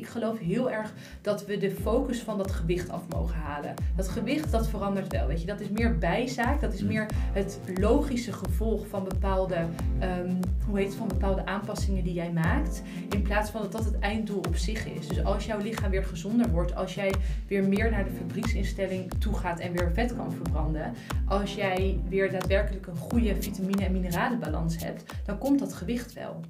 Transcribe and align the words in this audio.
Ik 0.00 0.06
geloof 0.06 0.38
heel 0.38 0.70
erg 0.70 0.92
dat 1.20 1.46
we 1.46 1.56
de 1.56 1.70
focus 1.70 2.20
van 2.20 2.38
dat 2.38 2.50
gewicht 2.50 2.90
af 2.90 3.02
mogen 3.08 3.36
halen. 3.36 3.74
Dat 3.96 4.08
gewicht, 4.08 4.50
dat 4.50 4.68
verandert 4.68 5.12
wel. 5.12 5.26
Weet 5.26 5.40
je, 5.40 5.46
dat 5.46 5.60
is 5.60 5.68
meer 5.68 5.98
bijzaak. 5.98 6.60
Dat 6.60 6.72
is 6.72 6.82
meer 6.82 7.06
het 7.32 7.60
logische 7.74 8.32
gevolg 8.32 8.86
van 8.86 9.04
bepaalde, 9.04 9.56
um, 9.56 10.38
hoe 10.66 10.78
heet 10.78 10.86
het, 10.86 10.96
van 10.96 11.08
bepaalde 11.08 11.46
aanpassingen 11.46 12.04
die 12.04 12.12
jij 12.12 12.32
maakt. 12.32 12.82
In 13.10 13.22
plaats 13.22 13.50
van 13.50 13.60
dat 13.62 13.72
dat 13.72 13.84
het 13.84 13.98
einddoel 13.98 14.38
op 14.38 14.56
zich 14.56 14.86
is. 14.86 15.08
Dus 15.08 15.24
als 15.24 15.46
jouw 15.46 15.58
lichaam 15.58 15.90
weer 15.90 16.04
gezonder 16.04 16.50
wordt, 16.50 16.74
als 16.74 16.94
jij 16.94 17.14
weer 17.46 17.68
meer 17.68 17.90
naar 17.90 18.04
de 18.04 18.10
fabrieksinstelling 18.10 19.10
toe 19.18 19.34
gaat 19.34 19.60
en 19.60 19.72
weer 19.72 19.90
vet 19.94 20.16
kan 20.16 20.32
verbranden. 20.32 20.92
Als 21.26 21.54
jij 21.54 22.00
weer 22.08 22.30
daadwerkelijk 22.30 22.86
een 22.86 22.96
goede 22.96 23.42
vitamine- 23.42 23.84
en 23.84 23.92
mineralenbalans 23.92 24.78
hebt, 24.84 25.04
dan 25.24 25.38
komt 25.38 25.58
dat 25.58 25.74
gewicht 25.74 26.12
wel. 26.12 26.40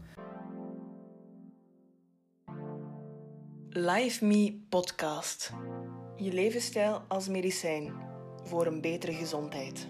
Live 3.72 4.24
Me 4.24 4.60
Podcast. 4.68 5.52
Je 6.16 6.32
levensstijl 6.32 7.02
als 7.08 7.28
medicijn 7.28 7.92
voor 8.44 8.66
een 8.66 8.80
betere 8.80 9.12
gezondheid. 9.12 9.88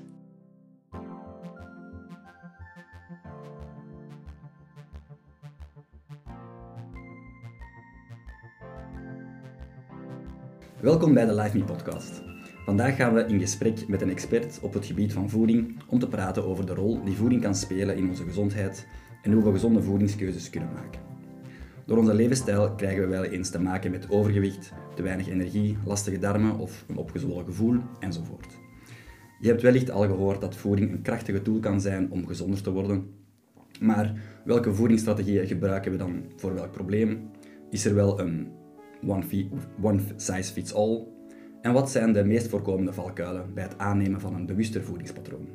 Welkom 10.81 11.15
bij 11.15 11.27
de 11.27 11.35
Live 11.35 11.59
Me 11.59 11.65
Podcast. 11.65 12.23
Vandaag 12.65 12.97
gaan 12.97 13.15
we 13.15 13.25
in 13.25 13.41
gesprek 13.41 13.89
met 13.89 14.03
een 14.03 14.11
expert 14.11 14.61
op 14.61 14.73
het 14.73 14.87
gebied 14.87 15.13
van 15.13 15.31
voeding 15.31 15.83
om 15.87 15.99
te 15.99 16.09
praten 16.09 16.45
over 16.45 16.67
de 16.67 16.75
rol 16.75 17.05
die 17.05 17.17
voeding 17.17 17.43
kan 17.43 17.55
spelen 17.55 17.97
in 17.97 18.09
onze 18.09 18.25
gezondheid 18.25 18.87
en 19.23 19.33
hoe 19.33 19.45
we 19.45 19.51
gezonde 19.53 19.83
voedingskeuzes 19.83 20.51
kunnen 20.51 20.73
maken. 20.73 21.20
Door 21.91 21.99
onze 21.99 22.15
levensstijl 22.15 22.75
krijgen 22.75 23.03
we 23.03 23.09
wel 23.09 23.25
eens 23.25 23.51
te 23.51 23.61
maken 23.61 23.91
met 23.91 24.11
overgewicht, 24.11 24.73
te 24.95 25.03
weinig 25.03 25.29
energie, 25.29 25.77
lastige 25.85 26.19
darmen 26.19 26.59
of 26.59 26.85
een 26.89 26.97
opgezwollen 26.97 27.45
gevoel 27.45 27.79
enzovoort. 28.01 28.59
Je 29.41 29.49
hebt 29.49 29.63
wellicht 29.63 29.91
al 29.91 30.03
gehoord 30.03 30.41
dat 30.41 30.57
voeding 30.57 30.93
een 30.93 31.03
krachtige 31.03 31.43
tool 31.43 31.59
kan 31.59 31.81
zijn 31.81 32.11
om 32.11 32.27
gezonder 32.27 32.63
te 32.63 32.71
worden. 32.71 33.15
Maar 33.81 34.13
welke 34.45 34.75
voedingsstrategieën 34.75 35.47
gebruiken 35.47 35.93
we 35.93 35.99
dan 35.99 36.25
voor 36.37 36.55
welk 36.55 36.71
probleem? 36.71 37.31
Is 37.71 37.85
er 37.85 37.95
wel 37.95 38.21
een 38.21 38.49
one, 39.83 40.01
size 40.17 40.53
fits 40.53 40.75
all? 40.75 41.07
En 41.63 41.73
wat 41.73 41.91
zijn 41.91 42.13
de 42.13 42.25
meest 42.25 42.49
voorkomende 42.49 42.93
valkuilen 42.93 43.55
bij 43.55 43.63
het 43.63 43.79
aannemen 43.79 44.21
van 44.21 44.35
een 44.35 44.47
bewuster 44.47 44.83
voedingspatroon? 44.83 45.49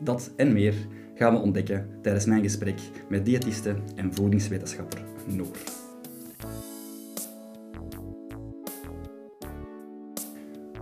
Dat 0.00 0.32
en 0.36 0.52
meer 0.52 0.74
gaan 1.14 1.32
we 1.32 1.38
ontdekken 1.38 1.88
tijdens 2.02 2.24
mijn 2.24 2.42
gesprek 2.42 2.80
met 3.08 3.24
diëtiste 3.24 3.76
en 3.96 4.14
voedingswetenschapper 4.14 5.00
Noor. 5.26 5.56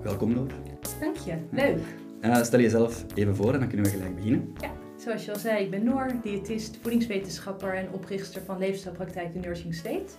Welkom 0.02 0.32
Noor. 0.34 0.50
Dank 1.00 1.16
je, 1.16 1.34
leuk. 1.50 1.78
Uh, 2.20 2.42
stel 2.42 2.60
jezelf 2.60 3.04
even 3.14 3.36
voor 3.36 3.52
en 3.52 3.58
dan 3.58 3.68
kunnen 3.68 3.86
we 3.86 3.92
gelijk 3.92 4.14
beginnen. 4.14 4.52
Ja, 4.60 4.72
zoals 4.96 5.24
je 5.24 5.32
al 5.32 5.38
zei, 5.38 5.64
ik 5.64 5.70
ben 5.70 5.84
Noor, 5.84 6.12
diëtist, 6.22 6.78
voedingswetenschapper 6.80 7.74
en 7.74 7.92
oprichter 7.92 8.42
van 8.42 8.58
leefstijlpraktijk 8.58 9.32
de 9.32 9.38
Nursing 9.38 9.74
State. 9.74 10.12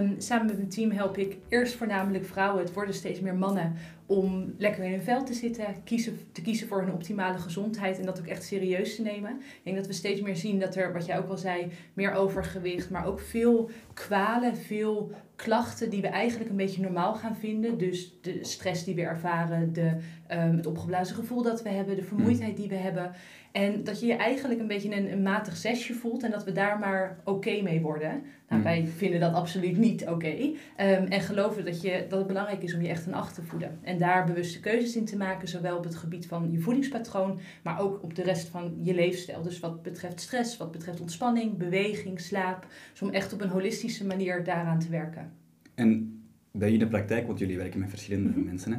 Um, 0.00 0.14
samen 0.18 0.46
met 0.46 0.56
mijn 0.56 0.68
team 0.68 0.90
help 0.90 1.18
ik 1.18 1.36
eerst 1.48 1.74
voornamelijk 1.74 2.24
vrouwen, 2.24 2.62
het 2.62 2.72
worden 2.72 2.94
steeds 2.94 3.20
meer 3.20 3.34
mannen, 3.34 3.74
om 4.06 4.54
lekker 4.58 4.84
in 4.84 4.90
hun 4.90 5.02
vel 5.02 5.24
te 5.24 5.34
zitten, 5.34 5.64
kiezen, 5.84 6.18
te 6.32 6.42
kiezen 6.42 6.68
voor 6.68 6.80
hun 6.80 6.92
optimale 6.92 7.38
gezondheid 7.38 7.98
en 7.98 8.06
dat 8.06 8.18
ook 8.18 8.26
echt 8.26 8.44
serieus 8.44 8.96
te 8.96 9.02
nemen. 9.02 9.30
Ik 9.30 9.60
denk 9.62 9.76
dat 9.76 9.86
we 9.86 9.92
steeds 9.92 10.20
meer 10.20 10.36
zien 10.36 10.60
dat 10.60 10.76
er, 10.76 10.92
wat 10.92 11.06
jij 11.06 11.18
ook 11.18 11.28
al 11.28 11.36
zei, 11.36 11.68
meer 11.92 12.12
overgewicht, 12.12 12.90
maar 12.90 13.06
ook 13.06 13.20
veel 13.20 13.70
kwalen, 13.94 14.56
veel 14.56 15.10
klachten 15.36 15.90
die 15.90 16.02
we 16.02 16.08
eigenlijk 16.08 16.50
een 16.50 16.56
beetje 16.56 16.82
normaal 16.82 17.14
gaan 17.14 17.36
vinden. 17.36 17.78
Dus 17.78 18.18
de 18.20 18.38
stress 18.44 18.84
die 18.84 18.94
we 18.94 19.02
ervaren, 19.02 19.72
de, 19.72 19.96
um, 20.30 20.56
het 20.56 20.66
opgeblazen 20.66 21.16
gevoel 21.16 21.42
dat 21.42 21.62
we 21.62 21.68
hebben, 21.68 21.96
de 21.96 22.02
vermoeidheid 22.02 22.56
die 22.56 22.68
we 22.68 22.74
hebben. 22.74 23.12
En 23.52 23.84
dat 23.84 24.00
je 24.00 24.06
je 24.06 24.14
eigenlijk 24.14 24.60
een 24.60 24.66
beetje 24.66 24.96
een, 24.96 25.12
een 25.12 25.22
matig 25.22 25.56
zesje 25.56 25.94
voelt 25.94 26.22
en 26.22 26.30
dat 26.30 26.44
we 26.44 26.52
daar 26.52 26.78
maar 26.78 27.18
oké 27.24 27.62
mee 27.62 27.80
worden. 27.80 28.10
Nou, 28.10 28.22
hmm. 28.48 28.62
wij 28.62 28.86
vinden 28.96 29.20
dat 29.20 29.34
absoluut 29.34 29.76
niet 29.76 30.06
oké. 30.06 30.34
Ehm, 30.76 31.06
en 31.08 31.20
geloven 31.20 31.64
dat, 31.64 31.82
je, 31.82 32.06
dat 32.08 32.18
het 32.18 32.26
belangrijk 32.26 32.62
is 32.62 32.74
om 32.74 32.82
je 32.82 32.88
echt 32.88 33.06
een 33.06 33.14
acht 33.14 33.34
te 33.34 33.42
voeden. 33.42 33.78
En 33.82 33.95
daar 33.98 34.26
bewuste 34.26 34.60
keuzes 34.60 34.96
in 34.96 35.04
te 35.04 35.16
maken, 35.16 35.48
zowel 35.48 35.76
op 35.76 35.84
het 35.84 35.96
gebied 35.96 36.26
van 36.26 36.50
je 36.50 36.60
voedingspatroon, 36.60 37.38
maar 37.62 37.80
ook 37.80 38.02
op 38.02 38.14
de 38.14 38.22
rest 38.22 38.48
van 38.48 38.78
je 38.82 38.94
leefstijl. 38.94 39.42
Dus 39.42 39.60
wat 39.60 39.82
betreft 39.82 40.20
stress, 40.20 40.56
wat 40.56 40.72
betreft 40.72 41.00
ontspanning, 41.00 41.56
beweging, 41.56 42.20
slaap. 42.20 42.66
Dus 42.90 43.02
om 43.02 43.10
echt 43.10 43.32
op 43.32 43.40
een 43.40 43.48
holistische 43.48 44.06
manier 44.06 44.44
daaraan 44.44 44.78
te 44.78 44.88
werken. 44.88 45.32
En 45.74 46.20
bij 46.50 46.70
jullie 46.70 46.84
in 46.84 46.90
de 46.90 46.96
praktijk, 46.96 47.26
want 47.26 47.38
jullie 47.38 47.56
werken 47.56 47.80
met 47.80 47.88
verschillende 47.88 48.28
mhm. 48.28 48.44
mensen, 48.44 48.72
hè? 48.72 48.78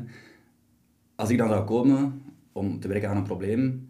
als 1.16 1.30
ik 1.30 1.38
dan 1.38 1.50
zou 1.50 1.66
komen 1.66 2.22
om 2.52 2.80
te 2.80 2.88
werken 2.88 3.10
aan 3.10 3.18
een 3.18 3.24
probleem, 3.24 3.87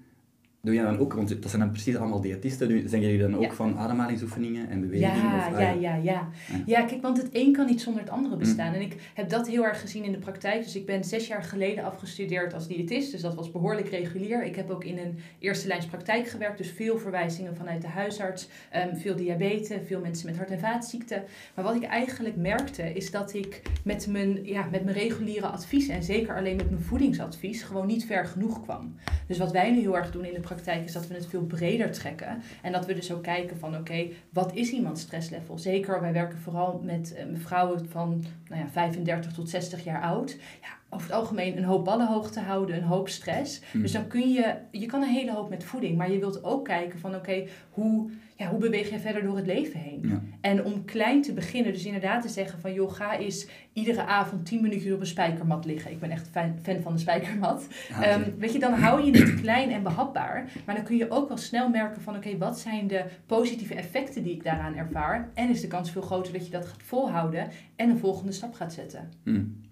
Doe 0.67 0.75
je 0.75 0.81
dan 0.81 0.97
ook, 0.97 1.13
want 1.13 1.41
dat 1.41 1.49
zijn 1.49 1.61
dan 1.61 1.71
precies 1.71 1.95
allemaal 1.95 2.21
diëtisten, 2.21 2.89
zijn 2.89 3.01
jullie 3.01 3.19
dan 3.19 3.35
ook 3.35 3.53
van 3.53 3.77
ademhalingsoefeningen 3.77 4.69
en 4.69 4.81
bewegingen? 4.81 5.35
Ja, 5.35 5.49
of, 5.51 5.59
ja, 5.59 5.69
ja, 5.69 5.95
ja, 5.95 6.29
ja. 6.65 6.81
kijk, 6.81 7.01
want 7.01 7.17
het 7.17 7.29
een 7.31 7.53
kan 7.53 7.65
niet 7.65 7.81
zonder 7.81 8.01
het 8.01 8.11
andere 8.11 8.35
bestaan. 8.35 8.69
Mm. 8.69 8.75
En 8.75 8.81
ik 8.81 8.95
heb 9.13 9.29
dat 9.29 9.47
heel 9.47 9.65
erg 9.65 9.81
gezien 9.81 10.03
in 10.03 10.11
de 10.11 10.17
praktijk. 10.17 10.63
Dus 10.63 10.75
ik 10.75 10.85
ben 10.85 11.03
zes 11.03 11.27
jaar 11.27 11.43
geleden 11.43 11.83
afgestudeerd 11.83 12.53
als 12.53 12.67
diëtist, 12.67 13.11
dus 13.11 13.21
dat 13.21 13.35
was 13.35 13.51
behoorlijk 13.51 13.89
regulier. 13.89 14.43
Ik 14.43 14.55
heb 14.55 14.69
ook 14.69 14.83
in 14.83 14.97
een 14.97 15.19
eerste 15.39 15.67
lijns 15.67 15.85
praktijk 15.85 16.27
gewerkt, 16.27 16.57
dus 16.57 16.71
veel 16.71 16.97
verwijzingen 16.97 17.55
vanuit 17.55 17.81
de 17.81 17.87
huisarts, 17.87 18.47
um, 18.75 18.97
veel 18.97 19.15
diabetes, 19.15 19.77
veel 19.85 19.99
mensen 19.99 20.25
met 20.25 20.37
hart- 20.37 20.51
en 20.51 20.59
vaatziekten. 20.59 21.23
Maar 21.55 21.63
wat 21.65 21.75
ik 21.75 21.83
eigenlijk 21.83 22.35
merkte, 22.35 22.93
is 22.93 23.11
dat 23.11 23.33
ik 23.33 23.61
met 23.83 24.07
mijn, 24.07 24.45
ja, 24.45 24.67
met 24.71 24.83
mijn 24.83 24.97
reguliere 24.97 25.47
advies 25.47 25.87
en 25.87 26.03
zeker 26.03 26.35
alleen 26.35 26.55
met 26.55 26.69
mijn 26.69 26.83
voedingsadvies 26.83 27.63
gewoon 27.63 27.87
niet 27.87 28.05
ver 28.05 28.25
genoeg 28.25 28.61
kwam. 28.61 28.95
Dus 29.27 29.37
wat 29.37 29.51
wij 29.51 29.71
nu 29.71 29.79
heel 29.79 29.97
erg 29.97 30.11
doen 30.11 30.25
in 30.25 30.33
de 30.33 30.39
praktijk, 30.39 30.55
is 30.65 30.91
dat 30.91 31.07
we 31.07 31.13
het 31.13 31.25
veel 31.25 31.45
breder 31.45 31.91
trekken. 31.91 32.41
En 32.61 32.71
dat 32.71 32.85
we 32.85 32.93
dus 32.93 33.11
ook 33.11 33.23
kijken 33.23 33.59
van 33.59 33.75
oké, 33.75 34.07
wat 34.29 34.55
is 34.55 34.69
iemands 34.69 35.01
stresslevel? 35.01 35.57
Zeker, 35.57 36.01
wij 36.01 36.13
werken 36.13 36.39
vooral 36.39 36.81
met 36.83 37.15
uh, 37.17 37.39
vrouwen 37.39 37.89
van 37.89 38.23
nou 38.47 38.61
ja, 38.61 38.69
35 38.69 39.33
tot 39.33 39.49
60 39.49 39.83
jaar 39.83 40.01
oud. 40.01 40.37
Ja, 40.61 40.76
over 40.89 41.07
het 41.07 41.15
algemeen 41.15 41.57
een 41.57 41.63
hoop 41.63 41.85
ballen 41.85 42.07
hoog 42.07 42.31
te 42.31 42.39
houden, 42.39 42.75
een 42.75 42.83
hoop 42.83 43.09
stress. 43.09 43.61
Dus 43.73 43.91
dan 43.91 44.07
kun 44.07 44.31
je, 44.31 44.55
je 44.71 44.85
kan 44.85 45.01
een 45.01 45.09
hele 45.09 45.31
hoop 45.31 45.49
met 45.49 45.63
voeding, 45.63 45.97
maar 45.97 46.11
je 46.11 46.19
wilt 46.19 46.43
ook 46.43 46.65
kijken 46.65 46.99
van 46.99 47.15
oké, 47.15 47.43
hoe, 47.69 48.09
ja, 48.35 48.49
hoe 48.49 48.59
beweeg 48.59 48.89
je 48.89 48.99
verder 48.99 49.23
door 49.23 49.35
het 49.35 49.45
leven 49.45 49.79
heen? 49.79 50.35
En 50.41 50.63
om 50.65 50.85
klein 50.85 51.21
te 51.21 51.33
beginnen, 51.33 51.73
dus 51.73 51.85
inderdaad 51.85 52.21
te 52.21 52.29
zeggen 52.29 52.59
van 52.59 52.73
joh, 52.73 52.91
ga 52.91 53.17
eens 53.17 53.47
iedere 53.73 54.03
avond 54.03 54.45
10 54.45 54.61
minuutjes 54.61 54.93
op 54.93 54.99
een 54.99 55.05
spijkermat 55.05 55.65
liggen. 55.65 55.91
Ik 55.91 55.99
ben 55.99 56.11
echt 56.11 56.29
fan, 56.31 56.81
van 56.81 56.93
de 56.93 56.99
spijkermat. 56.99 57.67
Ehm, 58.01 58.23
weet 58.37 58.53
je, 58.53 58.59
dan 58.59 58.73
hou 58.73 59.03
je 59.05 59.17
het 59.17 59.41
klein 59.41 59.71
en 59.71 59.83
behapbaar, 59.83 60.51
maar 60.65 60.75
dan 60.75 60.83
kun 60.83 60.97
je 60.97 61.11
ook 61.11 61.27
wel 61.27 61.37
snel 61.37 61.69
merken 61.69 62.01
van 62.01 62.15
oké, 62.15 62.37
wat 62.37 62.59
zijn 62.59 62.87
de 62.87 63.05
positieve 63.25 63.75
effecten 63.75 64.23
die 64.23 64.33
ik 64.33 64.43
daaraan 64.43 64.75
ervaar? 64.75 65.29
En 65.33 65.49
is 65.49 65.61
de 65.61 65.67
kans 65.67 65.91
veel 65.91 66.01
groter 66.01 66.33
dat 66.33 66.45
je 66.45 66.51
dat 66.51 66.65
gaat 66.65 66.83
volhouden 66.83 67.47
en 67.75 67.89
een 67.89 67.97
volgende 67.97 68.31
stap 68.31 68.53
gaat 68.53 68.73
zetten. 68.73 69.11
Hmm. 69.23 69.65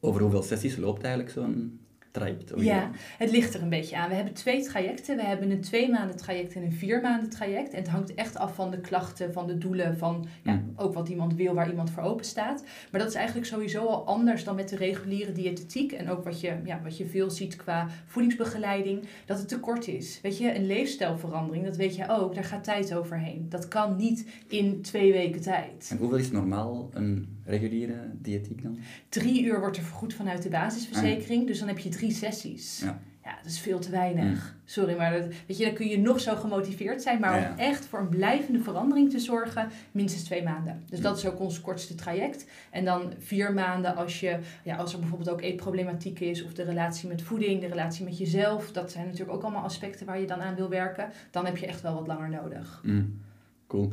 Over 0.00 0.20
hoeveel 0.20 0.42
sessies 0.42 0.76
loopt 0.76 1.02
eigenlijk 1.02 1.32
zo'n 1.32 1.80
traject? 2.10 2.52
Ja, 2.56 2.90
het 3.18 3.30
ligt 3.30 3.54
er 3.54 3.62
een 3.62 3.68
beetje 3.68 3.96
aan. 3.96 4.08
We 4.08 4.14
hebben 4.14 4.34
twee 4.34 4.62
trajecten. 4.62 5.16
We 5.16 5.22
hebben 5.22 5.50
een 5.50 5.60
twee 5.60 5.90
maanden 5.90 6.16
traject 6.16 6.54
en 6.54 6.62
een 6.62 6.72
vier 6.72 7.00
maanden 7.00 7.30
traject. 7.30 7.72
En 7.72 7.78
het 7.78 7.88
hangt 7.88 8.14
echt 8.14 8.36
af 8.36 8.54
van 8.54 8.70
de 8.70 8.80
klachten, 8.80 9.32
van 9.32 9.46
de 9.46 9.58
doelen, 9.58 9.98
van 9.98 10.26
ja, 10.42 10.52
mm. 10.52 10.72
ook 10.76 10.94
wat 10.94 11.08
iemand 11.08 11.34
wil, 11.34 11.54
waar 11.54 11.70
iemand 11.70 11.90
voor 11.90 12.02
open 12.02 12.24
staat. 12.24 12.64
Maar 12.90 13.00
dat 13.00 13.10
is 13.10 13.16
eigenlijk 13.16 13.46
sowieso 13.46 13.86
al 13.86 14.06
anders 14.06 14.44
dan 14.44 14.54
met 14.54 14.68
de 14.68 14.76
reguliere 14.76 15.32
diëtetiek. 15.32 15.92
En 15.92 16.08
ook 16.08 16.24
wat 16.24 16.40
je, 16.40 16.56
ja, 16.64 16.80
wat 16.82 16.96
je 16.96 17.06
veel 17.06 17.30
ziet 17.30 17.56
qua 17.56 17.86
voedingsbegeleiding, 18.06 19.04
dat 19.26 19.38
het 19.38 19.48
te 19.48 19.60
kort 19.60 19.88
is. 19.88 20.20
Weet 20.22 20.38
je, 20.38 20.54
een 20.54 20.66
leefstijlverandering, 20.66 21.64
dat 21.64 21.76
weet 21.76 21.96
je 21.96 22.08
ook, 22.08 22.34
daar 22.34 22.44
gaat 22.44 22.64
tijd 22.64 22.94
overheen. 22.94 23.46
Dat 23.48 23.68
kan 23.68 23.96
niet 23.96 24.26
in 24.48 24.82
twee 24.82 25.12
weken 25.12 25.40
tijd. 25.40 25.88
En 25.90 25.96
hoeveel 25.96 26.18
is 26.18 26.30
normaal 26.30 26.90
een 26.92 27.38
reguliere 27.50 28.10
diëtiek 28.12 28.62
dan? 28.62 28.78
Drie 29.08 29.44
uur 29.44 29.60
wordt 29.60 29.76
er 29.76 29.82
vergoed 29.82 30.14
vanuit 30.14 30.42
de 30.42 30.48
basisverzekering. 30.48 31.40
Ah. 31.40 31.46
Dus 31.46 31.58
dan 31.58 31.68
heb 31.68 31.78
je 31.78 31.88
drie 31.88 32.12
sessies. 32.12 32.80
Ja. 32.80 33.00
ja, 33.24 33.36
dat 33.42 33.50
is 33.52 33.60
veel 33.60 33.78
te 33.78 33.90
weinig. 33.90 34.56
Sorry, 34.64 34.96
maar 34.96 35.12
dat, 35.12 35.26
weet 35.46 35.58
je, 35.58 35.64
dan 35.64 35.74
kun 35.74 35.88
je 35.88 35.98
nog 35.98 36.20
zo 36.20 36.36
gemotiveerd 36.36 37.02
zijn. 37.02 37.20
Maar 37.20 37.50
om 37.50 37.58
echt 37.58 37.86
voor 37.86 37.98
een 37.98 38.08
blijvende 38.08 38.60
verandering 38.60 39.10
te 39.10 39.18
zorgen, 39.18 39.68
minstens 39.92 40.24
twee 40.24 40.42
maanden. 40.42 40.82
Dus 40.88 41.00
dat 41.00 41.16
is 41.16 41.26
ook 41.26 41.40
ons 41.40 41.60
kortste 41.60 41.94
traject. 41.94 42.46
En 42.70 42.84
dan 42.84 43.12
vier 43.18 43.52
maanden 43.52 43.96
als, 43.96 44.20
je, 44.20 44.38
ja, 44.64 44.76
als 44.76 44.92
er 44.92 44.98
bijvoorbeeld 44.98 45.30
ook 45.30 45.42
eetproblematiek 45.42 46.20
is... 46.20 46.44
of 46.44 46.52
de 46.52 46.64
relatie 46.64 47.08
met 47.08 47.22
voeding, 47.22 47.60
de 47.60 47.66
relatie 47.66 48.04
met 48.04 48.18
jezelf. 48.18 48.72
Dat 48.72 48.90
zijn 48.90 49.04
natuurlijk 49.04 49.32
ook 49.32 49.42
allemaal 49.42 49.64
aspecten 49.64 50.06
waar 50.06 50.20
je 50.20 50.26
dan 50.26 50.40
aan 50.40 50.54
wil 50.54 50.68
werken. 50.68 51.10
Dan 51.30 51.44
heb 51.44 51.56
je 51.56 51.66
echt 51.66 51.82
wel 51.82 51.94
wat 51.94 52.06
langer 52.06 52.28
nodig. 52.28 52.80
Mm. 52.84 53.20
Cool. 53.66 53.92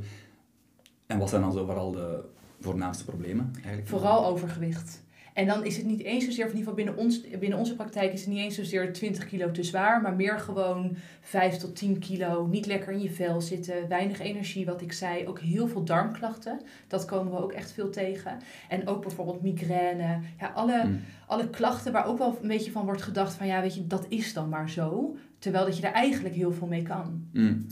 En 1.07 1.17
wat 1.17 1.29
zijn 1.29 1.41
dan 1.41 1.51
zo 1.53 1.65
vooral 1.65 1.91
de 1.91 2.23
voornaamste 2.59 3.05
problemen? 3.05 3.51
Eigenlijk? 3.55 3.87
Vooral 3.87 4.25
overgewicht. 4.25 5.05
En 5.33 5.47
dan 5.47 5.65
is 5.65 5.77
het 5.77 5.85
niet 5.85 6.01
eens 6.03 6.25
zozeer, 6.25 6.45
of 6.45 6.51
in 6.51 6.57
ieder 6.57 6.73
geval 6.73 6.85
binnen, 6.85 7.03
ons, 7.03 7.21
binnen 7.39 7.59
onze 7.59 7.75
praktijk 7.75 8.13
is 8.13 8.19
het 8.19 8.29
niet 8.29 8.37
eens 8.39 8.55
zozeer 8.55 8.93
20 8.93 9.25
kilo 9.25 9.51
te 9.51 9.63
zwaar, 9.63 10.01
maar 10.01 10.15
meer 10.15 10.39
gewoon 10.39 10.95
5 11.21 11.57
tot 11.57 11.75
10 11.75 11.99
kilo, 11.99 12.45
niet 12.47 12.65
lekker 12.65 12.91
in 12.93 13.01
je 13.01 13.11
vel 13.11 13.41
zitten, 13.41 13.87
weinig 13.87 14.19
energie, 14.19 14.65
wat 14.65 14.81
ik 14.81 14.91
zei, 14.93 15.27
ook 15.27 15.39
heel 15.39 15.67
veel 15.67 15.83
darmklachten. 15.83 16.59
Dat 16.87 17.05
komen 17.05 17.31
we 17.33 17.41
ook 17.43 17.51
echt 17.51 17.71
veel 17.71 17.89
tegen. 17.89 18.37
En 18.69 18.87
ook 18.87 19.01
bijvoorbeeld 19.01 19.41
migraine, 19.41 20.19
ja, 20.39 20.47
alle, 20.55 20.83
Mm. 20.85 20.99
alle 21.27 21.49
klachten 21.49 21.91
waar 21.91 22.05
ook 22.07 22.17
wel 22.17 22.37
een 22.41 22.47
beetje 22.47 22.71
van 22.71 22.85
wordt 22.85 23.01
gedacht 23.01 23.33
van 23.33 23.47
ja, 23.47 23.61
weet 23.61 23.75
je, 23.75 23.87
dat 23.87 24.05
is 24.09 24.33
dan 24.33 24.49
maar 24.49 24.69
zo. 24.69 25.15
Terwijl 25.39 25.65
dat 25.65 25.75
je 25.75 25.81
daar 25.81 25.93
eigenlijk 25.93 26.35
heel 26.35 26.51
veel 26.51 26.67
mee 26.67 26.83
kan. 26.83 27.27
Mm. 27.33 27.65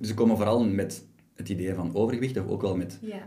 Ze 0.00 0.14
komen 0.14 0.36
vooral 0.36 0.64
met 0.64 1.04
het 1.34 1.48
idee 1.48 1.74
van 1.74 1.94
overgewicht, 1.94 2.38
of 2.38 2.46
ook 2.46 2.62
wel 2.62 2.76
met 2.76 2.98
Ja. 3.00 3.22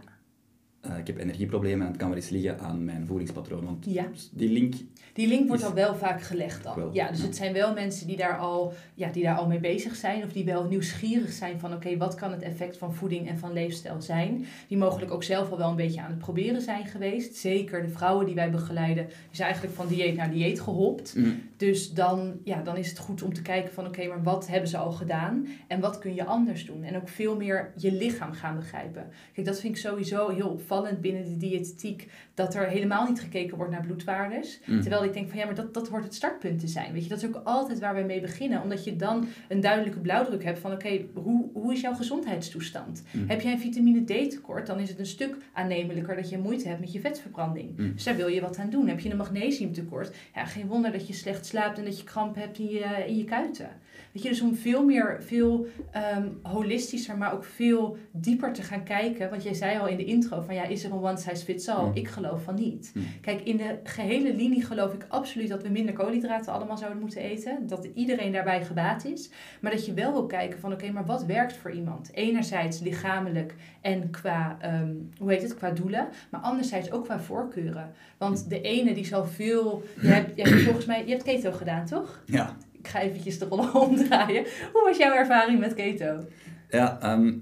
Eh, 0.82 0.98
ik 0.98 1.08
heb 1.08 1.18
energieproblemen 1.18 1.82
en 1.82 1.88
het 1.88 1.98
kan 1.98 2.08
wel 2.10 2.18
eens 2.18 2.30
liggen 2.30 2.60
aan 2.60 2.84
mijn 2.86 3.06
voedingspatroon. 3.08 3.66
Want 3.66 3.86
Ja. 3.90 4.06
die 4.32 4.50
link, 4.50 4.74
Die 5.14 5.28
link 5.28 5.48
wordt 5.48 5.64
al 5.64 5.74
wel 5.74 5.96
vaak 5.96 6.22
gelegd 6.22 6.66
al. 6.66 6.76
Wel, 6.76 6.90
ja, 6.94 7.10
dus 7.10 7.20
ja. 7.20 7.26
het 7.26 7.36
zijn 7.36 7.54
wel 7.54 7.74
mensen 7.74 8.08
die 8.08 8.18
daar 8.18 8.38
al, 8.38 8.74
ja, 8.96 9.12
die 9.12 9.24
daar 9.24 9.36
al 9.38 9.48
mee 9.48 9.60
bezig 9.60 9.96
zijn. 9.96 10.24
Of 10.24 10.32
die 10.32 10.46
wel 10.46 10.64
nieuwsgierig 10.68 11.32
zijn 11.32 11.60
van 11.60 11.74
oké, 11.74 11.98
wat 11.98 12.16
kan 12.16 12.32
het 12.32 12.42
effect 12.42 12.78
van 12.78 12.94
voeding 12.94 13.28
en 13.30 13.38
van 13.38 13.54
leefstijl 13.54 14.02
zijn. 14.02 14.46
Die 14.68 14.78
mogelijk 14.78 15.12
ook 15.12 15.24
zelf 15.24 15.52
al 15.52 15.58
wel 15.58 15.70
een 15.70 15.76
beetje 15.76 16.02
aan 16.02 16.10
het 16.10 16.20
proberen 16.20 16.62
zijn 16.62 16.86
geweest. 16.86 17.36
Zeker 17.36 17.82
de 17.82 17.90
vrouwen 17.90 18.26
die 18.26 18.36
wij 18.36 18.52
begeleiden, 18.52 19.06
die 19.08 19.16
zijn 19.32 19.48
eigenlijk 19.48 19.76
van 19.78 19.88
dieet 19.88 20.16
naar 20.16 20.32
dieet 20.32 20.62
gehopt. 20.62 21.16
mm, 21.16 21.42
Dus 21.60 21.94
dan, 21.94 22.40
ja, 22.44 22.62
dan 22.62 22.78
is 22.78 22.90
het 22.90 22.98
goed 22.98 23.22
om 23.22 23.34
te 23.34 23.42
kijken 23.42 23.74
van 23.74 23.88
oké, 23.88 24.08
maar 24.08 24.24
wat 24.24 24.48
hebben 24.48 24.70
ze 24.70 24.78
al 24.78 24.92
gedaan? 24.92 25.48
En 25.68 25.80
wat 25.80 26.00
kun 26.00 26.14
je 26.14 26.26
anders 26.26 26.66
doen? 26.66 26.84
En 26.84 26.96
ook 26.96 27.10
veel 27.10 27.36
meer 27.36 27.72
je 27.76 27.92
lichaam 27.92 28.32
gaan 28.32 28.56
begrijpen. 28.56 29.10
Kijk, 29.34 29.48
dat 29.48 29.60
vind 29.60 29.76
ik 29.76 29.82
sowieso 29.82 30.30
heel 30.30 30.50
opvallend 30.50 31.02
binnen 31.02 31.24
de 31.24 31.38
diëtetiek. 31.38 32.12
Dat 32.34 32.56
er 32.56 32.68
helemaal 32.68 33.08
niet 33.08 33.20
gekeken 33.20 33.58
wordt 33.58 33.72
naar 33.72 33.86
bloedwaardes. 33.86 34.60
Mm. 34.66 34.82
Terwijl 34.82 35.04
ik 35.04 35.14
denk 35.14 35.30
van 35.30 35.38
ja, 35.38 35.46
maar 35.46 35.56
dat, 35.56 35.74
dat 35.74 35.88
hoort 35.88 36.04
het 36.04 36.16
startpunt 36.16 36.60
te 36.60 36.68
zijn. 36.68 36.94
Weet 36.94 37.04
je, 37.04 37.10
dat 37.10 37.18
is 37.18 37.28
ook 37.28 37.42
altijd 37.44 37.80
waar 37.80 37.96
we 37.96 38.02
mee 38.02 38.22
beginnen. 38.22 38.62
Omdat 38.62 38.84
je 38.84 38.96
dan 38.96 39.28
een 39.48 39.62
duidelijke 39.62 40.00
blauwdruk 40.00 40.44
hebt 40.44 40.60
van 40.60 40.72
oké, 40.72 41.06
hoe, 41.14 41.50
hoe 41.54 41.74
is 41.74 41.82
jouw 41.82 41.94
gezondheidstoestand? 41.94 43.04
Mm. 43.12 43.30
Heb 43.30 43.42
jij 43.42 43.52
een 43.52 43.60
vitamine 43.60 44.04
D 44.04 44.30
tekort, 44.30 44.68
dan 44.68 44.80
is 44.80 44.90
het 44.90 45.00
een 45.00 45.06
stuk 45.06 45.38
aannemelijker 45.54 46.16
dat 46.16 46.30
je 46.30 46.38
moeite 46.38 46.68
hebt 46.68 46.80
met 46.80 46.92
je 46.92 47.00
vetverbranding. 47.00 47.78
Mm. 47.78 47.94
Dus 47.94 48.04
daar 48.04 48.16
wil 48.16 48.28
je 48.28 48.42
wat 48.42 48.58
aan 48.58 48.70
doen. 48.70 48.88
Heb 48.88 49.00
je 49.00 49.10
een 49.10 49.18
magnesiumtekort, 49.18 50.16
ja, 50.36 50.46
geen 50.46 50.68
wonder 50.68 50.92
dat 50.92 51.08
je 51.08 51.14
slecht 51.14 51.48
slaapt 51.50 51.78
en 51.78 51.86
dat 51.86 51.98
je 51.98 52.04
kramp 52.04 52.36
hebt 52.36 52.58
in 52.58 52.70
je, 52.70 53.06
in 53.08 53.18
je 53.18 53.24
kuiten. 53.24 53.70
Weet 54.12 54.24
je, 54.24 54.30
dus 54.30 54.42
om 54.42 54.56
veel 54.56 54.86
meer, 54.86 55.18
veel 55.20 55.68
ehm, 55.92 56.28
holistischer, 56.42 57.18
maar 57.18 57.34
ook 57.34 57.44
veel 57.44 57.98
dieper 58.12 58.54
te 58.54 58.64
gaan 58.64 58.84
kijken. 58.84 59.30
Want 59.30 59.44
jij 59.44 59.54
zei 59.54 59.80
al 59.80 59.88
in 59.88 59.98
de 59.98 60.06
intro 60.06 60.42
van 60.42 60.56
ja, 60.56 60.64
is 60.64 60.84
er 60.84 60.92
een 60.92 61.04
one 61.04 61.18
size 61.18 61.44
fits 61.44 61.68
all? 61.68 61.86
Mm. 61.86 61.96
Ik 61.96 62.08
geloof 62.08 62.44
van 62.44 62.56
niet. 62.56 62.92
Mm. 62.94 63.04
Kijk, 63.22 63.42
in 63.42 63.58
de 63.58 63.80
gehele 63.84 64.34
linie 64.34 64.64
geloof 64.64 64.94
ik 64.94 65.06
absoluut 65.08 65.50
dat 65.50 65.64
we 65.64 65.70
minder 65.70 65.94
koolhydraten 65.94 66.54
allemaal 66.54 66.78
zouden 66.78 67.00
moeten 67.02 67.22
eten. 67.22 67.68
Dat 67.68 67.88
iedereen 67.94 68.32
daarbij 68.32 68.66
gebaat 68.66 69.06
is. 69.06 69.30
Maar 69.62 69.72
dat 69.72 69.86
je 69.86 69.94
wel 69.94 70.12
wil 70.12 70.26
kijken 70.26 70.60
van 70.60 70.74
oké, 70.74 70.92
maar 70.92 71.06
wat 71.06 71.26
werkt 71.26 71.54
voor 71.54 71.72
iemand? 71.72 72.10
Enerzijds 72.14 72.80
lichamelijk 72.80 73.56
en 73.82 74.10
qua, 74.10 74.58
ehm, 74.62 74.94
hoe 75.18 75.32
heet 75.32 75.42
het, 75.42 75.56
qua 75.56 75.72
doelen. 75.72 76.08
Maar 76.30 76.42
anderzijds 76.42 76.92
ook 76.92 77.04
qua 77.04 77.20
voorkeuren. 77.20 77.92
Want 78.18 78.50
de 78.50 78.62
ene 78.62 78.94
die 78.94 79.06
zal 79.06 79.26
veel... 79.26 79.84
Je 80.02 80.08
hebt, 80.08 80.36
je 80.36 80.42
hebt 80.42 80.62
volgens 80.62 80.86
mij, 80.86 81.04
je 81.06 81.12
hebt 81.12 81.24
keto 81.24 81.52
gedaan 81.52 81.86
toch? 81.86 82.24
ja. 82.26 82.56
Ik 82.90 82.96
ga 82.96 83.02
eventjes 83.02 83.40
de 83.40 83.46
rollen 83.46 83.74
omdraaien. 83.88 84.46
Hoe 84.74 84.84
was 84.84 84.98
jouw 84.98 85.14
ervaring 85.14 85.60
met 85.60 85.74
keto? 85.74 86.24
Ja, 86.70 87.02
ehm, 87.02 87.34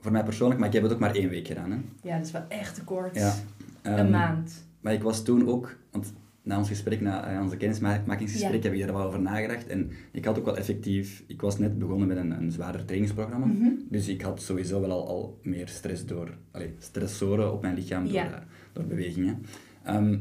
voor 0.00 0.12
mij 0.12 0.22
persoonlijk, 0.22 0.58
maar 0.58 0.68
ik 0.68 0.74
heb 0.74 0.82
het 0.82 0.92
ook 0.92 0.98
maar 0.98 1.14
één 1.14 1.28
week 1.28 1.46
gedaan. 1.46 1.70
Hè. 1.70 1.78
Ja, 2.02 2.16
dat 2.16 2.26
is 2.26 2.32
wel 2.32 2.44
echt 2.48 2.74
te 2.74 2.84
kort. 2.84 3.14
Ja. 3.14 3.34
een 3.82 3.96
Ehm, 3.98 4.10
maand. 4.10 4.66
Maar 4.80 4.92
ik 4.92 5.02
was 5.02 5.24
toen 5.24 5.48
ook, 5.48 5.76
want 5.90 6.12
na 6.42 6.58
ons 6.58 6.68
gesprek, 6.68 7.00
na 7.00 7.26
eh, 7.34 7.40
onze 7.40 7.56
kennismakingsgesprek, 7.56 8.62
Ja. 8.62 8.68
heb 8.70 8.78
ik 8.78 8.84
er 8.86 8.92
wel 8.92 9.06
over 9.06 9.20
nagedacht. 9.20 9.66
En 9.66 9.90
ik 10.12 10.24
had 10.24 10.38
ook 10.38 10.44
wel 10.44 10.56
effectief, 10.56 11.22
ik 11.26 11.40
was 11.40 11.58
net 11.58 11.78
begonnen 11.78 12.08
met 12.08 12.16
een, 12.16 12.30
een 12.30 12.52
zwaarder 12.52 12.84
trainingsprogramma. 12.84 13.46
Mhm. 13.46 13.68
Dus 13.88 14.08
ik 14.08 14.22
had 14.22 14.42
sowieso 14.42 14.80
wel 14.80 14.90
al, 14.90 15.08
al 15.08 15.38
meer 15.42 15.68
stress 15.68 16.06
door, 16.06 16.30
allee, 16.50 16.74
stressoren 16.78 17.52
op 17.52 17.62
mijn 17.62 17.74
lichaam 17.74 18.04
door, 18.04 18.12
Ja. 18.12 18.24
eh, 18.26 18.40
door 18.72 18.84
bewegingen. 18.84 19.42
Ehm, 19.82 20.18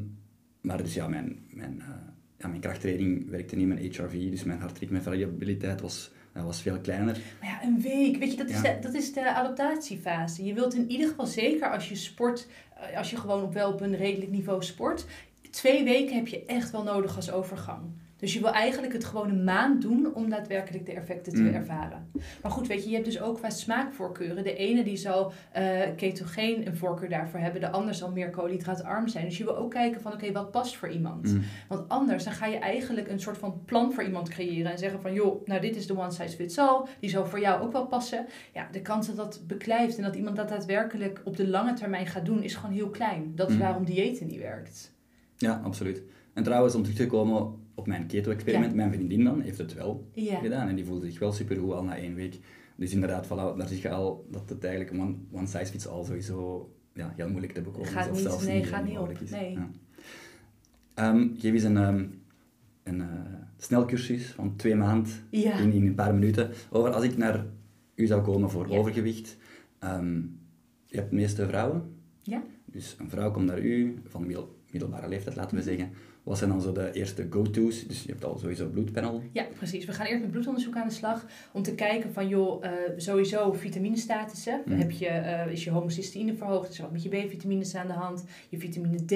maar 0.62 0.78
dus 0.78 0.94
ja, 0.94 1.08
mijn, 1.08 1.38
mijn, 1.50 1.82
eh, 1.82 1.88
ja, 2.38 2.48
mijn 2.48 2.62
krachttraining 2.62 3.30
werkte 3.30 3.56
niet, 3.56 3.68
mijn 3.68 3.80
HRV, 3.80 4.30
dus 4.30 4.44
mijn 4.44 4.60
hartritmevariabiliteit 4.60 5.82
was, 5.82 6.12
eh, 6.34 6.44
was 6.44 6.62
veel 6.62 6.80
kleiner. 6.80 7.18
Maar 7.42 7.50
ja, 7.50 7.64
een 7.68 7.82
week, 7.82 8.18
weet 8.18 8.32
je, 8.32 8.38
dat 8.38 8.50
is, 8.50 8.62
Ja. 8.62 8.62
de, 8.74 8.80
dat 8.82 8.94
is 8.94 9.14
de 9.14 9.34
adaptatiefase. 9.36 10.46
Je 10.46 10.54
wilt 10.54 10.74
in 10.76 10.92
ieder 10.92 11.08
geval 11.08 11.26
zeker 11.26 11.72
als 11.72 11.90
je 11.90 11.96
sport, 11.96 12.48
eh, 12.92 12.98
als 12.98 13.10
je 13.10 13.18
gewoon 13.18 13.44
op 13.44 13.54
wel 13.54 13.72
op 13.74 13.82
een 13.82 13.96
redelijk 13.96 14.32
niveau 14.32 14.64
sport, 14.64 15.06
twee 15.52 15.84
weken 15.84 16.16
heb 16.16 16.28
je 16.28 16.46
echt 16.46 16.72
wel 16.72 16.84
nodig 16.84 17.16
als 17.16 17.32
overgang. 17.32 17.82
Dus 18.18 18.34
je 18.34 18.40
wil 18.42 18.52
eigenlijk 18.52 18.94
het 18.94 19.06
gewoon 19.06 19.30
een 19.30 19.44
maand 19.44 19.82
doen 19.82 20.14
om 20.14 20.30
daadwerkelijk 20.30 20.86
de 20.86 20.92
effecten 20.94 21.34
te 21.34 21.42
Mm. 21.42 21.54
ervaren. 21.54 22.10
Maar 22.42 22.52
goed, 22.52 22.68
weet 22.68 22.84
je, 22.84 22.88
je 22.90 22.96
hebt 22.96 23.08
dus 23.08 23.22
ook 23.22 23.38
qua 23.38 23.50
smaakvoorkeuren. 23.50 24.44
De 24.44 24.56
ene 24.56 24.84
die 24.84 24.98
zal 24.98 25.32
eh 25.52 25.82
ketogeen 25.96 26.68
een 26.68 26.76
voorkeur 26.78 27.10
daarvoor 27.10 27.40
hebben, 27.40 27.62
de 27.62 27.72
ander 27.72 27.94
zal 27.96 28.12
meer 28.12 28.30
koolhydraatarm 28.30 29.08
zijn. 29.08 29.26
Dus 29.26 29.38
je 29.38 29.44
wil 29.44 29.58
ook 29.58 29.72
kijken 29.72 30.02
van 30.02 30.14
oké, 30.14 30.32
wat 30.32 30.52
past 30.52 30.76
voor 30.78 30.90
iemand? 30.90 31.34
Mm. 31.34 31.42
Want 31.68 31.90
anders 31.90 32.24
dan 32.24 32.34
ga 32.34 32.46
je 32.46 32.58
eigenlijk 32.58 33.08
een 33.10 33.20
soort 33.20 33.38
van 33.38 33.62
plan 33.66 33.94
voor 33.94 34.04
iemand 34.04 34.30
creëren 34.30 34.72
en 34.72 34.78
zeggen 34.78 35.02
van 35.02 35.14
joh, 35.14 35.46
nou 35.48 35.62
dit 35.62 35.76
is 35.76 35.88
de 35.88 35.98
one 35.98 36.12
size 36.12 36.36
fits 36.36 36.58
all, 36.58 36.82
die 37.00 37.10
zal 37.10 37.26
voor 37.26 37.40
jou 37.40 37.62
ook 37.64 37.72
wel 37.72 37.86
passen. 37.88 38.26
Ja, 38.54 38.68
de 38.72 38.82
kans 38.82 39.08
dat 39.08 39.16
dat 39.16 39.42
beklijft 39.48 39.98
en 39.98 40.04
dat 40.04 40.16
iemand 40.16 40.36
dat 40.36 40.50
daadwerkelijk 40.50 41.22
op 41.24 41.38
de 41.38 41.48
lange 41.48 41.74
termijn 41.74 42.08
gaat 42.08 42.26
doen 42.26 42.44
is 42.44 42.56
gewoon 42.56 42.76
heel 42.76 42.90
klein. 42.90 43.32
Dat 43.36 43.48
is 43.50 43.56
Mm. 43.56 43.62
waarom 43.62 43.86
diëten 43.86 44.28
niet 44.28 44.40
werkt. 44.40 44.94
Ja, 45.38 45.62
absoluut. 45.64 46.02
En 46.34 46.44
trouwens, 46.44 46.76
om 46.76 46.82
terug 46.82 46.98
te 46.98 47.08
komen 47.08 47.64
op 47.76 47.88
mijn 47.88 48.08
keto-experiment, 48.08 48.74
mijn 48.76 48.92
vriendin 48.94 49.24
dan 49.24 49.42
heeft 49.42 49.58
het 49.58 49.74
wel 49.74 50.10
Ja. 50.14 50.40
gedaan 50.40 50.68
en 50.68 50.76
die 50.76 50.86
voelde 50.86 51.10
zich 51.10 51.20
wel 51.20 51.32
supergoed 51.32 51.72
al 51.74 51.84
na 51.84 51.98
één 51.98 52.16
week. 52.16 52.40
Dus 52.76 52.94
inderdaad, 52.94 53.26
voilà, 53.26 53.58
daar 53.58 53.68
zie 53.68 53.82
je 53.82 53.90
al 53.90 54.28
dat 54.32 54.50
het 54.50 54.64
eigenlijk 54.64 54.94
een 54.96 55.02
one, 55.02 55.16
one 55.32 55.48
size 55.48 55.66
fits 55.66 55.88
all 55.88 56.06
sowieso 56.06 56.70
ja, 56.94 57.14
heel 57.16 57.30
moeilijk 57.30 57.54
te 57.54 57.62
bekomen 57.62 57.88
Gaat 57.88 58.06
is. 58.06 58.12
Of 58.12 58.18
niet, 58.18 58.26
zelfs 58.28 58.46
nee, 58.46 58.58
niet, 58.60 58.68
gaat 58.68 58.86
niet 58.86 58.98
op, 58.98 59.10
is. 59.22 59.30
nee. 59.30 59.52
Ja. 59.52 59.70
Ehm, 60.94 61.28
geef 61.38 61.54
eens 61.54 61.64
een, 61.64 61.78
ehm, 61.78 62.06
een 62.84 63.02
eh, 63.02 63.08
snelcursus 63.58 64.26
van 64.28 64.56
twee 64.56 64.76
maanden 64.76 65.12
Ja. 65.30 65.58
in, 65.60 65.72
in 65.72 65.86
een 65.86 65.96
paar 65.96 66.14
minuten 66.14 66.52
over 66.70 66.90
als 66.94 67.04
ik 67.04 67.18
naar 67.18 67.46
u 67.96 68.06
zou 68.06 68.22
komen 68.22 68.50
voor 68.50 68.70
Ja. 68.70 68.78
overgewicht. 68.78 69.38
Ehm, 69.80 70.16
je 70.86 70.96
hebt 70.98 71.10
de 71.10 71.16
meeste 71.16 71.48
vrouwen. 71.48 71.96
Ja. 72.22 72.44
Dus 72.66 72.96
een 73.00 73.10
vrouw 73.10 73.32
komt 73.32 73.46
naar 73.46 73.60
u, 73.62 73.96
van 74.06 74.26
middel- 74.26 74.56
middelbare 74.72 75.08
leeftijd 75.08 75.36
laten 75.36 75.58
we 75.58 75.64
zeggen. 75.64 75.90
Wat 76.26 76.38
zijn 76.38 76.50
dan 76.50 76.62
zo 76.62 76.72
de 76.72 76.92
eerste 76.92 77.28
go-to's? 77.30 77.88
Dus 77.88 78.04
je 78.04 78.12
hebt 78.12 78.26
al 78.26 78.38
sowieso 78.38 78.68
bloedpanel. 78.68 79.22
Ja, 79.32 79.46
precies. 79.58 79.86
We 79.86 79.92
gaan 79.94 80.06
eerst 80.06 80.22
met 80.22 80.32
bloedonderzoek 80.32 80.76
aan 80.76 80.88
de 80.88 80.94
slag 80.94 81.26
om 81.52 81.62
te 81.64 81.76
kijken 81.76 82.14
van 82.14 82.28
joh, 82.28 82.66
eh, 82.66 82.72
sowieso 82.98 83.52
vitaminestatussen. 83.54 84.62
Mhm. 84.66 84.78
Heb 84.78 84.92
je, 84.92 85.08
eh, 85.08 85.52
is 85.52 85.64
je 85.64 85.72
homocysteïne 85.72 86.34
verhoogd? 86.36 86.70
Is 86.70 86.76
er 86.78 86.84
wat 86.84 86.92
met 86.92 87.04
je 87.04 87.10
B-vitamines 87.10 87.76
aan 87.76 87.88
de 87.88 87.94
hand? 87.94 88.24
Je 88.50 88.58
vitamine 88.60 89.06
D. 89.06 89.12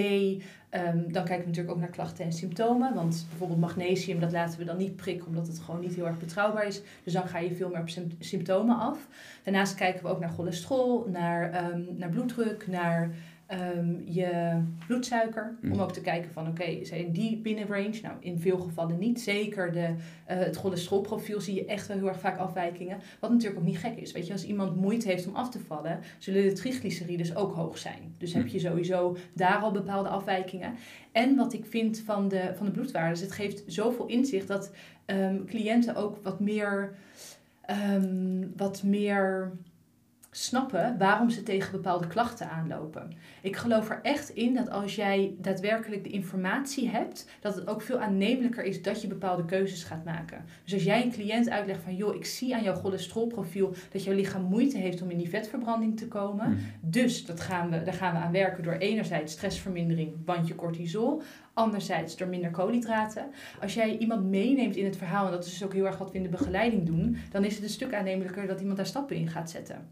Ehm, 0.69 0.97
dan 0.97 1.23
kijken 1.23 1.39
we 1.39 1.45
natuurlijk 1.45 1.71
ook 1.75 1.79
naar 1.79 1.89
klachten 1.89 2.25
en 2.25 2.33
symptomen. 2.33 2.93
Want 2.93 3.25
bijvoorbeeld 3.29 3.59
magnesium, 3.59 4.19
dat 4.19 4.31
laten 4.31 4.59
we 4.59 4.65
dan 4.65 4.77
niet 4.77 4.95
prikken 4.95 5.27
omdat 5.27 5.47
het 5.47 5.59
gewoon 5.59 5.79
niet 5.79 5.95
heel 5.95 6.07
erg 6.07 6.19
betrouwbaar 6.19 6.67
is. 6.67 6.81
Dus 7.03 7.13
dan 7.13 7.27
ga 7.27 7.39
je 7.39 7.55
veel 7.55 7.69
meer 7.69 7.81
op 7.81 7.89
sym- 7.89 8.11
symptomen 8.19 8.77
af. 8.79 9.07
Daarnaast 9.43 9.75
kijken 9.75 10.03
we 10.03 10.09
ook 10.09 10.19
naar 10.19 10.29
cholesterol, 10.31 11.05
naar, 11.11 11.51
ehm, 11.51 11.81
naar 11.95 12.09
bloeddruk, 12.09 12.67
naar 12.67 13.11
ehm, 13.49 13.95
je 14.05 14.61
bloedsuiker. 14.87 15.57
Mm. 15.61 15.71
Om 15.71 15.79
ook 15.79 15.93
te 15.93 16.01
kijken 16.01 16.31
van 16.31 16.47
oké, 16.47 16.85
zijn 16.85 17.11
die 17.11 17.37
binnen 17.37 17.67
range? 17.67 17.99
Nou, 18.01 18.15
in 18.19 18.39
veel 18.39 18.57
gevallen 18.57 18.99
niet. 18.99 19.21
Zeker 19.21 19.71
de, 19.71 19.95
eh, 20.25 20.37
het 20.37 20.55
cholesterolprofiel 20.55 21.41
zie 21.41 21.55
je 21.55 21.65
echt 21.65 21.87
wel 21.87 21.97
heel 21.97 22.07
erg 22.07 22.19
vaak 22.19 22.37
afwijkingen. 22.37 22.99
Wat 23.19 23.31
natuurlijk 23.31 23.59
ook 23.59 23.65
niet 23.65 23.77
gek 23.77 23.95
is. 23.95 24.11
Weet 24.11 24.27
je, 24.27 24.33
als 24.33 24.45
iemand 24.45 24.75
moeite 24.75 25.07
heeft 25.07 25.27
om 25.27 25.35
af 25.35 25.49
te 25.49 25.59
vallen, 25.59 25.99
zullen 26.17 26.43
de 26.43 26.53
triglycerides 26.53 27.35
ook 27.35 27.55
hoog 27.55 27.77
zijn. 27.77 28.15
Dus 28.17 28.33
heb 28.33 28.47
je 28.47 28.59
sowieso 28.59 29.17
daar 29.33 29.57
al 29.57 29.71
bepaalde 29.71 30.09
afwijkingen. 30.09 30.73
En 31.11 31.35
wat 31.35 31.53
ik 31.53 31.65
vind 31.65 31.99
van 31.99 32.27
de, 32.27 32.51
van 32.55 32.65
de 32.65 32.71
bloedwaardes, 32.71 33.21
het 33.21 33.31
geeft 33.31 33.63
zoveel 33.67 34.05
inzicht 34.05 34.47
dat 34.47 34.71
ehm, 35.05 35.45
cliënten 35.45 35.95
ook 35.95 36.19
wat 36.23 36.39
meer, 36.39 36.95
ehm, 37.61 38.47
wat 38.55 38.83
meer 38.83 39.51
snappen 40.31 40.97
waarom 40.97 41.29
ze 41.29 41.43
tegen 41.43 41.71
bepaalde 41.71 42.07
klachten 42.07 42.49
aanlopen. 42.49 43.11
Ik 43.41 43.55
geloof 43.55 43.89
er 43.89 43.99
echt 44.01 44.29
in 44.29 44.53
dat 44.53 44.69
als 44.69 44.95
jij 44.95 45.35
daadwerkelijk 45.37 46.03
de 46.03 46.09
informatie 46.09 46.89
hebt, 46.89 47.29
dat 47.39 47.55
het 47.55 47.67
ook 47.67 47.81
veel 47.81 47.99
aannemelijker 47.99 48.63
is 48.63 48.81
dat 48.81 49.01
je 49.01 49.07
bepaalde 49.07 49.45
keuzes 49.45 49.83
gaat 49.83 50.05
maken. 50.05 50.45
Dus 50.63 50.73
als 50.73 50.83
jij 50.83 51.03
een 51.03 51.11
cliënt 51.11 51.49
uitlegt 51.49 51.83
van, 51.83 51.95
joh, 51.95 52.15
ik 52.15 52.25
zie 52.25 52.55
aan 52.55 52.63
jouw 52.63 52.75
cholesterolprofiel 52.75 53.73
dat 53.91 54.03
jouw 54.03 54.15
lichaam 54.15 54.43
moeite 54.43 54.77
heeft 54.77 55.01
om 55.01 55.09
in 55.09 55.17
die 55.17 55.29
vetverbranding 55.29 55.97
te 55.97 56.07
komen. 56.07 56.49
Mm. 56.49 56.57
Dus 56.81 57.25
dat 57.25 57.39
gaan 57.39 57.69
we, 57.69 57.83
daar 57.83 57.93
gaan 57.93 58.13
we 58.13 58.19
aan 58.19 58.31
werken 58.31 58.63
door 58.63 58.73
enerzijds 58.73 59.33
stressvermindering, 59.33 60.25
bandje 60.25 60.55
cortisol. 60.55 61.21
Anderzijds 61.53 62.17
door 62.17 62.27
minder 62.27 62.51
koolhydraten. 62.51 63.25
Als 63.61 63.73
jij 63.73 63.97
iemand 63.97 64.29
meeneemt 64.29 64.75
in 64.75 64.85
het 64.85 64.97
verhaal, 64.97 65.25
en 65.25 65.31
dat 65.31 65.45
is 65.45 65.51
dus 65.51 65.63
ook 65.63 65.73
heel 65.73 65.85
erg 65.85 65.97
wat 65.97 66.11
we 66.11 66.17
in 66.17 66.23
de 66.23 66.29
begeleiding 66.29 66.85
doen, 66.85 67.17
dan 67.31 67.43
is 67.43 67.55
het 67.55 67.63
een 67.63 67.69
stuk 67.69 67.93
aannemelijker 67.93 68.47
dat 68.47 68.59
iemand 68.59 68.77
daar 68.77 68.85
stappen 68.85 69.15
in 69.15 69.27
gaat 69.27 69.49
zetten. 69.49 69.87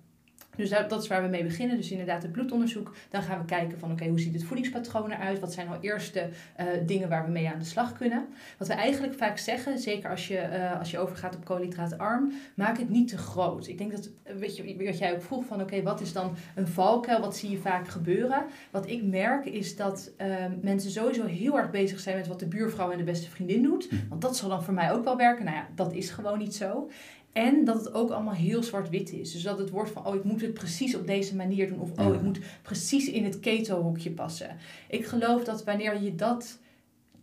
Dus 0.57 0.69
dat, 0.69 1.01
is 1.01 1.07
waar 1.07 1.21
we 1.21 1.27
mee 1.27 1.43
beginnen. 1.43 1.77
Dus 1.77 1.91
inderdaad 1.91 2.21
het 2.21 2.31
bloedonderzoek. 2.31 2.95
Dan 3.09 3.21
gaan 3.21 3.39
we 3.39 3.45
kijken 3.45 3.79
van 3.79 3.91
oké, 3.91 4.07
hoe 4.07 4.19
ziet 4.19 4.33
het 4.33 4.43
voedingspatroon 4.43 5.11
eruit? 5.11 5.39
Wat 5.39 5.53
zijn 5.53 5.67
nou 5.67 5.79
eerste 5.81 6.29
uh, 6.59 6.65
dingen 6.85 7.09
waar 7.09 7.25
we 7.25 7.31
mee 7.31 7.49
aan 7.49 7.59
de 7.59 7.65
slag 7.65 7.93
kunnen? 7.93 8.27
Wat 8.57 8.67
we 8.67 8.73
eigenlijk 8.73 9.13
vaak 9.13 9.37
zeggen, 9.37 9.79
zeker 9.79 10.09
als 10.09 10.27
je, 10.27 10.49
uh, 10.53 10.79
als 10.79 10.91
je 10.91 10.99
overgaat 10.99 11.35
op 11.35 11.45
koolhydraatarm, 11.45 12.31
maak 12.55 12.77
het 12.77 12.89
niet 12.89 13.07
te 13.07 13.17
groot. 13.17 13.67
Ik 13.67 13.77
denk 13.77 13.91
dat, 13.91 14.09
weet 14.37 14.55
je, 14.55 14.85
wat 14.85 14.97
jij 14.97 15.13
ook 15.13 15.21
vroeg 15.21 15.45
van 15.45 15.61
oké, 15.61 15.81
wat 15.81 16.01
is 16.01 16.13
dan 16.13 16.35
een 16.55 16.67
valkuil? 16.67 17.19
Wat 17.19 17.37
zie 17.37 17.49
je 17.49 17.57
vaak 17.57 17.87
gebeuren? 17.87 18.45
Wat 18.71 18.89
ik 18.89 19.03
merk 19.03 19.45
is 19.45 19.75
dat 19.75 20.11
uh, 20.21 20.27
mensen 20.61 20.91
sowieso 20.91 21.25
heel 21.25 21.57
erg 21.57 21.71
bezig 21.71 21.99
zijn 21.99 22.17
met 22.17 22.27
wat 22.27 22.39
de 22.39 22.47
buurvrouw 22.47 22.91
en 22.91 22.97
de 22.97 23.03
beste 23.03 23.29
vriendin 23.29 23.63
doet. 23.63 23.89
Hm. 23.89 23.95
Want 24.09 24.21
dat 24.21 24.37
zal 24.37 24.49
dan 24.49 24.63
voor 24.63 24.73
mij 24.73 24.91
ook 24.91 25.03
wel 25.03 25.17
werken. 25.17 25.45
Nou 25.45 25.57
ja, 25.57 25.67
dat 25.75 25.93
is 25.93 26.09
gewoon 26.09 26.37
niet 26.37 26.55
zo. 26.55 26.89
En 27.37 27.65
dat 27.65 27.75
het 27.75 27.93
ook 27.93 28.09
allemaal 28.09 28.33
heel 28.33 28.63
zwart-wit 28.63 29.11
is. 29.11 29.31
Dus 29.31 29.43
dat 29.43 29.57
het 29.57 29.69
wordt 29.69 29.91
van, 29.91 30.05
oh, 30.05 30.15
ik 30.15 30.23
moet 30.23 30.41
het 30.41 30.53
precies 30.53 30.95
op 30.95 31.07
deze 31.07 31.35
manier 31.35 31.67
doen. 31.67 31.79
Of, 31.79 31.99
oh, 31.99 32.13
ik 32.13 32.21
moet 32.21 32.39
precies 32.61 33.09
in 33.09 33.23
het 33.23 33.39
keto-hoekje 33.39 34.11
passen. 34.11 34.55
Ik 34.89 35.05
geloof 35.05 35.43
dat 35.43 35.63
wanneer 35.63 36.01
je 36.01 36.15
dat 36.15 36.59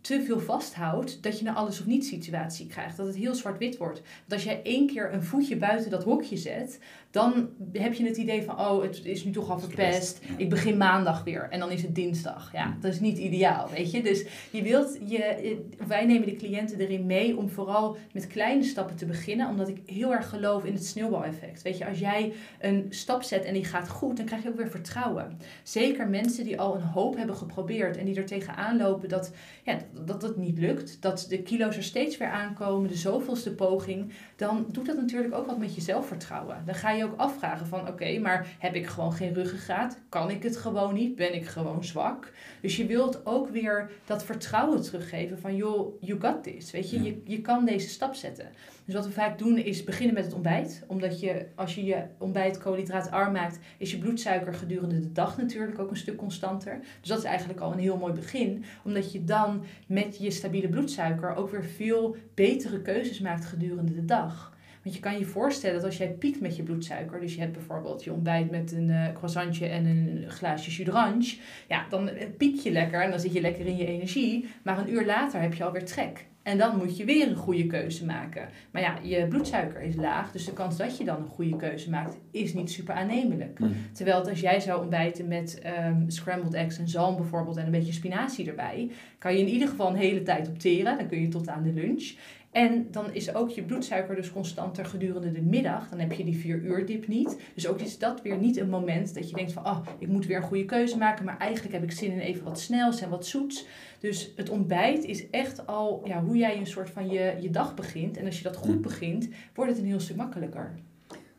te 0.05 0.23
veel 0.23 0.39
vasthoudt, 0.39 1.23
dat 1.23 1.39
je 1.39 1.47
een 1.47 1.55
alles 1.55 1.79
of 1.79 1.85
niet 1.85 2.05
situatie 2.05 2.67
krijgt. 2.67 2.97
Dat 2.97 3.07
het 3.07 3.15
heel 3.15 3.35
zwart-wit 3.35 3.77
wordt. 3.77 3.99
Want 3.99 4.33
als 4.33 4.43
jij 4.43 4.61
één 4.63 4.87
keer 4.87 5.13
een 5.13 5.23
voetje 5.23 5.57
buiten 5.57 5.91
dat 5.91 6.03
hokje 6.03 6.37
zet, 6.37 6.79
dan 7.11 7.49
heb 7.73 7.93
je 7.93 8.05
het 8.05 8.17
idee 8.17 8.43
van, 8.43 8.59
oh, 8.59 8.81
het 8.81 9.05
is 9.05 9.23
nu 9.23 9.31
toch 9.31 9.49
al 9.49 9.59
verpest. 9.59 10.21
Ik 10.37 10.49
begin 10.49 10.77
maandag 10.77 11.23
weer 11.23 11.47
en 11.49 11.59
dan 11.59 11.71
is 11.71 11.81
het 11.81 11.95
dinsdag. 11.95 12.49
Ja, 12.53 12.77
dat 12.81 12.93
is 12.93 12.99
niet 12.99 13.17
ideaal, 13.17 13.69
weet 13.69 13.91
je. 13.91 14.03
Dus 14.03 14.25
je 14.51 14.61
wilt, 14.61 14.97
je, 15.05 15.57
wij 15.87 16.05
nemen 16.05 16.27
de 16.27 16.35
cliënten 16.35 16.79
erin 16.79 17.05
mee 17.05 17.37
om 17.37 17.49
vooral 17.49 17.97
met 18.13 18.27
kleine 18.27 18.63
stappen 18.63 18.95
te 18.95 19.05
beginnen, 19.05 19.49
omdat 19.49 19.67
ik 19.67 19.81
heel 19.85 20.13
erg 20.13 20.29
geloof 20.29 20.63
in 20.63 20.73
het 20.73 20.85
sneeuwbaleffect. 20.85 21.61
Weet 21.61 21.77
je, 21.77 21.87
als 21.87 21.99
jij 21.99 22.33
een 22.59 22.85
stap 22.89 23.23
zet 23.23 23.45
en 23.45 23.53
die 23.53 23.65
gaat 23.65 23.89
goed, 23.89 24.17
dan 24.17 24.25
krijg 24.25 24.43
je 24.43 24.49
ook 24.49 24.57
weer 24.57 24.69
vertrouwen. 24.69 25.37
Zeker 25.63 26.07
mensen 26.07 26.43
die 26.43 26.59
al 26.59 26.75
een 26.75 26.81
hoop 26.81 27.15
hebben 27.15 27.35
geprobeerd 27.35 27.97
en 27.97 28.05
die 28.05 28.15
er 28.15 28.25
tegenaan 28.25 28.77
lopen 28.77 29.09
dat, 29.09 29.31
ja, 29.63 29.77
dat 30.05 30.21
het 30.21 30.37
niet 30.37 30.57
lukt, 30.57 31.01
dat 31.01 31.25
de 31.29 31.41
kilo's 31.41 31.77
er 31.77 31.83
steeds 31.83 32.17
weer 32.17 32.29
aankomen, 32.29 32.89
de 32.89 32.95
zoveelste 32.95 33.55
poging, 33.55 34.11
dan 34.35 34.65
doet 34.71 34.85
dat 34.85 34.95
natuurlijk 34.95 35.33
ook 35.33 35.45
wat 35.45 35.57
met 35.57 35.75
je 35.75 35.81
zelfvertrouwen. 35.81 36.61
Dan 36.65 36.75
ga 36.75 36.91
je 36.91 37.03
ook 37.03 37.17
afvragen 37.19 37.67
van 37.67 37.87
oké, 37.87 38.19
maar 38.19 38.55
heb 38.59 38.75
ik 38.75 38.87
gewoon 38.87 39.13
geen 39.13 39.33
ruggengraat? 39.33 39.99
Kan 40.09 40.29
ik 40.29 40.43
het 40.43 40.57
gewoon 40.57 40.93
niet? 40.93 41.15
Ben 41.15 41.35
ik 41.35 41.45
gewoon 41.45 41.83
zwak? 41.83 42.31
Dus 42.61 42.77
je 42.77 42.85
wilt 42.85 43.25
ook 43.25 43.49
weer 43.49 43.91
dat 44.05 44.23
vertrouwen 44.23 44.81
teruggeven 44.81 45.39
van 45.39 45.55
joh, 45.55 46.01
you 46.01 46.19
got 46.19 46.43
this. 46.43 46.71
Weet 46.71 46.89
je, 46.89 47.03
je, 47.03 47.21
je 47.23 47.41
kan 47.41 47.65
deze 47.65 47.89
stap 47.89 48.13
zetten. 48.15 48.47
Dus 48.85 48.93
wat 48.93 49.05
we 49.05 49.11
vaak 49.11 49.37
doen 49.37 49.57
is 49.57 49.83
beginnen 49.83 50.15
met 50.15 50.25
het 50.25 50.33
ontbijt. 50.33 50.83
Omdat 50.87 51.19
je, 51.19 51.45
als 51.55 51.75
je 51.75 51.83
je 51.83 52.03
ontbijt 52.17 52.57
koolhydraatarm 52.57 53.33
maakt, 53.33 53.59
is 53.77 53.91
je 53.91 53.97
bloedsuiker 53.97 54.53
gedurende 54.53 54.99
de 54.99 55.11
dag 55.11 55.37
natuurlijk 55.37 55.79
ook 55.79 55.89
een 55.89 55.97
stuk 55.97 56.15
constanter. 56.15 56.79
Dus 56.99 57.09
dat 57.09 57.17
is 57.17 57.23
eigenlijk 57.23 57.59
al 57.59 57.71
een 57.71 57.79
heel 57.79 57.97
mooi 57.97 58.13
begin. 58.13 58.63
Omdat 58.83 59.11
je 59.11 59.23
dan 59.23 59.63
met 59.85 60.17
je 60.17 60.31
stabiele 60.31 60.69
bloedsuiker 60.69 61.35
ook 61.35 61.49
weer 61.49 61.65
veel 61.65 62.15
betere 62.33 62.81
keuzes 62.81 63.19
maakt 63.19 63.45
gedurende 63.45 63.93
de 63.93 64.05
dag. 64.05 64.54
Want 64.85 64.97
je 64.97 65.03
kan 65.03 65.19
je 65.19 65.25
voorstellen 65.25 65.75
dat 65.75 65.85
als 65.85 65.97
jij 65.97 66.09
piekt 66.09 66.41
met 66.41 66.55
je 66.55 66.63
bloedsuiker, 66.63 67.19
dus 67.19 67.33
je 67.33 67.39
hebt 67.39 67.53
bijvoorbeeld 67.53 68.03
je 68.03 68.13
ontbijt 68.13 68.51
met 68.51 68.71
een 68.71 68.89
uh, 68.89 69.13
croissantje 69.13 69.65
en 69.65 69.85
een 69.85 70.25
glaasje 70.27 70.71
jus 70.71 70.85
d'orange, 70.85 71.37
ja, 71.67 71.85
dan 71.89 72.09
piek 72.37 72.59
je 72.59 72.71
lekker 72.71 73.01
en 73.01 73.09
dan 73.09 73.19
zit 73.19 73.33
je 73.33 73.41
lekker 73.41 73.65
in 73.65 73.77
je 73.77 73.85
energie, 73.85 74.47
maar 74.63 74.79
een 74.79 74.93
uur 74.93 75.05
later 75.05 75.41
heb 75.41 75.53
je 75.53 75.63
alweer 75.63 75.85
trek. 75.85 76.25
En 76.43 76.57
dan 76.57 76.77
moet 76.77 76.97
je 76.97 77.05
weer 77.05 77.27
een 77.27 77.35
goede 77.35 77.65
keuze 77.65 78.05
maken. 78.05 78.49
Maar 78.71 78.81
ja, 78.81 78.97
je 79.03 79.27
bloedsuiker 79.27 79.81
is 79.81 79.95
laag, 79.95 80.31
dus 80.31 80.45
de 80.45 80.53
kans 80.53 80.77
dat 80.77 80.97
je 80.97 81.03
dan 81.03 81.21
een 81.21 81.27
goede 81.27 81.55
keuze 81.55 81.89
maakt 81.89 82.17
is 82.31 82.53
niet 82.53 82.71
super 82.71 82.93
aannemelijk. 82.93 83.59
Mm. 83.59 83.73
Terwijl 83.91 84.29
als 84.29 84.39
jij 84.39 84.59
zou 84.59 84.81
ontbijten 84.81 85.27
met 85.27 85.61
um, 85.87 86.09
scrambled 86.09 86.53
eggs 86.53 86.77
en 86.77 86.87
zalm 86.87 87.15
bijvoorbeeld 87.15 87.57
en 87.57 87.65
een 87.65 87.71
beetje 87.71 87.93
spinazie 87.93 88.49
erbij, 88.49 88.91
kan 89.17 89.33
je 89.33 89.39
in 89.39 89.47
ieder 89.47 89.67
geval 89.67 89.89
een 89.89 89.95
hele 89.95 90.23
tijd 90.23 90.47
opteren. 90.47 90.97
Dan 90.97 91.07
kun 91.07 91.21
je 91.21 91.27
tot 91.27 91.47
aan 91.47 91.63
de 91.63 91.73
lunch. 91.73 92.13
En 92.55 92.87
dan 92.91 93.13
is 93.13 93.35
ook 93.35 93.49
je 93.49 93.63
bloedsuiker 93.63 94.15
dus 94.15 94.31
constanter 94.31 94.85
gedurende 94.85 95.31
de 95.31 95.41
middag. 95.41 95.89
Dan 95.89 95.99
heb 95.99 96.11
je 96.11 96.23
die 96.23 96.37
vier 96.37 96.57
uur 96.57 96.85
dip 96.85 97.07
niet. 97.07 97.39
Dus 97.53 97.67
ook 97.67 97.79
is 97.79 97.97
dat 97.97 98.21
weer 98.21 98.37
niet 98.37 98.57
een 98.57 98.69
moment 98.69 99.13
dat 99.13 99.29
je 99.29 99.35
denkt 99.35 99.51
van... 99.51 99.65
oh, 99.65 99.79
ik 99.99 100.07
moet 100.07 100.25
weer 100.25 100.37
een 100.37 100.43
goede 100.43 100.65
keuze 100.65 100.97
maken. 100.97 101.25
Maar 101.25 101.37
eigenlijk 101.37 101.73
heb 101.73 101.83
ik 101.83 101.91
zin 101.91 102.11
in 102.11 102.19
even 102.19 102.43
wat 102.43 102.59
snels 102.59 103.01
en 103.01 103.09
wat 103.09 103.25
zoets. 103.25 103.67
Dus 103.99 104.31
het 104.35 104.49
ontbijt 104.49 105.03
is 105.03 105.29
echt 105.29 105.67
al 105.67 106.01
ja, 106.05 106.23
hoe 106.23 106.37
jij 106.37 106.57
een 106.57 106.67
soort 106.67 106.89
van 106.89 107.09
je, 107.09 107.35
je 107.39 107.49
dag 107.49 107.73
begint. 107.73 108.17
En 108.17 108.25
als 108.25 108.37
je 108.37 108.43
dat 108.43 108.55
goed 108.55 108.81
begint, 108.81 109.29
wordt 109.53 109.71
het 109.71 109.79
een 109.79 109.87
heel 109.87 109.99
stuk 109.99 110.15
makkelijker. 110.15 110.73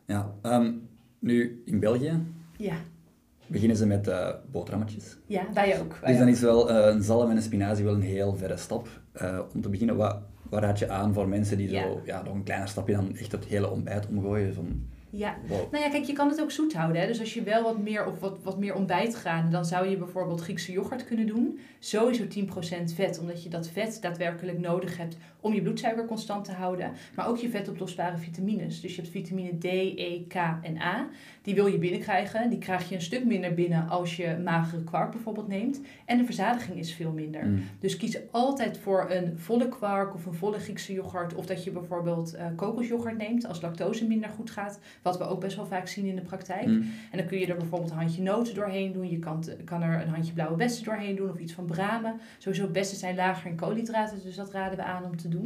Ja, 0.05 0.33
ehm, 0.41 0.73
nu 1.19 1.61
in 1.65 1.79
België... 1.79 2.23
Ja 2.57 2.75
beginnen 3.49 3.77
ze 3.77 3.85
met 3.85 4.07
uh, 4.07 4.29
boterhammetjes. 4.51 5.17
Ja, 5.25 5.45
wij 5.53 5.79
ook. 5.79 5.99
dus 6.05 6.17
dan 6.17 6.27
is 6.27 6.39
wel 6.39 6.71
uh, 6.71 6.85
een 6.85 7.03
zalm 7.03 7.29
en 7.29 7.35
een 7.35 7.41
spinazie 7.41 7.85
wel 7.85 7.93
een 7.93 8.01
heel 8.01 8.35
verre 8.35 8.57
stap. 8.57 8.87
Uh, 9.21 9.39
om 9.53 9.61
te 9.61 9.69
beginnen, 9.69 9.95
wat, 9.95 10.17
waar 10.49 10.61
raad 10.61 10.79
je 10.79 10.89
aan 10.89 11.13
voor 11.13 11.27
mensen 11.27 11.57
die 11.57 11.69
zo 11.69 12.01
ja. 12.05 12.21
nog 12.23 12.33
een 12.33 12.43
kleiner 12.43 12.69
stapje 12.69 12.93
dan 12.93 13.15
echt 13.17 13.31
het 13.31 13.45
hele 13.45 13.69
ontbijt 13.69 14.07
omgooien? 14.07 14.53
Van, 14.53 14.83
ja, 15.09 15.35
nou 15.47 15.83
ja, 15.83 15.89
kijk, 15.89 16.03
je 16.03 16.13
kan 16.13 16.29
het 16.29 16.41
ook 16.41 16.51
zoet 16.51 16.73
houden. 16.73 17.01
Hè? 17.01 17.07
Dus 17.07 17.19
als 17.19 17.33
je 17.33 17.43
wel 17.43 17.63
wat 17.63 17.77
meer 17.77 18.05
of 18.05 18.19
wat, 18.19 18.37
wat 18.43 18.57
meer 18.57 18.75
ontbijt 18.75 19.15
gaat, 19.15 19.51
dan 19.51 19.65
zou 19.65 19.87
je 19.87 19.97
bijvoorbeeld 19.97 20.41
Griekse 20.41 20.71
yoghurt 20.71 21.05
kunnen 21.05 21.27
doen. 21.27 21.59
Sowieso 21.79 22.23
10% 22.23 22.93
vet, 22.95 23.19
omdat 23.19 23.43
je 23.43 23.49
dat 23.49 23.67
vet 23.67 23.97
daadwerkelijk 24.01 24.59
nodig 24.59 24.97
hebt 24.97 25.17
om 25.47 25.53
je 25.53 25.61
bloedsuiker 25.61 26.05
constant 26.05 26.45
te 26.45 26.51
houden. 26.51 26.91
Maar 27.15 27.27
ook 27.27 27.37
je 27.37 27.49
vetoplosbare 27.49 28.17
vitamines. 28.17 28.81
Dus 28.81 28.95
je 28.95 29.01
hebt 29.01 29.13
vitamine 29.13 29.57
D, 29.57 29.63
E, 29.63 30.23
K 30.27 30.35
en 30.61 30.81
A. 30.81 31.07
Die 31.41 31.55
wil 31.55 31.67
je 31.67 31.77
binnenkrijgen. 31.77 32.49
Die 32.49 32.59
krijg 32.59 32.89
je 32.89 32.95
een 32.95 33.01
stuk 33.01 33.25
minder 33.25 33.53
binnen 33.53 33.89
als 33.89 34.15
je 34.15 34.37
magere 34.43 34.83
kwark 34.83 35.11
bijvoorbeeld 35.11 35.47
neemt. 35.47 35.81
En 36.05 36.17
de 36.17 36.25
verzadiging 36.25 36.77
is 36.77 36.93
veel 36.93 37.11
minder. 37.11 37.45
Mm. 37.45 37.63
Dus 37.79 37.97
kies 37.97 38.17
altijd 38.31 38.77
voor 38.77 39.05
een 39.09 39.37
volle 39.37 39.69
kwark 39.69 40.13
of 40.13 40.25
een 40.25 40.33
volle 40.33 40.59
Griekse 40.59 40.93
yoghurt. 40.93 41.35
Of 41.35 41.45
dat 41.45 41.63
je 41.63 41.71
bijvoorbeeld 41.71 42.35
uh, 42.35 42.45
kokosyoghurt 42.55 43.17
neemt 43.17 43.47
als 43.47 43.61
lactose 43.61 44.07
minder 44.07 44.29
goed 44.29 44.51
gaat. 44.51 44.79
Wat 45.01 45.17
we 45.17 45.23
ook 45.23 45.39
best 45.39 45.55
wel 45.55 45.65
vaak 45.65 45.87
zien 45.87 46.05
in 46.05 46.15
de 46.15 46.21
praktijk. 46.21 46.67
Mm. 46.67 46.91
En 47.11 47.17
dan 47.17 47.27
kun 47.27 47.39
je 47.39 47.47
er 47.47 47.57
bijvoorbeeld 47.57 47.91
een 47.91 47.97
handje 47.97 48.21
noten 48.21 48.55
doorheen 48.55 48.91
doen. 48.91 49.09
Je 49.09 49.19
kan, 49.19 49.43
kan 49.65 49.81
er 49.81 50.01
een 50.01 50.09
handje 50.09 50.33
blauwe 50.33 50.55
bessen 50.55 50.85
doorheen 50.85 51.15
doen 51.15 51.29
of 51.29 51.39
iets 51.39 51.53
van 51.53 51.65
bramen. 51.65 52.19
Sowieso 52.37 52.67
bessen 52.67 52.97
zijn 52.97 53.15
lager 53.15 53.49
in 53.49 53.55
koolhydraten, 53.55 54.19
dus 54.23 54.35
dat 54.35 54.51
raden 54.51 54.77
we 54.77 54.83
aan 54.83 55.03
om 55.03 55.17
te 55.17 55.27
doen. 55.27 55.36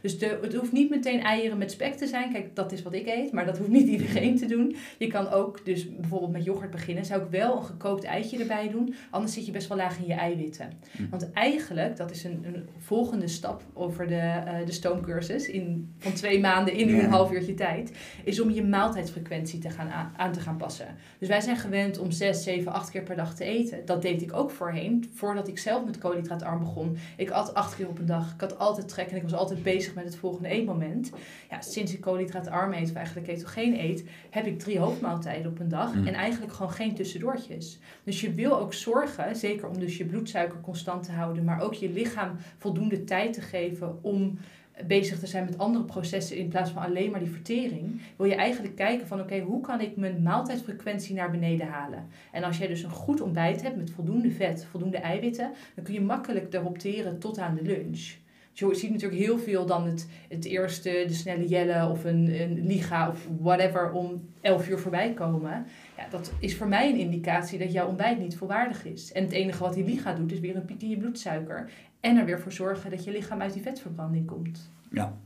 Dus 0.00 0.18
de, 0.18 0.38
het 0.42 0.54
hoeft 0.54 0.72
niet 0.72 0.90
meteen 0.90 1.20
eieren 1.20 1.58
met 1.58 1.70
spek 1.70 1.94
te 1.94 2.06
zijn. 2.06 2.32
Kijk, 2.32 2.56
dat 2.56 2.72
is 2.72 2.82
wat 2.82 2.94
ik 2.94 3.06
eet, 3.06 3.32
maar 3.32 3.46
dat 3.46 3.58
hoeft 3.58 3.70
niet 3.70 3.88
iedereen 3.88 4.36
te 4.36 4.46
doen. 4.46 4.76
Je 4.98 5.06
kan 5.06 5.28
ook 5.28 5.64
dus 5.64 5.96
bijvoorbeeld 5.96 6.32
met 6.32 6.44
yoghurt 6.44 6.70
beginnen. 6.70 7.04
Zou 7.04 7.22
ik 7.22 7.30
wel 7.30 7.56
een 7.56 7.64
gekookt 7.64 8.04
eitje 8.04 8.38
erbij 8.38 8.68
doen, 8.68 8.94
anders 9.10 9.32
zit 9.32 9.46
je 9.46 9.52
best 9.52 9.68
wel 9.68 9.76
laag 9.76 9.98
in 9.98 10.06
je 10.06 10.14
eiwitten. 10.14 10.72
Mm. 10.98 11.08
Want 11.10 11.32
eigenlijk, 11.32 11.96
dat 11.96 12.10
is 12.10 12.24
een, 12.24 12.44
een 12.44 12.68
volgende 12.78 13.28
stap 13.28 13.62
over 13.72 14.06
de, 14.06 14.14
uh, 14.14 14.66
de 14.66 14.72
stoomcursus 14.72 15.48
in, 15.48 15.94
van 15.98 16.12
twee 16.12 16.40
maanden 16.40 16.74
in 16.74 16.98
een 16.98 17.10
half 17.10 17.32
uurtje 17.32 17.54
tijd, 17.54 17.92
is 18.24 18.40
om 18.40 18.50
je 18.50 18.64
maaltijd 18.64 19.10
frequentie 19.10 19.58
te 19.58 19.70
gaan 19.70 20.12
aan, 20.16 20.32
te 20.32 20.40
gaan 20.40 20.56
passen. 20.56 20.86
Dus 21.18 21.28
wij 21.28 21.40
zijn 21.40 21.56
gewend 21.56 21.98
om 21.98 22.10
6, 22.10 22.42
7, 22.42 22.72
8 22.72 22.90
keer 22.90 23.02
per 23.02 23.16
dag 23.16 23.34
te 23.34 23.44
eten. 23.44 23.84
Dat 23.84 24.02
deed 24.02 24.22
ik 24.22 24.32
ook 24.32 24.50
voorheen, 24.50 25.10
voordat 25.14 25.48
ik 25.48 25.58
zelf 25.58 25.84
met 25.84 25.98
koolhydraatarm 25.98 26.58
begon. 26.58 26.96
Ik 27.16 27.30
at 27.30 27.54
8 27.54 27.76
keer 27.76 27.88
op 27.88 27.98
een 27.98 28.06
dag. 28.06 28.34
Ik 28.34 28.40
had 28.40 28.58
altijd 28.58 28.88
trek 28.88 29.10
en 29.10 29.16
ik 29.16 29.22
was 29.30 29.40
altijd 29.40 29.62
bezig 29.62 29.94
met 29.94 30.04
het 30.04 30.16
volgende 30.16 30.48
eetmoment. 30.48 31.10
Ja, 31.50 31.60
sinds 31.60 31.94
ik 31.94 32.00
koolhydraatarm 32.00 32.72
eet, 32.72 32.90
of 32.90 32.96
eigenlijk 32.96 33.26
ketogeen 33.26 33.80
eet, 33.80 34.04
heb 34.30 34.46
ik 34.46 34.58
drie 34.58 34.78
hoofdmaaltijden 34.78 35.50
op 35.50 35.60
een 35.60 35.68
dag. 35.68 35.94
Mm. 35.94 36.06
En 36.06 36.14
eigenlijk 36.14 36.52
gewoon 36.52 36.72
geen 36.72 36.94
tussendoortjes. 36.94 37.78
Dus 38.04 38.20
je 38.20 38.32
wil 38.32 38.58
ook 38.58 38.74
zorgen, 38.74 39.36
zeker 39.36 39.68
om 39.68 39.78
dus 39.78 39.96
je 39.96 40.04
bloedsuiker 40.04 40.60
constant 40.60 41.02
te 41.02 41.12
houden, 41.12 41.44
maar 41.44 41.60
ook 41.60 41.74
je 41.74 41.90
lichaam 41.90 42.36
voldoende 42.58 43.04
tijd 43.04 43.32
te 43.32 43.40
geven 43.40 43.98
om 44.02 44.38
bezig 44.86 45.18
te 45.18 45.26
zijn 45.26 45.44
met 45.44 45.58
andere 45.58 45.84
processen 45.84 46.36
in 46.36 46.48
plaats 46.48 46.70
van 46.70 46.82
alleen 46.82 47.10
maar 47.10 47.20
die 47.20 47.30
vertering, 47.30 48.00
wil 48.16 48.26
je 48.26 48.34
eigenlijk 48.34 48.76
kijken 48.76 49.06
van 49.06 49.20
oké, 49.20 49.38
hoe 49.38 49.60
kan 49.60 49.80
ik 49.80 49.96
mijn 49.96 50.22
maaltijdfrequentie 50.22 51.14
naar 51.14 51.30
beneden 51.30 51.66
halen? 51.66 52.06
En 52.32 52.44
als 52.44 52.58
jij 52.58 52.66
dus 52.66 52.82
een 52.82 52.90
goed 52.90 53.20
ontbijt 53.20 53.62
hebt 53.62 53.76
met 53.76 53.90
voldoende 53.90 54.30
vet, 54.30 54.64
voldoende 54.70 54.98
eiwitten, 54.98 55.50
dan 55.74 55.84
kun 55.84 55.94
je 55.94 56.00
makkelijk 56.00 56.54
erop 56.54 56.78
teren 56.78 57.18
tot 57.18 57.38
aan 57.38 57.54
de 57.54 57.62
lunch. 57.62 58.14
Dus 58.58 58.68
je 58.68 58.74
ziet 58.74 58.90
natuurlijk 58.90 59.20
heel 59.20 59.38
veel 59.38 59.66
dan 59.66 59.86
het, 59.86 60.08
het 60.28 60.44
eerste, 60.44 61.04
de 61.06 61.14
snelle 61.14 61.48
jelle 61.48 61.88
of 61.88 62.04
een, 62.04 62.40
een 62.40 62.66
liga 62.66 63.08
of 63.08 63.28
whatever 63.40 63.90
om 63.90 64.28
11 64.40 64.68
uur 64.68 64.78
voorbij 64.78 65.12
komen. 65.12 65.66
Ja, 65.96 66.08
dat 66.10 66.32
is 66.40 66.56
voor 66.56 66.68
mij 66.68 66.90
een 66.90 66.98
indicatie 66.98 67.58
dat 67.58 67.72
jouw 67.72 67.88
ontbijt 67.88 68.18
niet 68.18 68.36
volwaardig 68.36 68.84
is. 68.84 69.12
En 69.12 69.22
het 69.22 69.32
enige 69.32 69.62
wat 69.62 69.74
die 69.74 69.84
liga 69.84 70.14
doet 70.14 70.32
is 70.32 70.40
weer 70.40 70.56
een 70.56 70.64
piek 70.64 70.82
in 70.82 70.88
je 70.88 70.96
bloedsuiker. 70.96 71.70
En 72.00 72.16
er 72.16 72.24
weer 72.24 72.40
voor 72.40 72.52
zorgen 72.52 72.90
dat 72.90 73.04
je 73.04 73.10
lichaam 73.10 73.40
uit 73.40 73.52
die 73.52 73.62
vetverbranding 73.62 74.26
komt. 74.26 74.70
Ja. 74.90 75.16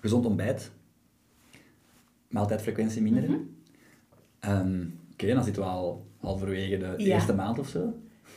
Gezond 0.00 0.26
ontbijt. 0.26 0.70
Maaltijdfrequentie 2.28 3.02
minderen. 3.02 3.30
Mm 3.30 4.98
Oké, 5.12 5.34
dan 5.34 5.44
zitten 5.44 5.62
we 5.62 5.68
al 5.68 6.06
halverwege 6.20 6.78
de 6.78 6.94
eerste 6.96 7.34
maand 7.34 7.58
of 7.58 7.68
zo. 7.68 7.94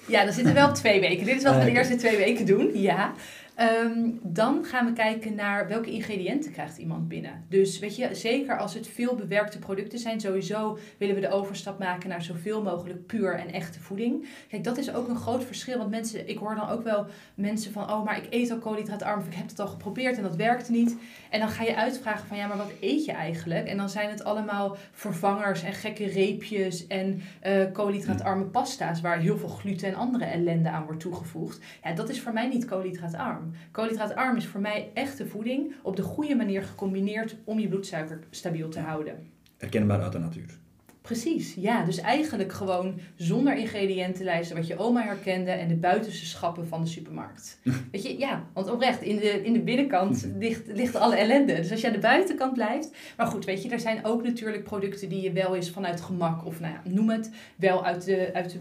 Ja, 0.08 0.24
dan 0.24 0.34
zitten 0.34 0.54
we 0.54 0.60
wel 0.60 0.70
op 0.70 0.76
twee 0.76 1.00
weken. 1.00 1.26
Dit 1.26 1.36
is 1.36 1.44
wat 1.44 1.56
we 1.56 1.64
de 1.64 1.72
eerste 1.72 1.96
twee 1.96 2.18
weken 2.18 2.46
doen, 2.46 2.72
ja. 2.74 3.14
Ehm, 3.56 4.10
dan 4.22 4.66
gaan 4.66 4.86
we 4.86 4.94
kijken 4.94 5.36
naar 5.36 5.68
welke 5.68 5.92
ingrediënten 5.92 6.52
krijgt 6.52 6.78
iemand 6.78 7.08
binnen. 7.08 7.46
Dus 7.50 7.80
weet 7.80 7.96
je, 7.96 8.16
zeker 8.16 8.58
als 8.58 8.74
het 8.74 8.88
veel 8.88 9.16
bewerkte 9.16 9.60
producten 9.60 10.00
zijn, 10.00 10.22
sowieso 10.22 10.78
willen 10.98 11.16
we 11.16 11.22
de 11.22 11.32
overstap 11.32 11.80
maken 11.80 12.10
naar 12.10 12.22
zoveel 12.22 12.64
mogelijk 12.64 13.06
puur 13.06 13.36
en 13.36 13.52
echte 13.52 13.80
voeding. 13.80 14.28
Kijk, 14.50 14.64
dat 14.64 14.78
is 14.78 14.94
ook 14.94 15.08
een 15.08 15.16
groot 15.16 15.44
verschil. 15.44 15.78
Want 15.78 15.90
mensen, 15.90 16.30
ik 16.30 16.38
hoor 16.38 16.56
dan 16.56 16.70
ook 16.70 16.84
wel 16.84 17.06
mensen 17.36 17.72
van, 17.72 17.92
oh, 17.92 18.06
maar 18.06 18.18
ik 18.18 18.28
eet 18.30 18.52
al 18.52 18.58
koolhydraatarm 18.58 19.20
of 19.20 19.28
ik 19.28 19.34
heb 19.34 19.48
het 19.48 19.60
al 19.60 19.68
geprobeerd 19.68 20.18
en 20.18 20.24
dat 20.24 20.36
werkte 20.36 20.72
niet. 20.72 20.96
En 21.30 21.40
dan 21.40 21.50
ga 21.50 21.64
je 21.64 21.76
uitvragen 21.76 22.28
van, 22.28 22.38
ja, 22.38 22.48
maar 22.48 22.58
wat 22.58 22.72
eet 22.80 23.06
je 23.06 23.12
eigenlijk? 23.12 23.68
En 23.68 23.78
dan 23.78 23.90
zijn 23.90 24.10
het 24.10 24.24
allemaal 24.24 24.78
vervangers 24.92 25.64
en 25.64 25.74
gekke 25.74 26.06
reepjes 26.06 26.88
en 26.88 27.22
uh, 27.44 27.72
koolhydraatarme 27.72 28.44
pasta's 28.44 29.02
waar 29.02 29.20
heel 29.20 29.38
veel 29.38 29.50
gluten 29.50 29.88
en 29.88 29.96
andere 29.96 30.26
ellende 30.26 30.70
aan 30.70 30.86
wordt 30.86 31.00
toegevoegd. 31.00 31.60
Ja, 31.84 31.94
dat 31.94 32.10
is 32.10 32.22
voor 32.22 32.34
mij 32.34 32.48
niet 32.48 32.66
koolhydraatarm. 32.66 33.43
Koolhydraatarm 33.72 34.36
is 34.36 34.46
voor 34.46 34.62
mij 34.62 34.92
echte 34.94 35.28
voeding 35.28 35.74
op 35.82 35.96
de 35.96 36.02
goede 36.02 36.36
manier 36.36 36.64
gecombineerd 36.64 37.36
om 37.44 37.60
je 37.60 37.68
bloedsuiker 37.68 38.20
stabiel 38.30 38.70
te 38.70 38.80
houden. 38.80 39.28
Herkenbaar 39.58 40.02
uit 40.02 40.12
de 40.12 40.20
natuur. 40.20 40.62
Precies, 41.04 41.54
ja. 41.54 41.84
Dus 41.84 41.98
eigenlijk 41.98 42.54
gewoon 42.54 43.00
zonder 43.16 43.56
ingrediëntenlijsten 43.56 44.56
wat 44.56 44.68
je 44.68 44.78
oma 44.78 45.04
herkende 45.04 45.52
en 45.52 45.68
de 45.68 45.76
buitenste 45.76 46.26
schappen 46.26 46.68
van 46.68 46.82
de 46.82 46.88
supermarkt. 46.88 47.60
Weet 47.92 48.04
je, 48.04 48.18
ja, 48.18 48.46
want 48.54 48.72
oprecht, 48.72 49.02
in 49.02 49.16
de, 49.16 49.44
in 49.44 49.54
de 49.54 49.60
binnenkant 49.60 50.28
ligt, 50.40 50.68
ligt 50.68 50.96
alle 50.96 51.16
ellende. 51.16 51.56
Dus 51.56 51.72
als 51.72 51.82
je 51.82 51.88
aan 51.88 51.94
de 51.94 52.00
buitenkant 52.00 52.54
blijft. 52.54 52.96
Maar 53.18 53.28
goed, 53.28 53.46
weet 53.46 53.64
je, 53.64 53.70
er 53.70 53.80
zijn 53.80 54.06
ook 54.06 54.24
natuurlijk 54.24 54.64
producten 54.64 55.10
die 55.10 55.22
je 55.22 55.32
wel 55.32 55.56
eens 55.56 55.70
vanuit 55.70 56.02
gemak 56.02 56.46
of 56.46 56.60
nou 56.60 56.74
ja, 56.74 56.92
noem 56.92 57.10
het, 57.10 57.32
wel 57.56 57.86
uit 57.86 58.06
de, 58.06 58.30
uit 58.34 58.52
de 58.52 58.60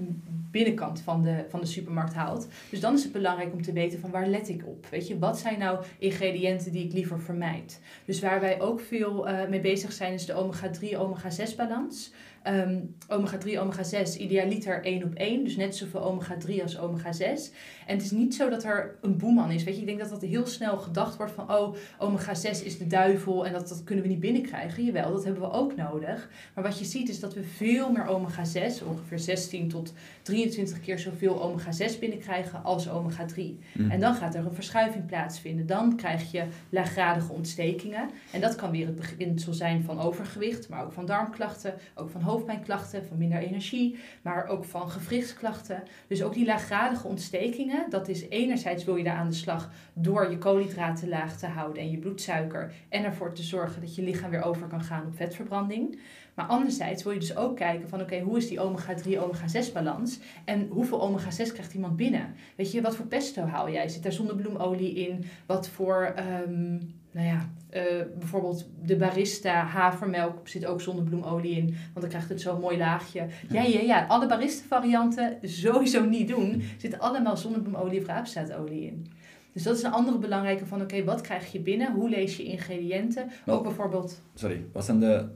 binnenkant 0.52 1.00
van 1.00 1.22
de, 1.22 1.44
van 1.48 1.60
de 1.60 1.66
supermarkt 1.66 2.14
haalt. 2.14 2.48
Dus 2.70 2.80
dan 2.80 2.94
is 2.94 3.02
het 3.02 3.12
belangrijk 3.12 3.52
om 3.52 3.62
te 3.62 3.72
weten 3.72 4.00
van 4.00 4.10
waar 4.10 4.26
let 4.26 4.48
ik 4.48 4.66
op. 4.66 4.86
Weet 4.90 5.08
je, 5.08 5.18
wat 5.18 5.38
zijn 5.38 5.58
nou 5.58 5.84
ingrediënten 5.98 6.72
die 6.72 6.84
ik 6.84 6.92
liever 6.92 7.20
vermijd? 7.20 7.80
Dus 8.04 8.20
waar 8.20 8.40
wij 8.40 8.60
ook 8.60 8.80
veel 8.80 9.28
uh, 9.28 9.48
mee 9.48 9.60
bezig 9.60 9.92
zijn 9.92 10.12
is 10.12 10.26
de 10.26 10.34
omega-3, 10.34 10.96
omega-6 10.96 11.56
balans. 11.56 12.12
Um, 12.46 12.96
omega 13.08 13.38
3, 13.38 13.60
omega 13.60 13.82
6, 13.82 14.16
idealiter 14.16 14.84
1 14.84 15.04
op 15.04 15.14
1. 15.14 15.44
Dus 15.44 15.56
net 15.56 15.76
zoveel 15.76 16.00
omega 16.00 16.36
3 16.36 16.62
als 16.62 16.78
omega 16.78 17.12
6. 17.12 17.50
En 17.86 17.96
het 17.96 18.04
is 18.04 18.10
niet 18.10 18.34
zo 18.34 18.48
dat 18.48 18.64
er 18.64 18.94
een 19.00 19.16
boeman 19.16 19.50
is. 19.50 19.64
Weet 19.64 19.74
je, 19.74 19.80
ik 19.80 19.86
denk 19.86 19.98
dat 19.98 20.08
dat 20.08 20.22
heel 20.22 20.46
snel 20.46 20.78
gedacht 20.78 21.16
wordt 21.16 21.32
van, 21.32 21.52
oh, 21.52 21.74
omega 21.98 22.34
6 22.34 22.62
is 22.62 22.78
de 22.78 22.86
duivel 22.86 23.46
en 23.46 23.52
dat, 23.52 23.68
dat 23.68 23.84
kunnen 23.84 24.04
we 24.04 24.10
niet 24.10 24.20
binnenkrijgen. 24.20 24.84
Jawel, 24.84 25.12
dat 25.12 25.24
hebben 25.24 25.42
we 25.42 25.50
ook 25.50 25.76
nodig. 25.76 26.30
Maar 26.54 26.64
wat 26.64 26.78
je 26.78 26.84
ziet 26.84 27.08
is 27.08 27.20
dat 27.20 27.34
we 27.34 27.42
veel 27.42 27.92
meer 27.92 28.06
omega 28.06 28.44
6, 28.44 28.82
ongeveer 28.82 29.18
16 29.18 29.68
tot 29.68 29.92
23 30.22 30.80
keer 30.80 30.98
zoveel 30.98 31.42
omega 31.42 31.72
6 31.72 31.98
binnenkrijgen 31.98 32.64
als 32.64 32.90
omega 32.90 33.24
3. 33.24 33.58
Mm. 33.72 33.90
En 33.90 34.00
dan 34.00 34.14
gaat 34.14 34.34
er 34.34 34.46
een 34.46 34.52
verschuiving 34.52 35.06
plaatsvinden. 35.06 35.66
Dan 35.66 35.96
krijg 35.96 36.30
je 36.30 36.44
laaggradige 36.68 37.32
ontstekingen. 37.32 38.10
En 38.32 38.40
dat 38.40 38.54
kan 38.54 38.70
weer 38.70 38.86
het 38.86 38.96
beginsel 38.96 39.52
zijn 39.52 39.84
van 39.84 40.00
overgewicht, 40.00 40.68
maar 40.68 40.84
ook 40.84 40.92
van 40.92 41.06
darmklachten, 41.06 41.74
ook 41.94 42.10
van 42.10 42.22
hoofdpijnklachten, 42.32 43.04
van 43.04 43.18
minder 43.18 43.38
energie, 43.38 43.98
maar 44.22 44.46
ook 44.46 44.64
van 44.64 44.90
gewrichtsklachten. 44.90 45.82
Dus 46.06 46.22
ook 46.22 46.34
die 46.34 46.46
laaggradige 46.46 47.08
ontstekingen, 47.08 47.90
dat 47.90 48.08
is 48.08 48.28
enerzijds 48.28 48.84
wil 48.84 48.96
je 48.96 49.04
daar 49.04 49.16
aan 49.16 49.28
de 49.28 49.34
slag 49.34 49.70
door 49.92 50.30
je 50.30 50.38
koolhydraten 50.38 51.08
laag 51.08 51.38
te 51.38 51.46
houden 51.46 51.82
en 51.82 51.90
je 51.90 51.98
bloedsuiker 51.98 52.72
en 52.88 53.04
ervoor 53.04 53.32
te 53.32 53.42
zorgen 53.42 53.80
dat 53.80 53.94
je 53.94 54.02
lichaam 54.02 54.30
weer 54.30 54.44
over 54.44 54.66
kan 54.66 54.82
gaan 54.82 55.06
op 55.06 55.16
vetverbranding. 55.16 55.98
Maar 56.34 56.46
anderzijds 56.46 57.02
wil 57.02 57.12
je 57.12 57.18
dus 57.18 57.36
ook 57.36 57.56
kijken 57.56 57.88
van 57.88 58.00
oké, 58.00 58.20
hoe 58.20 58.36
is 58.36 58.48
die 58.48 58.60
omega-3, 58.60 59.08
omega-6 59.08 59.72
balans? 59.72 60.18
En 60.44 60.68
hoeveel 60.70 61.00
omega-6 61.00 61.52
krijgt 61.52 61.74
iemand 61.74 61.96
binnen? 61.96 62.34
Weet 62.56 62.72
je, 62.72 62.80
wat 62.80 62.96
voor 62.96 63.06
pesto 63.06 63.42
haal 63.42 63.70
jij? 63.70 63.88
Zit 63.88 64.02
daar 64.02 64.12
zonnebloemolie 64.12 64.94
in? 64.94 65.24
Wat 65.46 65.68
voor, 65.68 66.14
um, 66.46 66.94
nou 67.10 67.26
ja, 67.26 67.48
uh, 67.76 67.82
bijvoorbeeld 68.18 68.68
de 68.82 68.96
barista 68.96 69.64
havermelk 69.64 70.48
zit 70.48 70.66
ook 70.66 70.80
zonnebloemolie 70.80 71.56
in. 71.56 71.66
Want 71.66 72.00
dan 72.00 72.08
krijgt 72.08 72.28
het 72.28 72.40
zo'n 72.40 72.60
mooi 72.60 72.78
laagje. 72.78 73.26
Ja, 73.48 73.62
ja, 73.62 73.80
ja. 73.80 74.06
Alle 74.06 74.26
barista 74.26 74.66
varianten 74.66 75.38
sowieso 75.42 76.04
niet 76.04 76.28
doen. 76.28 76.62
Zitten 76.78 77.00
allemaal 77.00 77.36
zonnebloemolie 77.36 78.00
of 78.00 78.06
raapzaadolie 78.06 78.86
in. 78.86 79.06
Dus 79.52 79.62
dat 79.62 79.76
is 79.76 79.82
een 79.82 79.92
andere 79.92 80.18
belangrijke 80.18 80.66
van 80.66 80.82
oké, 80.82 81.04
wat 81.04 81.20
krijg 81.20 81.52
je 81.52 81.60
binnen? 81.60 81.92
Hoe 81.92 82.08
lees 82.08 82.36
je 82.36 82.44
ingrediënten? 82.44 83.30
ook 83.46 83.62
bijvoorbeeld... 83.62 84.22
Sorry, 84.34 84.64
wat 84.72 84.84
zijn 84.84 85.00
de 85.00 85.28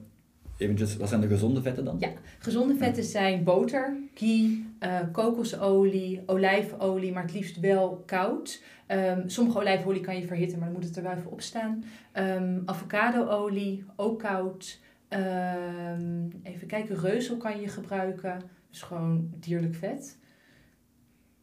eventjes, 0.59 0.97
wat 0.97 1.09
zijn 1.09 1.21
de 1.21 1.27
gezonde 1.27 1.63
vetten 1.63 1.85
dan? 1.85 1.97
Ja, 1.99 2.11
gezonde 2.39 2.77
vetten 2.77 3.05
zijn 3.05 3.45
boter, 3.45 3.97
ghee, 4.15 4.67
uh, 4.81 5.01
kokosolie, 5.13 6.23
olijfolie, 6.27 7.13
maar 7.13 7.23
het 7.23 7.35
liefst 7.35 7.61
wel 7.61 8.03
koud. 8.07 8.63
Um, 8.89 9.29
sommige 9.29 9.59
olijfolie 9.59 10.01
kan 10.01 10.17
je 10.17 10.27
verhitten, 10.27 10.59
maar 10.59 10.69
dan 10.69 10.77
moet 10.77 10.87
het 10.87 10.97
er 10.97 11.03
wel 11.03 11.13
even 11.13 11.31
op 11.31 11.41
staan. 11.41 11.85
Um, 12.13 12.63
avocadoolie, 12.65 13.85
ook 13.97 14.19
koud. 14.19 14.81
Um, 15.09 16.41
even 16.43 16.67
kijken, 16.67 17.01
reuzel 17.01 17.37
kan 17.37 17.61
je 17.61 17.69
gebruiken. 17.69 18.43
Dus 18.71 18.83
gewoon 18.83 19.31
dierlijk 19.41 19.75
vet. 19.75 20.19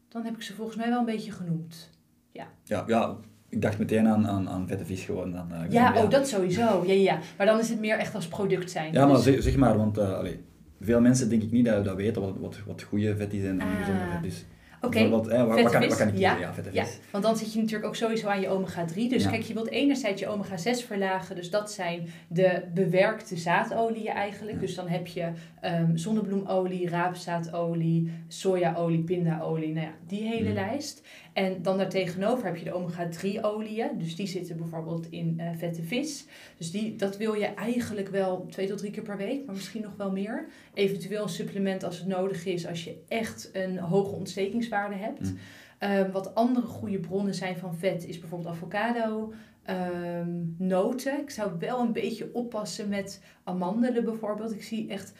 Dan 0.07 0.23
heb 0.23 0.35
ik 0.35 0.41
ze 0.41 0.53
volgens 0.53 0.77
mij 0.77 0.89
wel 0.89 0.99
een 0.99 1.05
beetje 1.05 1.31
genoemd. 1.31 1.89
Ja, 2.31 2.47
ja, 2.63 2.83
ja 2.87 3.17
ik 3.53 3.61
dacht 3.61 3.79
meteen 3.79 4.07
aan, 4.07 4.27
aan, 4.27 4.49
aan 4.49 4.67
vette 4.67 4.85
vis 4.85 5.03
gewoon. 5.03 5.31
Dan, 5.31 5.47
uh, 5.51 5.71
ja, 5.71 6.03
oh, 6.03 6.09
dat 6.09 6.27
sowieso. 6.27 6.83
Ja, 6.85 6.93
ja, 6.93 7.19
Maar 7.37 7.45
dan 7.45 7.59
is 7.59 7.69
het 7.69 7.79
meer 7.79 7.97
echt 7.97 8.15
als 8.15 8.27
product 8.27 8.71
zijn. 8.71 8.93
Ja, 8.93 9.05
maar 9.05 9.23
dus- 9.23 9.43
zeg, 9.43 9.55
maar, 9.55 9.77
want 9.77 9.97
uh, 9.97 10.13
allee, 10.13 10.39
veel 10.81 11.01
mensen 11.01 11.29
denk 11.29 11.43
ik 11.43 11.51
niet 11.51 11.65
dat, 11.65 11.85
dat 11.85 11.95
weten 11.95 12.21
wat, 12.21 12.37
wat, 12.39 12.57
wat 12.65 12.81
goede 12.81 13.15
vet 13.15 13.33
is 13.33 13.43
en, 13.43 13.61
gezonde 13.61 14.01
ah. 14.01 14.15
vet 14.15 14.31
is. 14.31 14.45
Oké, 14.83 14.97
okay. 14.97 15.09
wat, 15.09 15.27
eh, 15.27 15.45
wat, 15.45 15.71
kan, 15.71 15.87
wat 15.87 15.97
kan 15.97 16.07
ik 16.07 16.17
ja. 16.17 16.37
ja, 16.37 16.53
vette 16.53 16.69
vis. 16.69 16.79
Ja, 16.79 16.85
want 17.11 17.23
dan 17.23 17.37
zit 17.37 17.53
je 17.53 17.59
natuurlijk 17.59 17.87
ook 17.87 17.95
sowieso 17.95 18.27
aan 18.27 18.41
je 18.41 18.49
omega-3. 18.49 18.93
Dus 19.09 19.29
kijk, 19.29 19.41
je 19.41 19.53
wilt 19.53 19.69
enerzijds 19.69 20.21
je 20.21 20.27
omega-6 20.27 20.85
verlagen. 20.85 21.35
Dus 21.35 21.49
dat 21.49 21.71
zijn 21.71 22.07
de 22.27 22.63
bewerkte 22.73 23.37
zaadolieën 23.37 24.13
eigenlijk. 24.13 24.59
Dus 24.59 24.75
dan 24.75 24.87
heb 24.87 25.07
je 25.07 25.31
um, 25.61 25.97
zonnebloemolie, 25.97 26.89
raapzaadolie, 26.89 28.11
sojaolie, 28.27 29.03
pindaolie. 29.03 29.73
Nou 29.73 29.85
ja, 29.85 29.93
die 30.07 30.23
hele 30.23 30.49
mm. 30.49 30.53
lijst. 30.53 31.01
En 31.33 31.61
dan 31.61 31.77
daartegenover 31.77 32.45
heb 32.45 32.55
je 32.55 32.63
de 32.63 32.73
omega-3 32.73 33.41
oliën. 33.41 33.89
Dus 33.97 34.15
die 34.15 34.27
zitten 34.27 34.57
bijvoorbeeld 34.57 35.07
in 35.09 35.37
uh, 35.39 35.49
vette 35.57 35.83
vis. 35.83 36.25
Dus 36.57 36.71
die, 36.71 36.95
dat 36.95 37.17
wil 37.17 37.33
je 37.33 37.45
eigenlijk 37.45 38.09
wel 38.09 38.45
twee 38.45 38.67
tot 38.67 38.77
drie 38.77 38.91
keer 38.91 39.03
per 39.03 39.17
week, 39.17 39.45
maar 39.45 39.55
misschien 39.55 39.81
nog 39.81 39.95
wel 39.97 40.11
meer. 40.11 40.47
Eventueel 40.73 41.23
een 41.23 41.29
supplement 41.29 41.83
als 41.83 41.97
het 41.97 42.07
nodig 42.07 42.45
is, 42.45 42.67
als 42.67 42.83
je 42.83 43.03
echt 43.07 43.49
een 43.53 43.77
hoge 43.77 44.15
ontstekingswaarde 44.15 44.95
hebt. 44.95 45.21
Mm. 45.21 45.37
Uh, 45.79 46.11
wat 46.11 46.35
andere 46.35 46.65
goede 46.65 46.99
bronnen 46.99 47.33
zijn 47.33 47.57
van 47.57 47.75
vet 47.75 48.07
is 48.07 48.19
bijvoorbeeld 48.19 48.55
avocado, 48.55 49.33
um, 49.69 50.55
noten. 50.57 51.19
Ik 51.19 51.29
zou 51.29 51.51
wel 51.59 51.79
een 51.79 51.93
beetje 51.93 52.29
oppassen 52.33 52.89
met 52.89 53.21
amandelen 53.43 54.03
bijvoorbeeld. 54.03 54.53
Ik 54.53 54.63
zie 54.63 54.89
echt 54.89 55.13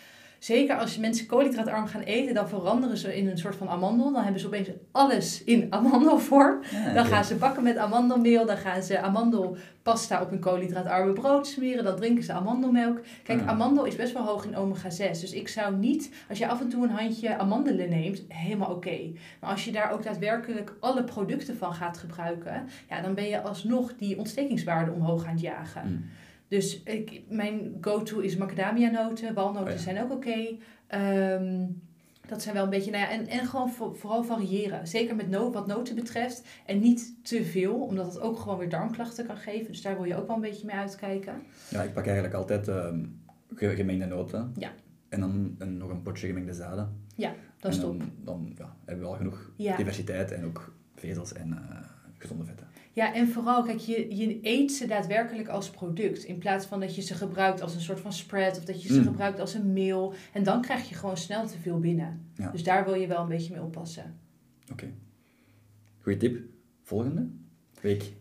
Zeker 0.44 0.78
als 0.78 0.98
mensen 0.98 1.26
koolhydraatarm 1.26 1.88
gaan 1.88 2.02
eten, 2.02 2.34
dan 2.34 2.50
veranderen 2.50 2.98
ze 2.98 3.18
in 3.18 3.28
een 3.28 3.38
soort 3.38 3.56
van 3.56 3.70
amandel. 3.70 4.12
Dan 4.12 4.24
hebben 4.24 4.42
ze 4.42 4.48
opeens 4.48 4.70
alles 4.92 5.44
in 5.44 5.68
amandelvorm. 5.70 6.62
dan 6.94 7.06
gaan 7.06 7.26
ze 7.26 7.36
bakken 7.36 7.64
met 7.64 7.78
amandelmeel. 7.78 8.46
Dan 8.46 8.58
gaan 8.58 8.84
ze 8.84 9.00
amandelpasta 9.00 10.22
op 10.22 10.30
hun 10.30 10.40
koolhydraatarme 10.40 11.14
brood 11.14 11.48
smeren. 11.48 11.84
Dan 11.84 11.96
drinken 11.96 12.24
ze 12.24 12.34
amandelmelk. 12.34 13.00
Kijk, 13.24 13.46
amandel 13.46 13.86
is 13.86 13.96
best 13.96 14.14
wel 14.14 14.26
hoog 14.26 14.46
in 14.46 14.56
omega 14.56 14.90
6. 14.90 15.20
Dus 15.20 15.34
ik 15.34 15.48
zou 15.48 15.76
niet, 15.76 16.12
als 16.30 16.38
je 16.38 16.48
af 16.48 16.62
en 16.62 16.70
toe 16.70 16.84
een 16.84 16.96
handje 16.96 17.38
amandelen 17.38 17.90
neemt, 17.90 18.22
helemaal 18.28 18.72
oké. 18.72 19.12
Maar 19.40 19.50
als 19.50 19.66
je 19.66 19.72
daar 19.72 19.92
ook 19.92 20.04
daadwerkelijk 20.04 20.74
alle 20.80 21.04
producten 21.04 21.58
van 21.58 21.74
gaat 21.74 21.98
gebruiken, 21.98 22.68
ja, 22.90 23.02
dan 23.02 23.14
ben 23.14 23.28
je 23.28 23.42
alsnog 23.42 23.96
die 23.98 24.18
ontstekingswaarde 24.18 24.92
omhoog 24.92 25.26
aan 25.26 25.32
het 25.32 25.42
jagen. 25.42 25.88
Mm. 25.88 26.06
Dus 26.54 26.84
ik, 26.84 27.22
mijn 27.30 27.78
go-to 27.82 28.20
is 28.20 28.36
macadamia 28.36 28.90
noten. 28.90 29.34
Walnoten 29.34 29.74
oh 29.74 29.80
zijn 29.80 30.04
ook 30.04 30.12
oké. 30.12 30.58
Ehm, 30.88 31.66
dat 32.28 32.42
zijn 32.42 32.56
wel 32.56 32.64
een 32.64 32.70
beetje, 32.70 32.92
nou 32.92 33.04
ja, 33.04 33.10
en, 33.10 33.28
en 33.28 33.46
gewoon 33.46 33.72
vooral 33.72 34.24
variëren. 34.24 34.88
Zeker 34.88 35.16
met 35.16 35.30
no 35.30 35.52
wat 35.52 35.68
noten 35.68 35.96
betreft. 35.96 36.44
En 36.66 36.80
niet 36.80 37.16
te 37.24 37.44
veel, 37.46 37.76
omdat 37.76 38.06
het 38.06 38.20
ook 38.20 38.40
gewoon 38.40 38.58
weer 38.58 38.70
darmklachten 38.70 39.26
kan 39.26 39.38
geven. 39.38 39.72
Dus 39.72 39.82
daar 39.82 39.96
wil 39.96 40.04
je 40.04 40.16
ook 40.16 40.28
wel 40.28 40.36
een 40.36 40.42
beetje 40.42 40.66
mee 40.66 40.76
uitkijken. 40.76 41.42
Ja, 41.70 41.82
ik 41.82 41.94
pak 41.94 42.06
eigenlijk 42.06 42.36
altijd 42.36 42.68
um, 42.68 43.22
gemengde 43.56 44.06
noten. 44.06 44.54
Ja. 44.58 44.72
En 45.10 45.20
dan 45.20 45.56
een, 45.58 45.78
nog 45.78 45.90
een 45.90 46.02
potje 46.02 46.28
gemengde 46.28 46.54
zaden. 46.54 47.02
Ja, 47.16 47.34
dat 47.60 47.72
is 47.72 47.80
top. 47.80 48.00
Dan, 48.00 48.12
dan 48.24 48.54
ja, 48.58 48.76
hebben 48.86 49.04
we 49.04 49.10
wel 49.10 49.20
genoeg 49.20 49.52
diversiteit 49.58 50.32
en 50.32 50.46
ook 50.46 50.74
vezels 50.96 51.34
en 51.34 51.48
uh, 51.48 51.80
gezonde 52.18 52.46
vetten. 52.46 52.68
Ja, 52.94 53.14
en 53.14 53.28
vooral, 53.28 53.64
kijk, 53.64 53.80
je, 53.80 54.16
je 54.16 54.40
eet 54.42 54.72
ze 54.72 54.88
daadwerkelijk 54.88 55.48
als 55.48 55.70
product. 55.70 56.24
In 56.24 56.38
plaats 56.38 56.66
van 56.66 56.80
dat 56.80 56.96
je 56.96 57.02
ze 57.02 57.14
gebruikt 57.14 57.62
als 57.62 57.76
een 57.76 57.82
soort 57.82 58.00
van 58.00 58.14
spread 58.14 58.58
of 58.58 58.66
dat 58.66 58.84
je 58.84 58.88
ze 58.88 59.00
mm. 59.00 59.06
gebruikt 59.06 59.40
als 59.40 59.54
een 59.54 59.74
meal. 59.74 60.14
En 60.34 60.44
dan 60.44 60.62
krijg 60.62 60.90
je 60.90 60.96
gewoon 60.96 61.18
snel 61.18 61.48
te 61.48 61.58
veel 61.58 61.80
binnen. 61.80 62.32
Dus 62.52 62.64
daar 62.64 62.86
wil 62.86 62.94
je 62.94 63.08
wel 63.08 63.22
een 63.22 63.28
beetje 63.28 63.54
mee 63.54 63.64
oppassen. 63.64 64.20
Oké. 64.72 64.92
Goeie 66.00 66.18
tip. 66.18 66.40
Volgende 66.82 67.30
week. 67.82 68.14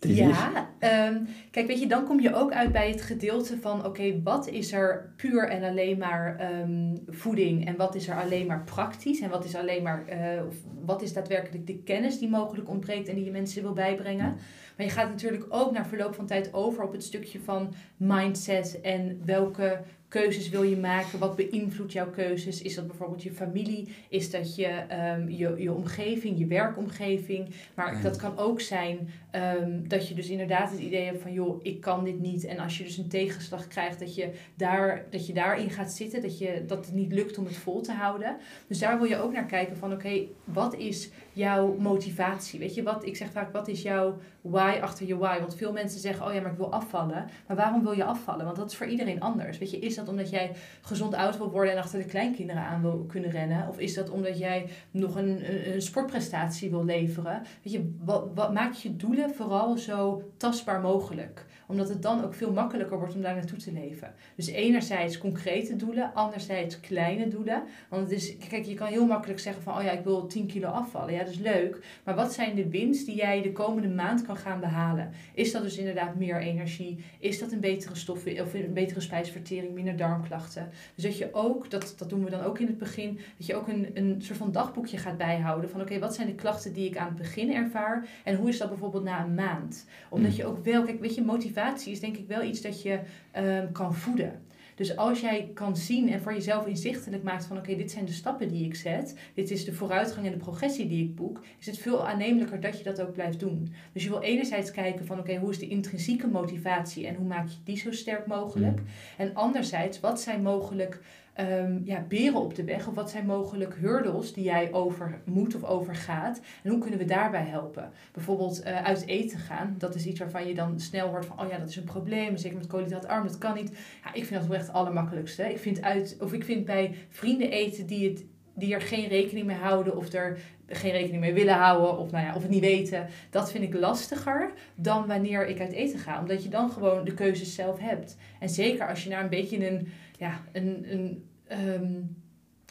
Ja, 0.00 0.70
um, 1.08 1.26
kijk, 1.50 1.66
weet 1.66 1.80
je, 1.80 1.86
dan 1.86 2.04
kom 2.04 2.20
je 2.20 2.34
ook 2.34 2.52
uit 2.52 2.72
bij 2.72 2.90
het 2.90 3.02
gedeelte 3.02 3.58
van: 3.60 3.84
oké, 3.84 4.22
wat 4.22 4.48
is 4.48 4.72
er 4.72 5.12
puur 5.16 5.48
en 5.48 5.62
alleen 5.62 5.98
maar 5.98 6.36
ehm, 6.38 6.96
voeding? 7.08 7.66
En 7.66 7.76
wat 7.76 7.94
is 7.94 8.08
er 8.08 8.20
alleen 8.20 8.46
maar 8.46 8.64
praktisch? 8.64 9.20
En 9.20 9.30
wat 9.30 9.44
is 9.44 9.54
alleen 9.54 9.82
maar, 9.82 10.04
uh, 10.08 10.42
wat 10.84 11.02
is 11.02 11.12
daadwerkelijk 11.12 11.66
de 11.66 11.78
kennis 11.82 12.18
die 12.18 12.28
mogelijk 12.28 12.68
ontbreekt 12.68 13.08
en 13.08 13.14
die 13.14 13.24
je 13.24 13.30
mensen 13.30 13.62
wil 13.62 13.72
bijbrengen. 13.72 14.36
Maar 14.76 14.86
je 14.86 14.92
gaat 14.92 15.08
natuurlijk 15.08 15.46
ook 15.48 15.72
naar 15.72 15.86
verloop 15.86 16.14
van 16.14 16.26
tijd 16.26 16.54
over 16.54 16.84
op 16.84 16.92
het 16.92 17.04
stukje 17.04 17.40
van 17.40 17.74
mindset 17.96 18.80
en 18.80 19.20
welke 19.24 19.80
keuzes 20.10 20.48
wil 20.48 20.62
je 20.62 20.76
maken? 20.76 21.18
Wat 21.18 21.36
beïnvloedt 21.36 21.92
jouw 21.92 22.10
keuzes? 22.10 22.62
Is 22.62 22.74
dat 22.74 22.86
bijvoorbeeld 22.86 23.22
je 23.22 23.32
familie? 23.32 23.94
Is 24.08 24.30
dat 24.30 24.56
je, 24.56 24.84
um, 25.16 25.28
je, 25.28 25.54
je 25.58 25.72
omgeving, 25.72 26.38
je 26.38 26.46
werkomgeving? 26.46 27.54
Maar 27.74 28.02
dat 28.02 28.16
kan 28.16 28.38
ook 28.38 28.60
zijn 28.60 29.10
um, 29.34 29.88
dat 29.88 30.08
je 30.08 30.14
dus 30.14 30.28
inderdaad 30.28 30.70
het 30.70 30.80
idee 30.80 31.04
hebt 31.04 31.22
van... 31.22 31.32
joh, 31.32 31.60
ik 31.62 31.80
kan 31.80 32.04
dit 32.04 32.20
niet. 32.20 32.44
En 32.44 32.58
als 32.58 32.78
je 32.78 32.84
dus 32.84 32.96
een 32.96 33.08
tegenslag 33.08 33.66
krijgt, 33.66 33.98
dat 33.98 34.14
je, 34.14 34.30
daar, 34.54 35.04
dat 35.10 35.26
je 35.26 35.32
daarin 35.32 35.70
gaat 35.70 35.92
zitten. 35.92 36.22
Dat, 36.22 36.38
je, 36.38 36.64
dat 36.66 36.86
het 36.86 36.94
niet 36.94 37.12
lukt 37.12 37.38
om 37.38 37.44
het 37.44 37.56
vol 37.56 37.80
te 37.80 37.92
houden. 37.92 38.36
Dus 38.66 38.78
daar 38.78 38.98
wil 38.98 39.08
je 39.08 39.16
ook 39.16 39.32
naar 39.32 39.46
kijken 39.46 39.76
van... 39.76 39.92
oké, 39.92 40.22
wat 40.44 40.74
is 40.74 41.10
jouw 41.32 41.76
motivatie? 41.78 42.58
Weet 42.58 42.74
je, 42.74 42.82
wat, 42.82 43.06
ik 43.06 43.16
zeg 43.16 43.30
vaak, 43.30 43.52
wat 43.52 43.68
is 43.68 43.82
jouw 43.82 44.18
why 44.40 44.78
achter 44.80 45.06
je 45.06 45.18
why? 45.18 45.38
Want 45.40 45.56
veel 45.56 45.72
mensen 45.72 46.00
zeggen, 46.00 46.26
oh 46.26 46.34
ja, 46.34 46.40
maar 46.40 46.50
ik 46.50 46.56
wil 46.56 46.72
afvallen. 46.72 47.28
Maar 47.46 47.56
waarom 47.56 47.82
wil 47.82 47.92
je 47.92 48.04
afvallen? 48.04 48.44
Want 48.44 48.56
dat 48.56 48.70
is 48.70 48.76
voor 48.76 48.86
iedereen 48.86 49.20
anders. 49.20 49.58
Weet 49.58 49.70
je, 49.70 49.78
is 49.78 49.98
dat 50.00 50.08
omdat 50.08 50.30
jij 50.30 50.52
gezond 50.80 51.14
oud 51.14 51.38
wil 51.38 51.50
worden 51.50 51.72
en 51.72 51.78
achter 51.78 51.98
de 51.98 52.04
kleinkinderen 52.04 52.62
aan 52.62 52.82
wil 52.82 53.04
kunnen 53.08 53.30
rennen? 53.30 53.68
Of 53.68 53.78
is 53.78 53.94
dat 53.94 54.10
omdat 54.10 54.38
jij 54.38 54.68
nog 54.90 55.16
een, 55.16 55.42
een, 55.74 55.82
sportprestatie 55.82 56.70
wil 56.70 56.84
leveren? 56.84 57.42
Weet 57.62 57.72
je, 57.72 57.94
wat, 57.98 58.28
wat 58.34 58.52
maakt 58.52 58.82
je 58.82 58.96
doelen 58.96 59.34
vooral 59.34 59.76
zo 59.76 60.22
tastbaar 60.36 60.80
mogelijk? 60.80 61.46
Omdat 61.70 61.88
het 61.88 62.02
dan 62.02 62.24
ook 62.24 62.34
veel 62.34 62.52
makkelijker 62.52 62.98
wordt 62.98 63.14
om 63.14 63.22
daar 63.22 63.34
naartoe 63.34 63.58
te 63.58 63.72
leven. 63.72 64.14
Dus 64.34 64.46
enerzijds 64.46 65.18
concrete 65.18 65.76
doelen, 65.76 66.14
anderzijds 66.14 66.80
kleine 66.80 67.28
doelen. 67.28 67.62
Want 67.88 68.02
het 68.02 68.12
is, 68.12 68.36
kijk, 68.48 68.64
je 68.64 68.74
kan 68.74 68.88
heel 68.88 69.06
makkelijk 69.06 69.40
zeggen 69.40 69.62
van, 69.62 69.76
oh 69.76 69.82
ja, 69.82 69.90
ik 69.90 70.04
wil 70.04 70.26
10 70.26 70.46
kilo 70.46 70.68
afvallen. 70.68 71.12
Ja, 71.12 71.18
dat 71.18 71.32
is 71.32 71.38
leuk. 71.38 71.78
Maar 72.04 72.14
wat 72.14 72.32
zijn 72.32 72.54
de 72.54 72.68
winst 72.68 73.06
die 73.06 73.16
jij 73.16 73.42
de 73.42 73.52
komende 73.52 73.88
maand 73.88 74.22
kan 74.22 74.36
gaan 74.36 74.60
behalen? 74.60 75.10
Is 75.34 75.52
dat 75.52 75.62
dus 75.62 75.78
inderdaad 75.78 76.14
meer 76.14 76.40
energie? 76.40 77.04
Is 77.18 77.38
dat 77.38 77.52
een 77.52 77.60
betere 77.60 77.94
stof 77.94 78.26
of 78.26 78.54
een 78.54 78.72
betere 78.72 79.00
spijsvertering, 79.00 79.74
minder 79.74 79.96
darmklachten? 79.96 80.70
Dus 80.94 81.04
dat 81.04 81.18
je 81.18 81.28
ook, 81.32 81.70
dat, 81.70 81.94
dat 81.96 82.08
doen 82.08 82.24
we 82.24 82.30
dan 82.30 82.42
ook 82.42 82.58
in 82.58 82.66
het 82.66 82.78
begin, 82.78 83.20
dat 83.36 83.46
je 83.46 83.54
ook 83.54 83.68
een, 83.68 83.90
een 83.94 84.16
soort 84.18 84.38
van 84.38 84.52
dagboekje 84.52 84.98
gaat 84.98 85.16
bijhouden 85.16 85.70
van, 85.70 85.80
oké, 85.80 85.98
wat 85.98 86.14
zijn 86.14 86.26
de 86.26 86.34
klachten 86.34 86.72
die 86.72 86.88
ik 86.88 86.96
aan 86.96 87.08
het 87.08 87.16
begin 87.16 87.54
ervaar? 87.54 88.08
En 88.24 88.36
hoe 88.36 88.48
is 88.48 88.58
dat 88.58 88.68
bijvoorbeeld 88.68 89.04
na 89.04 89.24
een 89.24 89.34
maand? 89.34 89.86
Omdat 90.08 90.30
hmm. 90.30 90.40
je 90.40 90.46
ook 90.46 90.64
wel, 90.64 90.84
kijk, 90.84 91.00
weet 91.00 91.14
je, 91.14 91.22
motivatie 91.22 91.58
motivatie 91.60 91.92
is 91.92 92.00
denk 92.00 92.16
ik 92.16 92.26
wel 92.26 92.42
iets 92.42 92.60
dat 92.60 92.82
je 92.82 93.00
um, 93.36 93.72
kan 93.72 93.94
voeden. 93.94 94.48
Dus 94.74 94.96
als 94.96 95.20
jij 95.20 95.50
kan 95.54 95.76
zien 95.76 96.10
en 96.10 96.20
voor 96.20 96.32
jezelf 96.32 96.66
inzichtelijk 96.66 97.22
maakt 97.22 97.44
van 97.44 97.56
oké, 97.56 97.76
dit 97.76 97.90
zijn 97.90 98.04
de 98.04 98.12
stappen 98.12 98.48
die 98.48 98.64
ik 98.64 98.74
zet, 98.74 99.14
dit 99.34 99.50
is 99.50 99.64
de 99.64 99.72
vooruitgang 99.72 100.26
en 100.26 100.32
de 100.32 100.38
progressie 100.38 100.88
die 100.88 101.04
ik 101.04 101.14
boek, 101.14 101.44
is 101.58 101.66
het 101.66 101.78
veel 101.78 102.06
aannemelijker 102.06 102.60
dat 102.60 102.78
je 102.78 102.84
dat 102.84 103.00
ook 103.00 103.12
blijft 103.12 103.40
doen. 103.40 103.72
Dus 103.92 104.02
je 104.02 104.08
wil 104.08 104.22
enerzijds 104.22 104.70
kijken 104.70 105.06
van 105.06 105.18
oké, 105.18 105.36
hoe 105.36 105.50
is 105.50 105.58
de 105.58 105.68
intrinsieke 105.68 106.26
motivatie 106.26 107.06
en 107.06 107.14
hoe 107.14 107.26
maak 107.26 107.48
je 107.48 107.56
die 107.64 107.76
zo 107.76 107.92
sterk 107.92 108.26
mogelijk? 108.26 108.80
Mm. 108.80 108.86
En 109.16 109.34
anderzijds, 109.34 110.00
wat 110.00 110.20
zijn 110.20 110.42
mogelijk 110.42 111.00
um, 111.40 111.82
ja, 111.84 112.04
beren 112.08 112.40
op 112.40 112.54
de 112.54 112.64
weg? 112.64 112.88
Of 112.88 112.94
wat 112.94 113.10
zijn 113.10 113.26
mogelijk 113.26 113.74
hurdles 113.74 114.32
die 114.32 114.44
jij 114.44 114.72
over 114.72 115.20
moet 115.24 115.54
of 115.54 115.64
overgaat? 115.64 116.40
En 116.62 116.70
hoe 116.70 116.78
kunnen 116.78 116.98
we 116.98 117.04
daarbij 117.04 117.44
helpen? 117.44 117.90
Bijvoorbeeld 118.12 118.64
uh, 118.64 118.82
uit 118.82 119.06
eten 119.06 119.38
gaan. 119.38 119.74
Dat 119.78 119.94
is 119.94 120.06
iets 120.06 120.18
waarvan 120.18 120.46
je 120.46 120.54
dan 120.54 120.80
snel 120.80 121.08
hoort 121.08 121.26
van... 121.26 121.40
oh 121.40 121.48
ja, 121.48 121.58
dat 121.58 121.68
is 121.68 121.76
een 121.76 121.84
probleem. 121.84 122.36
Zeker 122.36 122.58
met 122.58 122.66
koolhydraatarm, 122.66 123.26
dat 123.26 123.38
kan 123.38 123.54
niet. 123.54 123.70
Ja, 124.04 124.14
ik 124.14 124.24
vind 124.24 124.40
dat 124.40 124.48
wel 124.48 124.58
echt 124.58 124.66
het 124.66 124.76
allermakkelijkste. 124.76 125.50
Ik 125.50 125.58
vind, 125.58 125.82
uit, 125.82 126.16
of 126.20 126.32
ik 126.32 126.44
vind 126.44 126.64
bij 126.64 126.94
vrienden 127.08 127.50
eten 127.50 127.86
die, 127.86 128.08
het, 128.08 128.24
die 128.54 128.74
er 128.74 128.82
geen 128.82 129.08
rekening 129.08 129.46
mee 129.46 129.56
houden... 129.56 129.96
of 129.96 130.12
er 130.12 130.38
geen 130.66 130.90
rekening 130.90 131.20
mee 131.20 131.32
willen 131.32 131.54
houden 131.54 131.98
of, 131.98 132.10
nou 132.10 132.24
ja, 132.24 132.34
of 132.34 132.42
het 132.42 132.50
niet 132.50 132.60
weten. 132.60 133.06
Dat 133.30 133.50
vind 133.50 133.64
ik 133.64 133.74
lastiger 133.74 134.52
dan 134.74 135.06
wanneer 135.06 135.46
ik 135.46 135.60
uit 135.60 135.72
eten 135.72 135.98
ga. 135.98 136.20
Omdat 136.20 136.42
je 136.42 136.48
dan 136.48 136.70
gewoon 136.70 137.04
de 137.04 137.14
keuzes 137.14 137.54
zelf 137.54 137.78
hebt. 137.78 138.16
En 138.38 138.48
zeker 138.48 138.88
als 138.88 139.04
je 139.04 139.10
naar 139.10 139.22
een 139.22 139.28
beetje 139.28 139.70
een, 139.70 139.88
ja, 140.18 140.40
een, 140.52 140.86
een 140.92 141.24
Ehm, 141.50 142.02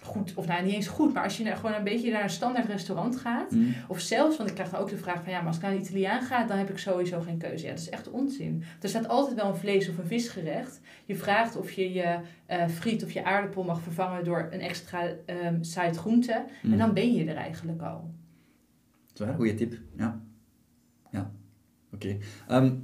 goed, 0.02 0.34
of 0.34 0.48
nou 0.48 0.64
niet 0.64 0.74
eens 0.74 0.88
goed, 0.88 1.14
maar 1.14 1.24
als 1.24 1.38
je 1.38 1.56
gewoon 1.56 1.74
een 1.74 1.84
beetje 1.84 2.12
naar 2.12 2.24
een 2.24 2.30
standaard 2.30 2.68
restaurant 2.68 3.18
gaat, 3.18 3.52
mm. 3.52 3.74
of 3.88 4.00
zelfs, 4.00 4.38
want 4.38 4.50
ik 4.50 4.56
krijg 4.56 4.70
dan 4.70 4.80
ook 4.80 4.90
de 4.90 4.98
vraag 4.98 5.24
van 5.24 5.32
ja, 5.32 5.38
maar 5.38 5.48
als 5.48 5.56
ik 5.56 5.62
naar 5.62 5.72
een 5.72 5.82
Italiaan 5.82 6.22
ga, 6.22 6.46
dan 6.46 6.58
heb 6.58 6.70
ik 6.70 6.78
sowieso 6.78 7.22
geen 7.22 7.38
keuze. 7.38 7.66
Ja, 7.66 7.72
dat 7.72 7.80
is 7.80 7.90
echt 7.90 8.10
onzin. 8.10 8.64
Er 8.82 8.90
staat 8.90 9.08
altijd 9.08 9.36
wel 9.36 9.48
een 9.48 9.56
vlees 9.56 9.90
of 9.90 9.98
een 9.98 10.06
visgerecht. 10.06 10.80
Je 11.06 11.16
vraagt 11.16 11.56
of 11.56 11.72
je 11.72 11.94
je 11.94 12.20
uh, 12.50 12.68
friet 12.68 13.04
of 13.04 13.12
je 13.12 13.24
aardappel 13.24 13.64
mag 13.64 13.82
vervangen 13.82 14.24
door 14.24 14.48
een 14.52 14.62
extra 14.62 15.08
um, 15.26 15.64
side 15.64 15.94
groente, 15.94 16.46
en 16.64 16.70
mm. 16.70 16.78
dan 16.78 16.94
ben 16.94 17.14
je 17.14 17.26
er 17.26 17.36
eigenlijk 17.36 17.82
al. 17.82 18.14
Zwaar, 19.14 19.36
goede 19.36 19.54
tip. 19.54 19.80
Ja. 19.98 20.22
Ja, 21.12 21.32
oké. 21.94 22.18
Ehm, 22.48 22.76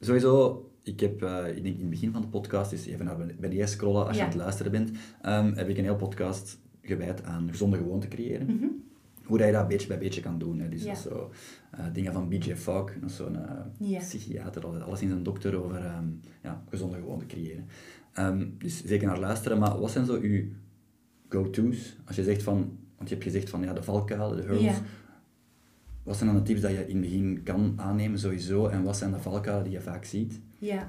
sowieso 0.00 0.62
ik 0.88 1.00
heb, 1.00 1.22
uh, 1.22 1.56
ik 1.56 1.62
denk 1.62 1.74
in 1.74 1.80
het 1.80 1.90
begin 1.90 2.12
van 2.12 2.20
de 2.20 2.28
podcast, 2.28 2.70
dus 2.70 2.86
even 2.86 3.04
naar 3.04 3.16
beneden 3.16 3.68
scrollen 3.68 4.06
als 4.06 4.16
je 4.16 4.22
aan 4.22 4.28
het 4.28 4.38
luisteren 4.38 4.72
bent, 4.72 4.90
um, 5.26 5.52
heb 5.54 5.68
ik 5.68 5.78
een 5.78 5.84
heel 5.84 5.96
podcast 5.96 6.58
gewijd 6.82 7.22
aan 7.24 7.48
gezonde 7.50 7.76
gewoonten 7.76 8.08
creëren. 8.08 8.46
Mm 8.46 8.58
-hmm. 8.58 8.86
Hoe 9.24 9.38
dat 9.38 9.46
je 9.46 9.52
dat 9.52 9.68
beetje 9.68 9.88
bij 9.88 9.98
beetje 9.98 10.20
kan 10.20 10.38
doen. 10.38 10.58
Hè. 10.58 10.68
Dus 10.68 10.82
ja. 10.82 10.94
zo, 10.94 11.30
uh, 11.74 11.84
dingen 11.92 12.12
van 12.12 12.28
BJ 12.28 12.56
Fogg, 12.56 12.92
zo'n 13.06 13.34
uh, 13.34 13.88
ja. 13.90 13.98
psychiater, 13.98 14.66
alles 14.66 15.02
in 15.02 15.08
zijn 15.08 15.22
dokter 15.22 15.64
over 15.64 15.84
um, 15.84 16.20
ja, 16.42 16.62
gezonde 16.68 16.96
gewoonten 16.96 17.28
creëren. 17.28 17.66
Um, 18.18 18.54
dus 18.58 18.84
zeker 18.84 19.06
naar 19.06 19.18
luisteren, 19.18 19.58
maar 19.58 19.80
wat 19.80 19.90
zijn 19.90 20.06
zo 20.06 20.18
uw 20.20 20.44
go-to's? 21.28 21.96
Als 22.06 22.16
je 22.16 22.22
zegt 22.22 22.42
van, 22.42 22.78
want 22.96 23.08
je 23.08 23.14
hebt 23.14 23.26
gezegd 23.26 23.50
van 23.50 23.62
ja, 23.62 23.72
de 23.72 23.82
valkuilen, 23.82 24.36
de 24.36 24.42
hurdles. 24.42 24.80
Wat 26.02 26.16
zijn 26.16 26.28
dan 26.28 26.38
de 26.38 26.44
tips 26.44 26.60
dat 26.60 26.70
je 26.70 26.86
in 26.86 26.96
het 26.96 27.00
begin 27.00 27.42
kan 27.42 27.72
aannemen 27.76 28.18
sowieso 28.18 28.66
en 28.66 28.82
wat 28.82 28.96
zijn 28.96 29.12
de 29.12 29.18
valkuilen 29.18 29.64
die 29.64 29.72
je 29.72 29.80
vaak 29.80 30.04
ziet? 30.04 30.40
Ja, 30.58 30.88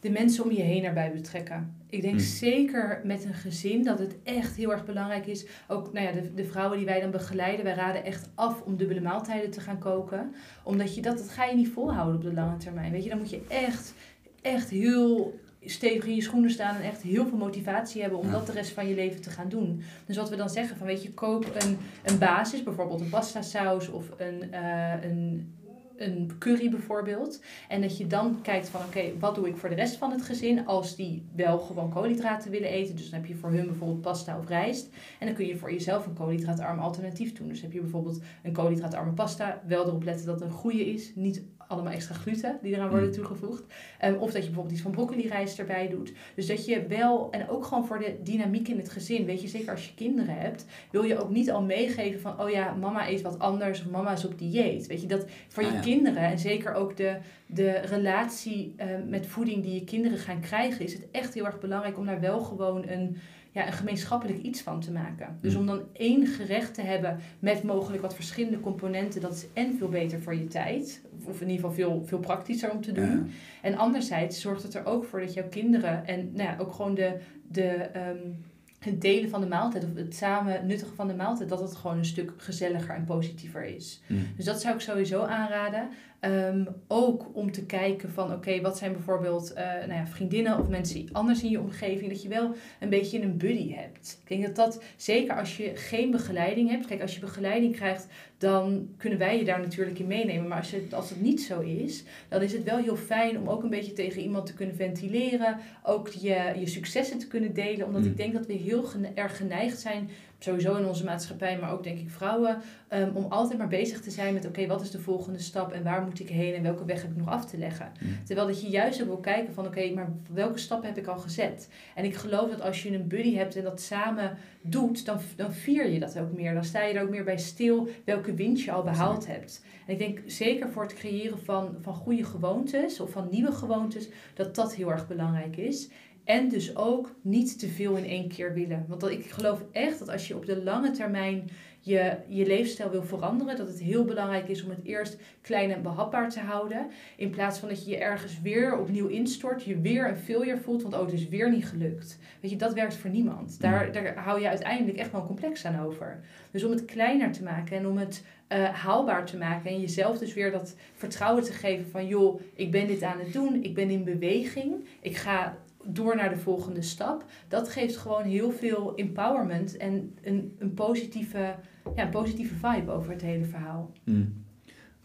de 0.00 0.10
mensen 0.10 0.44
om 0.44 0.50
je 0.50 0.62
heen 0.62 0.84
erbij 0.84 1.12
betrekken. 1.12 1.76
Ik 1.86 2.02
denk 2.02 2.14
hmm. 2.14 2.24
zeker 2.24 3.00
met 3.04 3.24
een 3.24 3.34
gezin 3.34 3.84
dat 3.84 3.98
het 3.98 4.16
echt 4.22 4.56
heel 4.56 4.72
erg 4.72 4.84
belangrijk 4.84 5.26
is. 5.26 5.46
Ook 5.68 5.92
nou 5.92 6.06
ja, 6.06 6.12
de, 6.12 6.34
de 6.34 6.44
vrouwen 6.44 6.76
die 6.76 6.86
wij 6.86 7.00
dan 7.00 7.10
begeleiden, 7.10 7.64
wij 7.64 7.74
raden 7.74 8.04
echt 8.04 8.28
af 8.34 8.62
om 8.62 8.76
dubbele 8.76 9.00
maaltijden 9.00 9.50
te 9.50 9.60
gaan 9.60 9.78
koken. 9.78 10.34
Omdat 10.62 10.94
je 10.94 11.02
dat, 11.02 11.18
dat 11.18 11.30
ga 11.30 11.44
je 11.44 11.56
niet 11.56 11.68
volhouden 11.68 12.16
op 12.16 12.22
de 12.22 12.32
lange 12.32 12.56
termijn. 12.56 12.92
Weet 12.92 13.02
je, 13.02 13.08
dan 13.08 13.18
moet 13.18 13.30
je 13.30 13.44
echt, 13.48 13.94
echt 14.42 14.70
heel 14.70 15.38
stevig 15.64 16.06
in 16.06 16.14
je 16.14 16.22
schoenen 16.22 16.50
staan 16.50 16.76
en 16.76 16.82
echt 16.82 17.02
heel 17.02 17.26
veel 17.26 17.38
motivatie 17.38 18.00
hebben 18.00 18.18
om 18.18 18.30
dat 18.30 18.46
de 18.46 18.52
rest 18.52 18.72
van 18.72 18.88
je 18.88 18.94
leven 18.94 19.20
te 19.20 19.30
gaan 19.30 19.48
doen. 19.48 19.82
Dus 20.06 20.16
wat 20.16 20.30
we 20.30 20.36
dan 20.36 20.50
zeggen 20.50 20.76
van 20.76 20.86
weet 20.86 21.02
je, 21.02 21.14
koop 21.14 21.44
een, 21.58 21.78
een 22.04 22.18
basis, 22.18 22.62
bijvoorbeeld 22.62 23.00
een 23.00 23.08
pasta 23.08 23.42
saus 23.42 23.88
of 23.88 24.10
een, 24.16 24.48
uh, 24.52 25.04
een 25.04 25.54
een 26.00 26.30
curry 26.38 26.70
bijvoorbeeld. 26.70 27.42
En 27.68 27.80
dat 27.80 27.98
je 27.98 28.06
dan 28.06 28.38
kijkt 28.42 28.68
van 28.68 28.80
oké, 28.80 29.18
wat 29.18 29.34
doe 29.34 29.48
ik 29.48 29.56
voor 29.56 29.68
de 29.68 29.74
rest 29.74 29.96
van 29.96 30.10
het 30.10 30.22
gezin 30.22 30.66
als 30.66 30.96
die 30.96 31.22
wel 31.34 31.58
gewoon 31.58 31.90
koolhydraten 31.90 32.50
willen 32.50 32.68
eten. 32.68 32.96
Dus 32.96 33.10
dan 33.10 33.20
heb 33.20 33.28
je 33.28 33.34
voor 33.34 33.50
hun 33.50 33.66
bijvoorbeeld 33.66 34.00
pasta 34.00 34.38
of 34.38 34.48
rijst. 34.48 34.88
En 35.18 35.26
dan 35.26 35.34
kun 35.34 35.46
je 35.46 35.56
voor 35.56 35.72
jezelf 35.72 36.06
een 36.06 36.14
koolhydraatarm 36.14 36.78
alternatief 36.78 37.32
doen. 37.32 37.48
Dus 37.48 37.60
heb 37.60 37.72
je 37.72 37.80
bijvoorbeeld 37.80 38.20
een 38.42 38.52
koolhydraatarme 38.52 39.12
pasta. 39.12 39.62
Wel 39.66 39.86
erop 39.86 40.02
letten 40.02 40.26
dat 40.26 40.40
het 40.40 40.48
een 40.48 40.56
goede 40.56 40.92
is. 40.92 41.12
Niet 41.14 41.42
allemaal 41.70 41.92
extra 41.92 42.14
gluten 42.14 42.58
die 42.62 42.74
eraan 42.74 42.88
worden 42.88 43.08
mm. 43.08 43.14
toegevoegd. 43.14 43.62
Um, 44.04 44.14
of 44.14 44.32
dat 44.32 44.42
je 44.42 44.46
bijvoorbeeld 44.46 44.74
iets 44.74 44.82
van 44.82 44.90
broccoli 44.90 45.28
rijst 45.28 45.58
erbij 45.58 45.88
doet. 45.88 46.12
Dus 46.34 46.46
dat 46.46 46.66
je 46.66 46.86
wel, 46.86 47.30
en 47.30 47.48
ook 47.48 47.64
gewoon 47.64 47.86
voor 47.86 47.98
de 47.98 48.16
dynamiek 48.22 48.68
in 48.68 48.78
het 48.78 48.90
gezin, 48.90 49.24
weet 49.24 49.42
je, 49.42 49.48
zeker 49.48 49.70
als 49.70 49.86
je 49.86 49.94
kinderen 49.94 50.34
hebt, 50.34 50.64
wil 50.90 51.02
je 51.02 51.18
ook 51.18 51.30
niet 51.30 51.50
al 51.50 51.62
meegeven 51.62 52.20
van, 52.20 52.40
oh 52.40 52.50
ja, 52.50 52.74
mama 52.80 53.08
eet 53.08 53.22
wat 53.22 53.38
anders 53.38 53.80
of 53.80 53.90
mama 53.90 54.12
is 54.12 54.24
op 54.24 54.38
dieet. 54.38 54.86
Weet 54.86 55.00
je, 55.00 55.06
dat 55.06 55.26
voor 55.48 55.62
je 55.62 55.80
kinderen 55.80 56.22
en 56.22 56.38
zeker 56.38 56.74
ook 56.74 56.96
de, 56.96 57.16
de 57.46 57.70
relatie 57.70 58.74
uh, 58.78 58.86
met 59.08 59.26
voeding 59.26 59.62
die 59.62 59.74
je 59.74 59.84
kinderen 59.84 60.18
gaan 60.18 60.40
krijgen, 60.40 60.84
is 60.84 60.92
het 60.92 61.06
echt 61.10 61.34
heel 61.34 61.46
erg 61.46 61.60
belangrijk 61.60 61.98
om 61.98 62.06
daar 62.06 62.20
wel 62.20 62.40
gewoon 62.40 62.88
een 62.88 63.16
ja, 63.50 63.66
een 63.66 63.72
gemeenschappelijk 63.72 64.42
iets 64.42 64.60
van 64.60 64.80
te 64.80 64.92
maken. 64.92 65.38
Dus 65.40 65.54
om 65.54 65.66
dan 65.66 65.82
één 65.92 66.26
gerecht 66.26 66.74
te 66.74 66.82
hebben 66.82 67.18
met 67.38 67.62
mogelijk 67.62 68.02
wat 68.02 68.14
verschillende 68.14 68.60
componenten, 68.60 69.20
dat 69.20 69.32
is 69.32 69.46
en 69.52 69.74
veel 69.78 69.88
beter 69.88 70.20
voor 70.20 70.34
je 70.34 70.46
tijd, 70.46 71.02
of 71.24 71.40
in 71.40 71.48
ieder 71.48 71.68
geval 71.68 71.72
veel, 71.72 72.02
veel 72.06 72.18
praktischer 72.18 72.70
om 72.70 72.80
te 72.80 72.92
doen. 72.92 73.30
En 73.62 73.76
anderzijds 73.76 74.40
zorgt 74.40 74.62
het 74.62 74.74
er 74.74 74.86
ook 74.86 75.04
voor 75.04 75.20
dat 75.20 75.34
jouw 75.34 75.48
kinderen 75.48 76.06
en 76.06 76.32
nou 76.32 76.48
ja, 76.48 76.56
ook 76.58 76.72
gewoon 76.72 76.94
de, 76.94 77.16
de, 77.48 77.90
um, 77.96 78.44
het 78.78 79.00
delen 79.00 79.30
van 79.30 79.40
de 79.40 79.46
maaltijd 79.46 79.84
of 79.84 79.94
het 79.94 80.14
samen 80.14 80.66
nuttigen 80.66 80.94
van 80.94 81.08
de 81.08 81.14
maaltijd, 81.14 81.48
dat 81.48 81.60
het 81.60 81.76
gewoon 81.76 81.98
een 81.98 82.04
stuk 82.04 82.32
gezelliger 82.36 82.94
en 82.94 83.04
positiever 83.04 83.64
is. 83.64 84.00
Mm. 84.06 84.26
Dus 84.36 84.44
dat 84.44 84.60
zou 84.60 84.74
ik 84.74 84.80
sowieso 84.80 85.22
aanraden. 85.22 85.88
Ehm, 86.20 86.64
ook 86.88 87.26
om 87.32 87.52
te 87.52 87.66
kijken 87.66 88.10
van 88.10 88.32
oké, 88.32 88.60
wat 88.60 88.78
zijn 88.78 88.92
bijvoorbeeld 88.92 89.52
uh, 89.52 89.56
nou 89.58 89.92
ja, 89.92 90.06
vriendinnen 90.06 90.58
of 90.58 90.68
mensen 90.68 91.08
anders 91.12 91.42
in 91.42 91.50
je 91.50 91.60
omgeving, 91.60 92.10
dat 92.10 92.22
je 92.22 92.28
wel 92.28 92.54
een 92.80 92.88
beetje 92.88 93.22
een 93.22 93.36
buddy 93.36 93.72
hebt. 93.72 94.18
Ik 94.22 94.28
denk 94.28 94.46
dat 94.46 94.56
dat 94.56 94.82
zeker 94.96 95.36
als 95.36 95.56
je 95.56 95.72
geen 95.74 96.10
begeleiding 96.10 96.70
hebt, 96.70 96.86
kijk 96.86 97.00
als 97.00 97.14
je 97.14 97.20
begeleiding 97.20 97.76
krijgt, 97.76 98.06
dan 98.38 98.88
kunnen 98.96 99.18
wij 99.18 99.38
je 99.38 99.44
daar 99.44 99.60
natuurlijk 99.60 99.98
in 99.98 100.06
meenemen. 100.06 100.48
Maar 100.48 100.58
als, 100.58 100.70
het, 100.70 100.94
als 100.94 101.10
het 101.10 101.20
niet 101.20 101.42
zo 101.42 101.60
is, 101.60 102.04
dan 102.28 102.42
is 102.42 102.52
het 102.52 102.64
wel 102.64 102.78
heel 102.78 102.96
fijn 102.96 103.38
om 103.38 103.48
ook 103.48 103.62
een 103.62 103.70
beetje 103.70 103.92
tegen 103.92 104.22
iemand 104.22 104.46
te 104.46 104.54
kunnen 104.54 104.76
ventileren, 104.76 105.58
ook 105.82 106.08
je, 106.08 106.52
je 106.58 106.66
successen 106.66 107.18
te 107.18 107.28
kunnen 107.28 107.54
delen, 107.54 107.86
omdat 107.86 108.04
ik 108.04 108.16
denk 108.16 108.32
dat 108.32 108.46
we 108.46 108.52
heel 108.52 108.84
erg 109.14 109.36
geneigd 109.36 109.80
zijn 109.80 110.10
sowieso 110.44 110.76
in 110.76 110.86
onze 110.86 111.04
maatschappij, 111.04 111.58
maar 111.58 111.72
ook 111.72 111.82
denk 111.82 111.98
ik 111.98 112.10
vrouwen, 112.10 112.58
um, 112.92 113.10
om 113.14 113.26
altijd 113.28 113.58
maar 113.58 113.68
bezig 113.68 114.00
te 114.00 114.10
zijn 114.10 114.34
met 114.34 114.46
oké, 114.46 114.66
wat 114.66 114.80
is 114.80 114.90
de 114.90 114.98
volgende 114.98 115.38
stap 115.38 115.72
en 115.72 115.82
waar 115.82 116.02
moet 116.02 116.20
ik 116.20 116.28
heen 116.28 116.54
en 116.54 116.62
welke 116.62 116.84
weg 116.84 117.02
heb 117.02 117.10
ik 117.10 117.16
nog 117.16 117.28
af 117.28 117.46
te 117.46 117.58
leggen. 117.58 117.92
Mm. 118.00 118.16
Terwijl 118.24 118.46
dat 118.46 118.60
je 118.60 118.68
juist 118.68 119.00
ook 119.00 119.06
wil 119.06 119.16
kijken 119.16 119.54
van 119.54 119.66
oké, 119.66 119.90
maar 119.90 120.12
welke 120.32 120.58
stappen 120.58 120.88
heb 120.88 120.98
ik 120.98 121.06
al 121.06 121.18
gezet? 121.18 121.68
En 121.94 122.04
ik 122.04 122.14
geloof 122.14 122.50
dat 122.50 122.60
als 122.60 122.82
je 122.82 122.94
een 122.94 123.08
buddy 123.08 123.34
hebt 123.34 123.56
en 123.56 123.64
dat 123.64 123.80
samen 123.80 124.36
doet, 124.62 125.06
dan, 125.06 125.18
dan 125.36 125.52
vier 125.52 125.90
je 125.90 126.00
dat 126.00 126.18
ook 126.18 126.32
meer. 126.32 126.54
Dan 126.54 126.64
sta 126.64 126.82
je 126.82 126.94
er 126.94 127.02
ook 127.02 127.10
meer 127.10 127.24
bij 127.24 127.38
stil 127.38 127.88
welke 128.04 128.34
winst 128.34 128.64
je 128.64 128.72
al 128.72 128.82
behaald 128.82 129.26
hebt. 129.26 129.64
En 129.86 129.92
ik 129.92 129.98
denk 129.98 130.20
zeker 130.26 130.70
voor 130.70 130.82
het 130.82 130.94
creëren 130.94 131.38
van, 131.38 131.76
van 131.80 131.94
goede 131.94 132.24
gewoontes 132.24 133.00
of 133.00 133.10
van 133.10 133.28
nieuwe 133.30 133.52
gewoontes, 133.52 134.08
dat 134.34 134.54
dat 134.54 134.74
heel 134.74 134.90
erg 134.90 135.08
belangrijk 135.08 135.56
is. 135.56 135.88
En 136.24 136.48
dus 136.48 136.76
ook 136.76 137.14
niet 137.22 137.58
te 137.58 137.68
veel 137.68 137.96
in 137.96 138.04
één 138.04 138.28
keer 138.28 138.54
willen. 138.54 138.84
Want 138.88 139.10
ik 139.10 139.30
geloof 139.30 139.62
echt 139.72 139.98
dat 139.98 140.08
als 140.08 140.28
je 140.28 140.36
op 140.36 140.46
de 140.46 140.62
lange 140.62 140.90
termijn 140.90 141.50
je, 141.80 142.16
je 142.28 142.46
leefstijl 142.46 142.90
wil 142.90 143.02
veranderen, 143.02 143.56
dat 143.56 143.66
het 143.66 143.80
heel 143.80 144.04
belangrijk 144.04 144.48
is 144.48 144.64
om 144.64 144.70
het 144.70 144.84
eerst 144.84 145.16
klein 145.42 145.70
en 145.70 145.82
behapbaar 145.82 146.30
te 146.30 146.40
houden. 146.40 146.86
In 147.16 147.30
plaats 147.30 147.58
van 147.58 147.68
dat 147.68 147.84
je 147.84 147.90
je 147.90 147.98
ergens 147.98 148.40
weer 148.40 148.78
opnieuw 148.78 149.06
instort, 149.06 149.64
je 149.64 149.80
weer 149.80 150.08
een 150.08 150.16
failure 150.16 150.60
voelt, 150.60 150.82
want 150.82 150.94
oh, 150.94 151.00
het 151.00 151.12
is 151.12 151.28
weer 151.28 151.50
niet 151.50 151.66
gelukt. 151.66 152.18
Weet 152.40 152.50
je, 152.50 152.56
dat 152.56 152.74
werkt 152.74 152.94
voor 152.94 153.10
niemand. 153.10 153.60
Daar, 153.60 153.92
daar 153.92 154.16
hou 154.16 154.40
je 154.40 154.48
uiteindelijk 154.48 154.98
echt 154.98 155.12
wel 155.12 155.26
complex 155.26 155.64
aan 155.64 155.80
over. 155.80 156.20
Dus 156.50 156.64
om 156.64 156.70
het 156.70 156.84
kleiner 156.84 157.32
te 157.32 157.42
maken 157.42 157.76
en 157.76 157.86
om 157.86 157.98
het 157.98 158.24
uh, 158.52 158.64
haalbaar 158.68 159.26
te 159.26 159.36
maken 159.36 159.70
en 159.70 159.80
jezelf 159.80 160.18
dus 160.18 160.34
weer 160.34 160.50
dat 160.50 160.76
vertrouwen 160.94 161.42
te 161.42 161.52
geven 161.52 161.90
van 161.90 162.06
joh, 162.06 162.40
ik 162.54 162.70
ben 162.70 162.86
dit 162.86 163.02
aan 163.02 163.18
het 163.18 163.32
doen, 163.32 163.62
ik 163.62 163.74
ben 163.74 163.90
in 163.90 164.04
beweging, 164.04 164.74
ik 165.00 165.16
ga 165.16 165.56
door 165.84 166.16
naar 166.16 166.28
de 166.28 166.36
volgende 166.36 166.82
stap. 166.82 167.24
Dat 167.48 167.68
geeft 167.68 167.96
gewoon 167.96 168.22
heel 168.22 168.50
veel 168.50 168.94
empowerment 168.94 169.76
en 169.76 170.14
een, 170.22 170.56
een, 170.58 170.74
positieve, 170.74 171.54
ja, 171.96 172.02
een 172.04 172.10
positieve 172.10 172.54
vibe 172.54 172.90
over 172.90 173.12
het 173.12 173.22
hele 173.22 173.44
verhaal. 173.44 173.92
Hmm. 174.04 174.44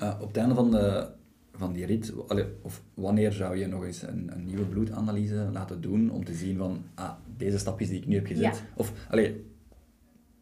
Uh, 0.02 0.18
op 0.22 0.28
het 0.28 0.38
einde 0.38 0.56
van, 0.56 0.72
de, 0.72 1.08
van 1.54 1.74
die 1.74 1.86
rit, 1.86 2.14
of 2.62 2.84
wanneer 2.94 3.32
zou 3.32 3.58
je 3.58 3.68
nog 3.68 3.86
eens 3.86 4.02
een, 4.02 4.30
een 4.34 4.46
nieuwe 4.46 4.66
bloedanalyse 4.66 5.50
laten 5.54 5.82
doen 5.82 6.12
om 6.12 6.26
te 6.26 6.34
zien 6.34 6.58
van, 6.58 6.84
ah, 6.94 7.12
deze 7.38 7.58
stapjes 7.58 7.90
die 7.90 7.98
ik 7.98 8.08
nu 8.08 8.16
heb 8.16 8.26
gezet. 8.26 8.64
Of, 8.76 8.94
allee, 9.10 9.46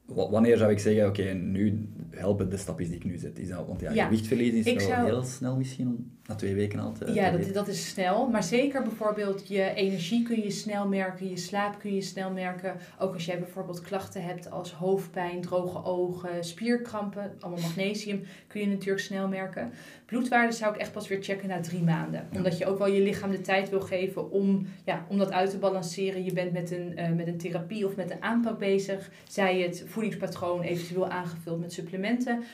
wanneer 0.06 0.58
zou 0.58 0.72
ik 0.72 0.80
zeggen, 0.80 1.08
oké, 1.08 1.34
nu 1.34 1.90
helpen 2.16 2.50
de 2.50 2.58
stapjes 2.58 2.88
die 2.88 2.98
ik 2.98 3.04
nu 3.04 3.18
zet? 3.18 3.40
Is 3.40 3.48
dat, 3.48 3.68
want 3.68 3.80
ja, 3.80 3.92
ja. 3.92 4.04
gewichtverlies 4.04 4.66
is 4.66 4.74
wel 4.74 4.88
zou... 4.88 5.06
heel 5.06 5.24
snel 5.24 5.58
misschien, 5.58 6.12
na 6.26 6.36
twee 6.36 6.56
weken 6.56 6.80
al 6.80 6.92
te 6.92 7.14
Ja, 7.14 7.32
dat, 7.32 7.54
dat 7.54 7.68
is 7.68 7.90
snel. 7.90 8.28
Maar 8.28 8.44
zeker 8.44 8.84
bijvoorbeeld 8.84 9.48
je 9.48 9.74
energie 9.74 10.24
kun 10.24 10.42
je 10.44 10.52
snel 10.52 10.88
merken, 10.88 11.30
je 11.30 11.38
slaap 11.38 11.80
kun 11.80 11.96
je 11.96 12.02
snel 12.02 12.32
merken. 12.32 12.76
Ook 13.00 13.14
als 13.14 13.26
jij 13.26 13.40
bijvoorbeeld 13.40 13.82
klachten 13.82 14.24
hebt 14.24 14.52
als 14.52 14.72
hoofdpijn, 14.72 15.42
droge 15.42 15.84
ogen, 15.84 16.44
spierkrampen, 16.44 17.32
allemaal 17.40 17.62
magnesium, 17.62 18.24
kun 18.48 18.62
je 18.62 18.68
natuurlijk 18.68 19.04
snel 19.04 19.28
merken. 19.28 19.72
Bloedwaarden 20.06 20.54
zou 20.54 20.74
ik 20.74 20.80
echt 20.80 20.92
pas 20.92 21.08
weer 21.08 21.24
checken 21.24 21.48
na 21.48 21.60
drie 21.60 21.82
maanden. 21.82 22.28
Omdat 22.36 22.58
je 22.58 22.66
ook 22.66 22.78
wel 22.78 22.88
je 22.88 23.02
lichaam 23.02 23.32
de 23.32 23.42
tijd 23.42 23.70
wil 23.70 23.82
geven 23.82 24.32
om, 24.32 24.68
ja, 24.86 25.06
om 25.10 25.18
dat 25.18 25.32
uit 25.32 25.50
te 25.50 25.58
balanceren. 25.58 26.24
Je 26.24 26.34
bent 26.34 26.54
met 26.54 26.72
een, 26.72 26.94
uh, 26.98 27.10
met 27.10 27.28
een 27.28 27.38
therapie 27.38 27.86
of 27.86 27.96
met 27.96 28.12
een 28.12 28.22
aanpak 28.22 28.60
bezig. 28.60 29.12
Zij 29.28 29.62
het 29.62 29.84
voedingspatroon 29.88 30.62
eventueel 30.62 31.10
aangevuld 31.10 31.60
met 31.60 31.74
supplementen. 31.74 32.02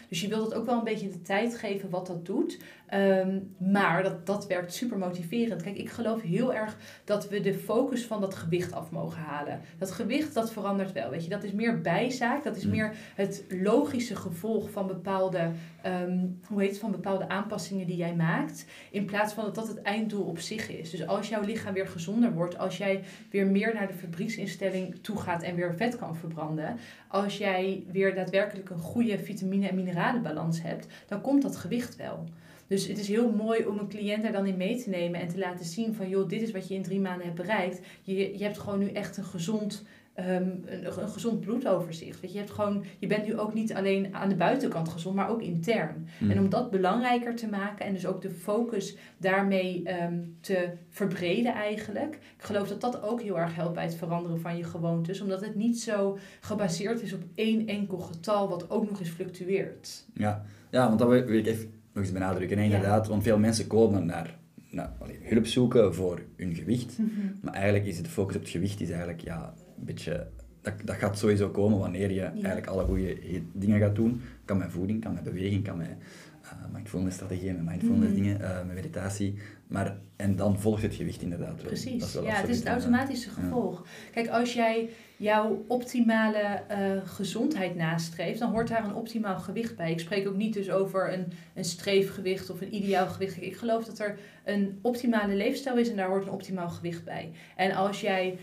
Dus 0.10 0.22
je 0.22 0.28
wilt 0.28 0.46
het 0.46 0.54
ook 0.54 0.66
wel 0.66 0.78
een 0.78 0.84
beetje 0.84 1.10
de 1.10 1.22
tijd 1.22 1.58
geven 1.58 1.90
wat 1.90 2.08
dat 2.08 2.26
doet. 2.26 2.60
Um, 2.94 3.56
maar 3.58 4.04
dat, 4.04 4.26
dat 4.26 4.48
werkt 4.48 4.74
super 4.74 4.98
motiverend. 4.98 5.62
Kijk, 5.62 5.78
ik 5.78 5.90
geloof 5.90 6.22
heel 6.22 6.54
erg 6.54 6.78
dat 7.04 7.30
we 7.30 7.40
de 7.40 7.54
focus 7.54 8.06
van 8.06 8.22
dat 8.22 8.36
gewicht 8.36 8.74
af 8.74 8.92
mogen 8.92 9.22
halen. 9.22 9.62
Dat 9.78 9.92
gewicht, 9.92 10.34
dat 10.34 10.52
verandert 10.52 10.92
wel. 10.92 11.10
Weet 11.10 11.24
je, 11.24 11.30
dat 11.30 11.44
is 11.44 11.52
meer 11.52 11.82
bijzaak. 11.82 12.44
Dat 12.44 12.56
is 12.56 12.66
mm. 12.66 12.72
meer 12.72 12.94
het 13.16 13.46
logische 13.50 14.16
gevolg 14.16 14.72
van 14.72 14.88
bepaalde, 14.88 15.52
um, 15.86 16.40
hoe 16.48 16.62
heet 16.62 16.70
het, 16.70 16.80
van 16.80 16.92
bepaalde 16.92 17.30
aanpassingen 17.30 17.88
die 17.88 17.96
jij 17.96 18.16
maakt. 18.16 18.66
In 18.92 19.06
plaats 19.06 19.34
van 19.34 19.44
dat 19.44 19.56
dat 19.56 19.68
het 19.68 19.82
einddoel 19.82 20.24
op 20.24 20.40
zich 20.40 20.70
is. 20.70 20.90
Dus 20.90 21.08
als 21.08 21.30
jouw 21.30 21.42
lichaam 21.42 21.74
weer 21.74 21.88
gezonder 21.88 22.34
wordt, 22.34 22.58
als 22.58 22.78
jij 22.78 23.04
weer 23.30 23.48
meer 23.48 23.74
naar 23.74 23.88
de 23.88 23.94
fabrieksinstelling 23.94 24.96
toe 25.02 25.18
gaat 25.18 25.44
en 25.44 25.56
weer 25.56 25.76
vet 25.76 25.96
kan 25.96 26.16
verbranden. 26.16 26.78
Als 27.08 27.38
jij 27.38 27.84
weer 27.92 28.16
daadwerkelijk 28.16 28.70
een 28.70 28.80
goede 28.80 29.20
vitamine- 29.40 29.68
en 29.68 29.76
mineralenbalans 29.76 30.62
hebt, 30.62 30.88
dan 31.08 31.22
komt 31.22 31.42
dat 31.42 31.56
gewicht 31.56 31.96
wel. 31.96 32.24
Dus 32.68 32.88
het 32.88 32.98
is 32.98 33.08
heel 33.08 33.32
mooi 33.32 33.66
om 33.66 33.80
een 33.80 33.88
cliënt 33.88 34.24
daar 34.24 34.32
dan 34.32 34.46
in 34.46 34.58
mee 34.58 34.84
te 34.84 34.90
nemen 34.90 35.20
en 35.20 35.28
te 35.28 35.38
laten 35.38 35.66
zien 35.66 35.94
van 35.94 36.10
joh, 36.10 36.30
dit 36.30 36.42
is 36.42 36.52
wat 36.52 36.68
je 36.68 36.74
in 36.74 36.84
drie 36.84 37.00
maanden 37.00 37.26
hebt 37.26 37.42
bereikt. 37.42 37.82
Je, 38.02 38.38
je 38.38 38.44
hebt 38.44 38.60
gewoon 38.60 38.80
nu 38.80 38.90
echt 38.90 39.18
een 39.18 39.24
gezond, 39.24 39.84
um, 40.20 40.64
een, 40.66 40.86
een, 40.86 41.10
gezond 41.10 41.40
bloedoverzicht. 41.40 42.20
Weet 42.20 42.32
je, 42.32 42.38
je, 42.38 42.44
hebt 42.44 42.56
gewoon, 42.56 42.84
je 43.00 43.08
bent 43.08 43.26
nu 43.26 43.40
ook 43.40 43.54
niet 43.54 43.74
alleen 43.74 44.16
aan 44.16 44.30
de 44.30 44.36
buitenkant 44.36 44.90
gezond, 44.90 45.16
maar 45.16 45.30
ook 45.30 45.42
intern. 45.42 46.08
Mm. 46.18 46.32
En 46.32 46.40
om 46.40 46.50
dat 46.50 46.72
belangrijker 46.72 47.36
te 47.36 47.48
maken 47.48 47.86
en 47.86 47.94
dus 47.94 48.06
ook 48.06 48.22
de 48.22 48.30
focus 48.30 48.98
daarmee 49.18 49.84
um, 50.04 50.38
te 50.42 50.70
verbreden 50.90 51.54
eigenlijk. 51.54 52.16
Ik 52.16 52.44
geloof 52.44 52.68
dat 52.68 52.82
dat 52.82 53.04
ook 53.04 53.22
heel 53.22 53.40
erg 53.40 53.56
helpt 53.56 53.74
bij 53.74 53.84
het 53.84 53.96
veranderen 53.96 54.40
van 54.40 54.58
je 54.58 54.64
gewoontes. 54.64 55.22
Omdat 55.22 55.42
het 55.42 55.56
niet 55.56 55.82
zo 55.82 56.18
gebaseerd 56.40 57.02
is 57.02 57.14
op 57.14 57.24
één 57.36 57.68
enkel 57.68 57.98
getal 57.98 58.50
wat 58.50 58.70
ook 58.70 58.90
nog 58.90 59.00
eens 59.00 59.10
fluctueert. 59.10 60.06
Ja, 60.14 60.46
ja 60.70 60.88
want 60.88 61.00
dat 61.00 61.08
wil 61.08 61.38
ik 61.38 61.46
even 61.46 61.72
nog 61.94 62.04
eens 62.04 62.12
benadrukken. 62.12 62.58
En 62.58 62.64
inderdaad, 62.64 63.08
want 63.08 63.24
veel 63.24 63.40
mensen 63.40 63.68
komen 63.68 64.06
naar, 64.06 64.38
naar 64.70 64.92
hulp 65.22 65.46
zoeken 65.46 65.96
voor 65.96 66.22
hun 66.36 66.56
gewicht. 66.56 66.98
Mhm. 66.98 67.10
Maar 67.42 67.54
eigenlijk 67.54 67.86
is 67.86 68.02
de 68.02 68.10
focus 68.10 68.36
op 68.36 68.42
het 68.42 68.52
gewicht 68.52 68.82
is 68.82 68.90
eigenlijk 68.90 69.22
ja, 69.22 69.54
een 69.80 69.86
beetje... 69.86 70.28
Dat, 70.62 70.74
dat 70.86 70.96
gaat 70.96 71.18
sowieso 71.18 71.50
komen 71.50 71.80
wanneer 71.80 72.12
je 72.12 72.22
eigenlijk 72.22 72.68
alle 72.68 72.86
goede 72.86 73.18
dingen 73.54 73.80
gaat 73.80 73.96
doen. 73.96 74.22
Kan 74.46 74.58
met 74.58 74.72
voeding, 74.72 75.02
kan 75.02 75.14
met 75.14 75.24
beweging, 75.24 75.64
kan 75.64 75.78
met 75.78 75.96
uh, 76.44 76.74
mindfulness 76.74 77.16
strategieën, 77.16 77.56
met 77.56 77.66
mindfulness 77.66 78.14
mhm. 78.14 78.22
dingen, 78.22 78.42
uh, 78.42 78.58
met 78.66 78.76
meditatie. 78.76 79.36
Maar, 79.68 79.98
en 80.16 80.36
dan 80.36 80.60
volgt 80.60 80.82
het 80.82 80.96
gewicht 80.96 81.22
inderdaad. 81.22 81.56
Precies, 81.56 82.14
ja, 82.14 82.34
het 82.34 82.50
is 82.50 82.58
het 82.58 82.68
automatische 82.68 83.30
gevolg. 83.30 83.86
Kijk, 84.12 84.28
als 84.28 84.54
jij 84.54 84.90
jouw 85.18 85.66
optimale 85.68 86.62
uh, 86.72 86.78
gezondheid 87.06 87.76
nastreeft, 87.76 88.40
dan 88.40 88.52
hoort 88.52 88.68
daar 88.68 88.84
een 88.84 88.96
optimaal 88.96 89.40
gewicht 89.40 89.76
bij. 89.76 89.92
Ik 89.92 90.00
spreek 90.00 90.28
ook 90.28 90.36
niet 90.36 90.54
dus 90.54 90.72
over 90.72 91.14
een, 91.14 91.26
een 91.54 91.66
streefgewicht 91.66 92.50
of 92.50 92.62
een 92.62 92.76
ideaal 92.76 93.08
gewicht. 93.08 93.42
Ik 93.42 93.56
geloof 93.56 93.86
dat 93.86 94.00
er 94.00 94.20
een 94.46 94.80
optimale 94.82 95.36
leefstijl 95.36 95.78
is 95.78 95.90
en 95.90 95.96
daar 95.96 96.10
hoort 96.10 96.24
een 96.24 96.32
optimaal 96.32 96.70
gewicht 96.70 97.04
bij. 97.04 97.32
En 97.56 97.72
als 97.72 98.02
jij 98.02 98.38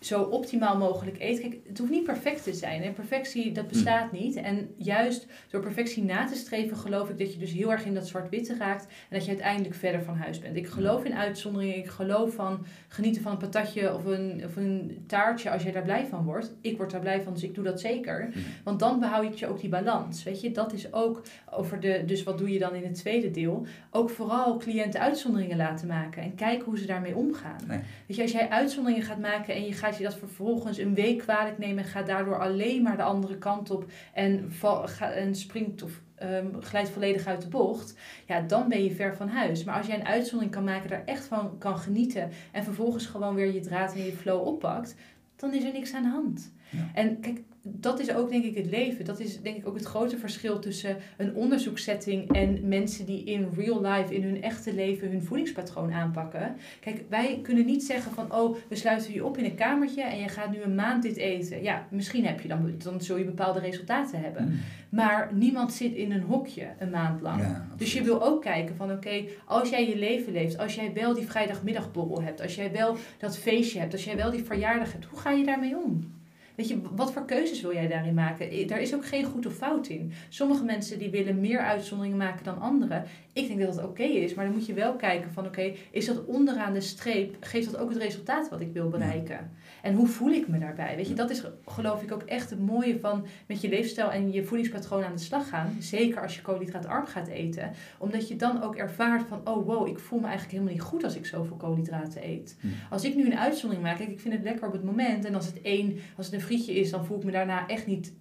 zo 0.00 0.22
optimaal 0.22 0.76
mogelijk 0.76 1.16
eet. 1.20 1.40
Kijk, 1.40 1.56
het 1.68 1.78
hoeft 1.78 1.90
niet 1.90 2.04
perfect 2.04 2.42
te 2.42 2.54
zijn. 2.54 2.82
En 2.82 2.92
perfectie, 2.92 3.52
dat 3.52 3.64
hm. 3.64 3.70
bestaat 3.70 4.12
niet. 4.12 4.36
En 4.36 4.74
juist 4.76 5.26
door 5.50 5.60
perfectie 5.60 6.02
na 6.02 6.26
te 6.26 6.34
streven, 6.34 6.76
geloof 6.76 7.08
ik 7.08 7.18
dat 7.18 7.32
je 7.32 7.38
dus 7.38 7.52
heel 7.52 7.72
erg 7.72 7.84
in 7.84 7.94
dat 7.94 8.08
zwart-witte 8.08 8.56
raakt. 8.56 8.84
En 8.84 9.18
dat 9.18 9.24
je 9.24 9.30
uiteindelijk 9.30 9.74
verder 9.74 10.02
van 10.02 10.16
huis 10.16 10.38
bent. 10.38 10.56
Ik 10.56 10.66
geloof 10.66 11.04
in 11.04 11.14
uitzonderingen. 11.14 11.76
Ik 11.76 11.88
geloof 11.88 12.34
van 12.34 12.66
genieten 12.88 13.22
van 13.22 13.32
een 13.32 13.38
patatje 13.38 13.94
of 13.94 14.04
een, 14.04 14.42
of 14.44 14.56
een 14.56 15.04
taartje 15.06 15.50
als 15.50 15.62
je 15.62 15.72
daar 15.72 15.82
blij 15.82 16.06
van 16.06 16.24
wordt. 16.24 16.52
Ik 16.60 16.76
word 16.76 16.90
daar 16.90 17.00
blij 17.00 17.22
van, 17.22 17.32
dus 17.32 17.42
ik 17.42 17.54
doe 17.54 17.64
dat 17.64 17.80
zeker. 17.80 18.28
Hm. 18.32 18.38
Want 18.64 18.78
dan 18.78 19.00
behoud 19.00 19.38
je 19.38 19.46
ook 19.46 19.60
die 19.60 19.70
balans. 19.70 20.22
Weet 20.22 20.40
je, 20.40 20.50
dat 20.50 20.72
is 20.72 20.92
ook 20.92 21.22
over 21.50 21.80
de. 21.80 22.02
Dus 22.06 22.22
wat 22.22 22.38
doe 22.38 22.52
je 22.52 22.58
dan 22.58 22.74
in 22.74 22.84
het 22.84 22.94
tweede 22.94 23.30
deel? 23.30 23.66
Ook 23.90 24.10
vooral 24.10 24.56
cliënten 24.56 25.00
uitzonderingen 25.00 25.56
laten 25.56 25.86
maken. 25.86 26.22
En 26.22 26.34
kijken 26.34 26.64
hoe 26.64 26.78
ze 26.78 26.86
daarmee 26.86 27.16
omgaan. 27.16 27.60
Weet 28.06 28.16
je, 28.16 28.22
als 28.22 28.32
jij 28.32 28.48
uitzonderingen 28.48 29.02
gaat 29.02 29.18
maken 29.18 29.54
en 29.54 29.64
je 29.64 29.72
gaat 29.72 29.89
je 29.98 30.04
dat 30.04 30.18
vervolgens 30.18 30.78
een 30.78 30.94
week 30.94 31.18
kwalijk 31.18 31.58
nemen 31.58 31.84
en 31.84 31.90
gaat 31.90 32.06
daardoor 32.06 32.40
alleen 32.40 32.82
maar 32.82 32.96
de 32.96 33.02
andere 33.02 33.38
kant 33.38 33.70
op 33.70 33.84
en, 34.14 34.52
val, 34.52 34.88
en 35.00 35.34
springt 35.34 35.82
of 35.82 36.00
um, 36.22 36.62
glijdt 36.62 36.88
volledig 36.88 37.26
uit 37.26 37.42
de 37.42 37.48
bocht, 37.48 37.98
ja, 38.26 38.40
dan 38.40 38.68
ben 38.68 38.84
je 38.84 38.94
ver 38.94 39.16
van 39.16 39.28
huis. 39.28 39.64
Maar 39.64 39.76
als 39.76 39.86
jij 39.86 39.98
een 39.98 40.06
uitzondering 40.06 40.54
kan 40.54 40.64
maken, 40.64 40.88
daar 40.88 41.04
echt 41.04 41.24
van 41.24 41.58
kan 41.58 41.78
genieten 41.78 42.30
en 42.52 42.64
vervolgens 42.64 43.06
gewoon 43.06 43.34
weer 43.34 43.52
je 43.52 43.60
draad 43.60 43.94
en 43.94 44.04
je 44.04 44.12
flow 44.12 44.46
oppakt, 44.46 44.94
dan 45.36 45.54
is 45.54 45.64
er 45.64 45.72
niks 45.72 45.94
aan 45.94 46.02
de 46.02 46.08
hand. 46.08 46.52
En 46.94 47.20
kijk, 47.20 47.40
dat 47.62 48.00
is 48.00 48.14
ook 48.14 48.30
denk 48.30 48.44
ik 48.44 48.56
het 48.56 48.70
leven. 48.70 49.04
Dat 49.04 49.20
is 49.20 49.40
denk 49.42 49.56
ik 49.56 49.68
ook 49.68 49.74
het 49.74 49.84
grote 49.84 50.18
verschil 50.18 50.58
tussen 50.58 50.96
een 51.16 51.34
onderzoekssetting 51.34 52.32
en 52.32 52.68
mensen 52.68 53.06
die 53.06 53.24
in 53.24 53.48
real 53.56 53.82
life, 53.82 54.14
in 54.14 54.22
hun 54.22 54.42
echte 54.42 54.74
leven, 54.74 55.10
hun 55.10 55.22
voedingspatroon 55.22 55.92
aanpakken. 55.92 56.56
Kijk, 56.80 57.04
wij 57.08 57.38
kunnen 57.42 57.66
niet 57.66 57.84
zeggen 57.84 58.12
van, 58.12 58.34
oh, 58.34 58.56
we 58.68 58.76
sluiten 58.76 59.12
je 59.12 59.24
op 59.24 59.36
in 59.38 59.44
een 59.44 59.54
kamertje 59.54 60.02
en 60.02 60.18
je 60.18 60.28
gaat 60.28 60.50
nu 60.50 60.60
een 60.60 60.74
maand 60.74 61.02
dit 61.02 61.16
eten. 61.16 61.62
Ja, 61.62 61.86
misschien 61.90 62.26
heb 62.26 62.40
je 62.40 62.48
dan, 62.48 62.74
dan 62.78 63.00
zul 63.00 63.16
je 63.16 63.24
bepaalde 63.24 63.60
resultaten 63.60 64.20
hebben. 64.20 64.44
Mm. 64.44 64.58
Maar 64.88 65.30
niemand 65.34 65.72
zit 65.72 65.94
in 65.94 66.12
een 66.12 66.22
hokje 66.22 66.66
een 66.78 66.90
maand 66.90 67.20
lang. 67.20 67.40
Ja, 67.40 67.66
dus 67.76 67.92
je 67.92 68.02
wil 68.02 68.22
ook 68.22 68.42
kijken 68.42 68.76
van 68.76 68.92
oké, 68.92 69.24
als 69.44 69.70
jij 69.70 69.88
je 69.88 69.98
leven 69.98 70.32
leeft, 70.32 70.58
als 70.58 70.74
jij 70.74 70.92
wel 70.94 71.14
die 71.14 71.26
vrijdagmiddagborrel 71.26 72.22
hebt, 72.22 72.42
als 72.42 72.54
jij 72.54 72.72
wel 72.72 72.96
dat 73.18 73.38
feestje 73.38 73.78
hebt, 73.78 73.92
als 73.92 74.04
jij 74.04 74.16
wel 74.16 74.30
die 74.30 74.44
verjaardag 74.44 74.92
hebt, 74.92 75.04
hoe 75.04 75.18
ga 75.18 75.30
je 75.30 75.44
daarmee 75.44 75.76
om? 75.76 76.18
Weet 76.60 76.68
je, 76.68 76.80
wat 76.90 77.12
voor 77.12 77.24
keuzes 77.24 77.60
wil 77.60 77.72
jij 77.72 77.88
daarin 77.88 78.14
maken? 78.14 78.66
Daar 78.66 78.80
is 78.80 78.94
ook 78.94 79.06
geen 79.06 79.24
goed 79.24 79.46
of 79.46 79.54
fout 79.54 79.86
in. 79.86 80.12
Sommige 80.28 80.64
mensen 80.64 80.98
die 80.98 81.10
willen 81.10 81.40
meer 81.40 81.58
uitzonderingen 81.58 82.18
maken 82.18 82.44
dan 82.44 82.60
anderen. 82.60 83.04
Ik 83.32 83.46
denk 83.46 83.60
dat 83.60 83.74
dat 83.74 83.84
oké 83.84 84.02
is, 84.02 84.34
maar 84.34 84.44
dan 84.44 84.54
moet 84.54 84.66
je 84.66 84.74
wel 84.74 84.96
kijken 84.96 85.30
van 85.30 85.46
oké, 85.46 85.72
is 85.90 86.06
dat 86.06 86.24
onderaan 86.24 86.72
de 86.72 86.80
streep, 86.80 87.36
geeft 87.40 87.70
dat 87.70 87.80
ook 87.80 87.88
het 87.88 87.98
resultaat 87.98 88.48
wat 88.48 88.60
ik 88.60 88.72
wil 88.72 88.88
bereiken? 88.88 89.50
En 89.82 89.94
hoe 89.94 90.06
voel 90.06 90.30
ik 90.30 90.48
me 90.48 90.58
daarbij? 90.58 90.96
Weet 90.96 91.08
je, 91.08 91.14
dat 91.14 91.30
is 91.30 91.42
geloof 91.66 92.02
ik 92.02 92.12
ook 92.12 92.22
echt 92.22 92.50
het 92.50 92.60
mooie 92.60 92.98
van 92.98 93.26
met 93.46 93.60
je 93.60 93.68
leefstijl 93.68 94.10
en 94.10 94.32
je 94.32 94.44
voedingspatroon 94.44 95.04
aan 95.04 95.14
de 95.14 95.20
slag 95.20 95.48
gaan. 95.48 95.76
Zeker 95.78 96.22
als 96.22 96.34
je 96.34 96.42
koolhydraatarm 96.42 97.06
gaat 97.06 97.28
eten. 97.28 97.70
Omdat 97.98 98.28
je 98.28 98.36
dan 98.36 98.62
ook 98.62 98.76
ervaart 98.76 99.28
van, 99.28 99.48
oh 99.48 99.66
wow, 99.66 99.86
ik 99.86 99.98
voel 99.98 100.18
me 100.18 100.26
eigenlijk 100.26 100.54
helemaal 100.54 100.74
niet 100.74 100.88
goed 100.88 101.04
als 101.04 101.16
ik 101.16 101.26
zoveel 101.26 101.56
koolhydraten 101.56 102.28
eet. 102.28 102.56
Hm. 102.60 102.66
Als 102.90 103.04
ik 103.04 103.14
nu 103.14 103.26
een 103.26 103.38
uitzondering 103.38 103.86
maak, 103.86 103.96
kijk, 103.96 104.10
ik 104.10 104.20
vind 104.20 104.34
het 104.34 104.42
lekker 104.42 104.66
op 104.66 104.72
het 104.72 104.84
moment. 104.84 105.24
En 105.24 105.34
als 105.34 105.46
het 105.46 105.60
één, 105.60 105.98
als 106.16 106.26
het 106.26 106.34
een 106.34 106.40
frietje 106.40 106.74
is, 106.74 106.90
dan 106.90 107.04
voel 107.04 107.18
ik 107.18 107.24
me 107.24 107.30
daarna 107.30 107.66
echt 107.66 107.86
niet 107.86 108.12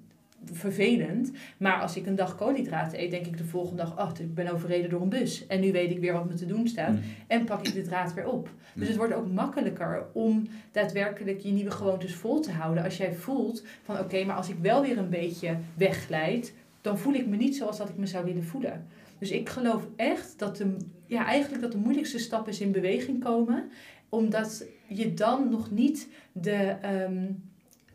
vervelend. 0.52 1.32
Maar 1.58 1.82
als 1.82 1.95
ik 1.95 2.06
een 2.06 2.15
dag 2.15 2.36
koolhydraten 2.36 2.99
eet, 2.99 3.12
denk 3.12 3.25
ik 3.25 3.38
de 3.38 3.43
volgende 3.43 3.84
dag, 3.84 3.99
oh, 3.99 4.10
ik 4.19 4.34
ben 4.34 4.54
overreden 4.54 4.89
door 4.89 5.02
een 5.02 5.10
bus. 5.10 5.47
En 5.47 5.60
nu 5.60 5.71
weet 5.71 5.91
ik 5.91 5.99
weer 5.99 6.13
wat 6.13 6.30
me 6.30 6.34
te 6.34 6.45
doen 6.45 6.67
staat. 6.67 6.91
Mm. 6.91 7.02
En 7.28 7.45
pak 7.45 7.67
ik 7.67 7.73
de 7.73 7.82
draad 7.82 8.13
weer 8.13 8.28
op. 8.28 8.49
Dus 8.73 8.88
het 8.88 8.97
wordt 8.97 9.13
ook 9.13 9.32
makkelijker 9.32 10.06
om 10.13 10.47
daadwerkelijk 10.71 11.39
je 11.39 11.52
nieuwe 11.52 11.71
gewoontes 11.71 12.15
vol 12.15 12.39
te 12.39 12.52
houden. 12.52 12.84
Als 12.84 12.97
jij 12.97 13.13
voelt 13.13 13.65
van 13.84 13.99
oké, 13.99 14.23
maar 14.23 14.36
als 14.36 14.49
ik 14.49 14.58
wel 14.62 14.82
weer 14.82 14.97
een 14.97 15.10
beetje 15.10 15.58
wegglijd, 15.73 16.54
dan 16.82 16.97
voel 16.97 17.13
ik 17.13 17.28
me 17.28 17.36
niet 17.36 17.56
zoals 17.56 17.78
dat 17.78 17.89
ik 17.89 17.97
me 17.97 18.08
zou 18.08 18.25
willen 18.25 18.43
voelen. 18.43 18.88
Dus 19.19 19.32
ik 19.32 19.49
geloof 19.49 19.88
echt 19.95 20.39
dat 20.39 20.58
de, 20.58 20.75
ja, 21.06 21.25
eigenlijk 21.25 21.62
dat 21.62 21.71
de 21.71 21.78
moeilijkste 21.78 22.19
stap 22.19 22.47
is 22.47 22.62
in 22.62 22.71
beweging 22.71 23.23
komen. 23.23 23.69
Omdat 24.10 24.65
je 24.88 25.13
dan 25.13 25.49
nog 25.49 25.71
niet 25.71 26.08
de, 26.32 26.56
ehm, 26.82 27.25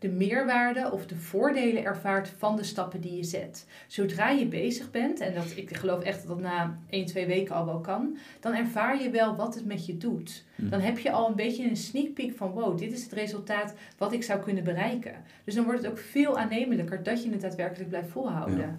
de 0.05 0.11
meerwaarde 0.11 0.91
of 0.93 1.07
de 1.07 1.17
voordelen 1.17 1.85
ervaart 1.85 2.29
van 2.29 2.57
de 2.57 2.63
stappen 2.65 3.01
die 3.01 3.17
je 3.17 3.25
zet. 3.25 3.67
Zodra 3.87 4.31
je 4.31 4.47
bezig 4.47 4.91
bent, 4.91 5.21
en 5.21 5.35
dat, 5.35 5.53
ik 5.57 5.77
geloof 5.77 6.03
echt 6.03 6.19
dat 6.19 6.29
dat 6.29 6.41
na 6.41 6.79
1, 6.89 7.07
2 7.07 7.27
weken 7.27 7.55
al 7.55 7.65
wel 7.67 7.81
kan, 7.81 8.17
dan 8.41 8.55
ervaar 8.55 9.03
je 9.03 9.11
wel 9.11 9.37
wat 9.37 9.55
het 9.55 9.65
met 9.67 9.87
je 9.87 9.97
doet. 9.97 10.45
Hm. 10.57 10.69
Dan 10.69 10.81
heb 10.81 10.99
je 10.99 11.11
al 11.13 11.29
een 11.29 11.35
beetje 11.37 11.69
een 11.69 11.77
sneak 11.77 12.15
peek 12.15 12.37
van 12.37 12.51
wow, 12.51 12.79
dit 12.79 12.93
is 12.93 13.03
het 13.03 13.13
resultaat 13.13 13.75
wat 13.99 14.13
ik 14.13 14.23
zou 14.23 14.41
kunnen 14.43 14.65
bereiken. 14.65 15.15
Dus 15.45 15.55
dan 15.55 15.65
wordt 15.65 15.83
het 15.83 15.91
ook 15.91 15.99
veel 15.99 16.39
aannemelijker 16.39 17.03
dat 17.03 17.23
je 17.25 17.31
het 17.31 17.41
daadwerkelijk 17.41 17.89
blijft 17.89 18.09
volhouden. 18.11 18.59
Ja. 18.59 18.79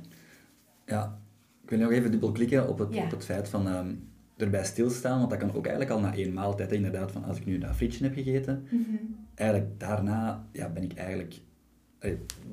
Ja, 0.86 1.20
ik 1.64 1.70
wil 1.70 1.80
nog 1.80 1.92
even 1.92 2.12
dubbel 2.12 2.32
klikken 2.32 2.70
op 2.70 2.78
het, 2.80 2.94
Ja. 2.94 3.04
op 3.04 3.12
het 3.12 3.26
feit 3.26 3.50
van 3.50 3.68
ehm, 3.68 3.94
erbij 4.38 4.64
stilstaan, 4.66 5.18
want 5.18 5.30
dat 5.30 5.40
kan 5.40 5.50
ook 5.56 5.66
eigenlijk 5.68 5.90
al 5.96 6.00
na 6.02 6.14
één 6.16 6.34
maaltijd. 6.34 6.70
hè, 6.70 6.76
Inderdaad, 6.76 7.12
van 7.12 7.24
als 7.24 7.38
ik 7.38 7.46
nu 7.46 7.58
dat 7.58 7.76
frietje 7.76 8.04
heb 8.04 8.14
gegeten, 8.14 8.68
Mhm. 8.70 8.96
Eigenlijk 9.36 9.80
daarna 9.80 10.48
ja, 10.52 10.70
ben 10.70 10.84
ik 10.84 10.94
eigenlijk... 10.94 11.40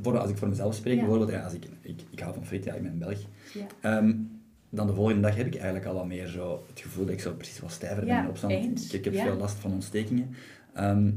als 0.02 0.30
ik 0.30 0.36
voor 0.36 0.48
mezelf 0.48 0.74
spreek, 0.74 0.94
Ja. 0.94 1.00
bijvoorbeeld, 1.00 1.30
ja, 1.30 1.44
als 1.44 1.52
ik, 1.52 1.64
ik, 1.80 2.00
ik 2.10 2.20
hou 2.20 2.34
van 2.34 2.46
friet, 2.46 2.64
ja, 2.64 2.74
ik 2.74 2.82
ben 2.82 2.98
Belg. 2.98 3.18
Ja. 3.54 3.66
Ehm, 3.80 4.14
dan 4.70 4.86
de 4.86 4.94
volgende 4.94 5.20
dag 5.20 5.36
heb 5.36 5.46
ik 5.46 5.54
eigenlijk 5.54 5.84
al 5.86 5.94
wat 5.94 6.06
meer 6.06 6.26
zo 6.26 6.64
het 6.68 6.80
gevoel 6.80 7.04
dat 7.04 7.14
ik 7.14 7.20
zo 7.20 7.32
precies 7.34 7.60
wat 7.60 7.70
stijver 7.72 8.04
ben 8.04 8.22
in 8.22 8.28
opstand. 8.28 8.52
eens. 8.52 8.86
Ik, 8.86 8.92
ik 8.92 9.04
heb 9.04 9.14
veel 9.14 9.36
last 9.36 9.58
van 9.58 9.72
ontstekingen. 9.72 10.28
Ehm, 10.74 11.10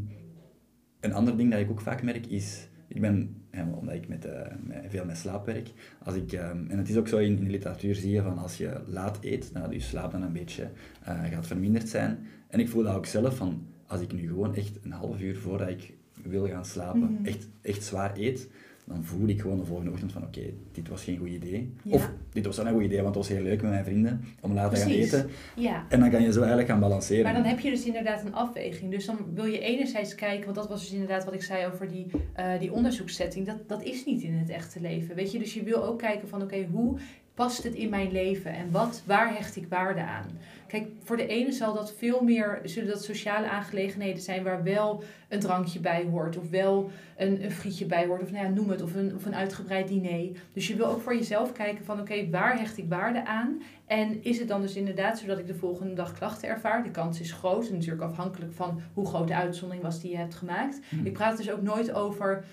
een 0.99 1.13
ander 1.13 1.37
ding 1.37 1.51
dat 1.51 1.59
ik 1.59 1.69
ook 1.69 1.81
vaak 1.81 2.03
merk 2.03 2.25
is, 2.25 2.67
ik 2.87 3.01
ben, 3.01 3.41
omdat 3.75 3.95
ik 3.95 4.07
met, 4.07 4.25
eh, 4.25 4.41
met- 4.63 4.83
veel 4.87 5.05
met 5.05 5.17
slaap 5.17 5.45
werk, 5.45 5.71
als 6.03 6.15
ik, 6.15 6.31
ehm, 6.33 6.65
en 6.69 6.77
het 6.77 6.89
is 6.89 6.97
ook 6.97 7.07
zo 7.07 7.17
in, 7.17 7.37
in 7.37 7.43
de 7.43 7.49
literatuur 7.49 7.95
zie 7.95 8.11
je 8.11 8.21
van 8.21 8.37
als 8.37 8.57
je 8.57 8.81
laat 8.87 9.17
eet, 9.21 9.53
dat 9.53 9.71
je 9.73 9.79
slaap 9.79 10.11
dan 10.11 10.21
een 10.21 10.33
beetje 10.33 10.69
eh, 11.03 11.23
gaat 11.23 11.47
verminderd 11.47 11.89
zijn. 11.89 12.17
En 12.47 12.59
ik 12.59 12.69
voel 12.69 12.83
dat 12.83 12.95
ook 12.95 13.05
zelf 13.05 13.35
van, 13.35 13.67
als 13.87 14.01
ik 14.01 14.11
nu 14.13 14.27
gewoon 14.27 14.55
echt 14.55 14.71
een 14.83 14.91
half 14.91 15.21
uur 15.21 15.37
voordat 15.37 15.69
ik 15.69 15.93
wil 16.23 16.47
gaan 16.47 16.65
slapen, 16.65 16.99
Mhm. 17.13 17.25
echt, 17.25 17.47
echt 17.61 17.83
zwaar 17.83 18.17
eet, 18.17 18.49
dan 18.85 19.03
voel 19.03 19.27
ik 19.27 19.41
gewoon 19.41 19.59
de 19.59 19.65
volgende 19.65 19.91
ochtend 19.91 20.11
van 20.11 20.23
oké, 20.23 20.41
dit 20.71 20.87
was 20.89 21.03
geen 21.03 21.17
goed 21.17 21.27
idee. 21.29 21.73
Ja. 21.83 21.91
Of 21.93 22.11
dit 22.29 22.45
was 22.45 22.57
wel 22.57 22.67
een 22.67 22.73
goed 22.73 22.83
idee, 22.83 23.01
want 23.01 23.15
het 23.15 23.27
was 23.27 23.33
heel 23.35 23.43
leuk 23.43 23.61
met 23.61 23.71
mijn 23.71 23.83
vrienden 23.83 24.21
om 24.41 24.53
laat 24.53 24.73
te 24.75 24.79
gaan 24.79 24.89
eten. 24.89 25.29
Ja. 25.55 25.85
En 25.89 25.99
dan 25.99 26.09
kan 26.09 26.21
je 26.21 26.31
zo 26.31 26.37
eigenlijk 26.39 26.69
gaan 26.69 26.79
balanceren. 26.79 27.23
Maar 27.23 27.33
dan 27.33 27.43
heb 27.43 27.59
je 27.59 27.69
dus 27.69 27.85
inderdaad 27.85 28.25
een 28.25 28.33
afweging. 28.33 28.91
Dus 28.91 29.05
dan 29.05 29.17
wil 29.33 29.45
je 29.45 29.59
enerzijds 29.59 30.15
kijken, 30.15 30.43
want 30.45 30.55
dat 30.55 30.67
was 30.67 30.81
dus 30.81 30.91
inderdaad 30.91 31.25
wat 31.25 31.33
ik 31.33 31.43
zei 31.43 31.65
over 31.73 31.89
die, 31.89 32.05
eh, 32.33 32.59
die 32.59 32.71
onderzoekssetting. 32.71 33.45
Dat, 33.45 33.67
dat 33.69 33.83
is 33.83 34.05
niet 34.05 34.21
in 34.21 34.33
het 34.33 34.49
echte 34.49 34.81
leven. 34.81 35.15
Weet 35.15 35.31
je, 35.31 35.39
dus 35.39 35.53
je 35.53 35.63
wil 35.63 35.83
ook 35.85 35.99
kijken 35.99 36.27
van 36.27 36.41
oké, 36.41 36.65
hoe 36.71 36.97
past 37.33 37.63
het 37.63 37.73
in 37.73 37.89
mijn 37.89 38.11
leven 38.11 38.53
en 38.53 38.71
wat, 38.71 39.03
waar 39.05 39.33
hecht 39.35 39.55
ik 39.55 39.65
waarde 39.69 40.01
aan? 40.03 40.25
Kijk, 40.67 40.87
voor 41.03 41.17
de 41.17 41.27
ene 41.27 41.51
zal 41.51 41.73
dat 41.73 41.93
veel 41.93 42.21
meer, 42.21 42.59
zullen 42.63 42.89
dat 42.89 43.03
sociale 43.03 43.49
aangelegenheden 43.49 44.21
zijn 44.21 44.43
waar 44.43 44.63
wel 44.63 45.03
een 45.29 45.39
drankje 45.39 45.79
bij 45.79 46.07
hoort, 46.11 46.37
of 46.37 46.49
wel 46.49 46.89
een, 47.17 47.43
een 47.43 47.51
frietje 47.51 47.85
bij 47.85 48.05
hoort, 48.05 48.21
of 48.21 48.31
nou 48.31 48.45
ja, 48.45 48.51
noem 48.51 48.69
het, 48.69 48.81
of 48.81 48.95
een, 48.95 49.15
of 49.15 49.25
een 49.25 49.35
uitgebreid 49.35 49.87
diner. 49.87 50.29
Dus 50.53 50.67
je 50.67 50.75
wil 50.75 50.85
ook 50.85 51.01
voor 51.01 51.15
jezelf 51.15 51.51
kijken 51.51 51.85
van 51.85 51.99
oké, 51.99 52.29
waar 52.29 52.57
hecht 52.57 52.77
ik 52.77 52.89
waarde 52.89 53.25
aan? 53.25 53.61
En 53.85 54.23
is 54.23 54.39
het 54.39 54.47
dan 54.47 54.61
dus 54.61 54.75
inderdaad 54.75 55.19
zodat 55.19 55.39
ik 55.39 55.47
de 55.47 55.55
volgende 55.55 55.93
dag 55.93 56.13
klachten 56.13 56.49
ervaar? 56.49 56.83
De 56.83 56.91
kans 56.91 57.19
is 57.19 57.31
groot, 57.31 57.69
natuurlijk 57.69 58.01
afhankelijk 58.01 58.53
van 58.53 58.81
hoe 58.93 59.05
groot 59.07 59.27
de 59.27 59.35
uitzondering 59.35 59.83
was 59.83 60.01
die 60.01 60.11
je 60.11 60.17
hebt 60.17 60.35
gemaakt. 60.35 60.79
Hmm. 60.89 61.05
Ik 61.05 61.13
praat 61.13 61.37
dus 61.37 61.51
ook 61.51 61.61
nooit 61.61 61.91
over. 61.93 62.45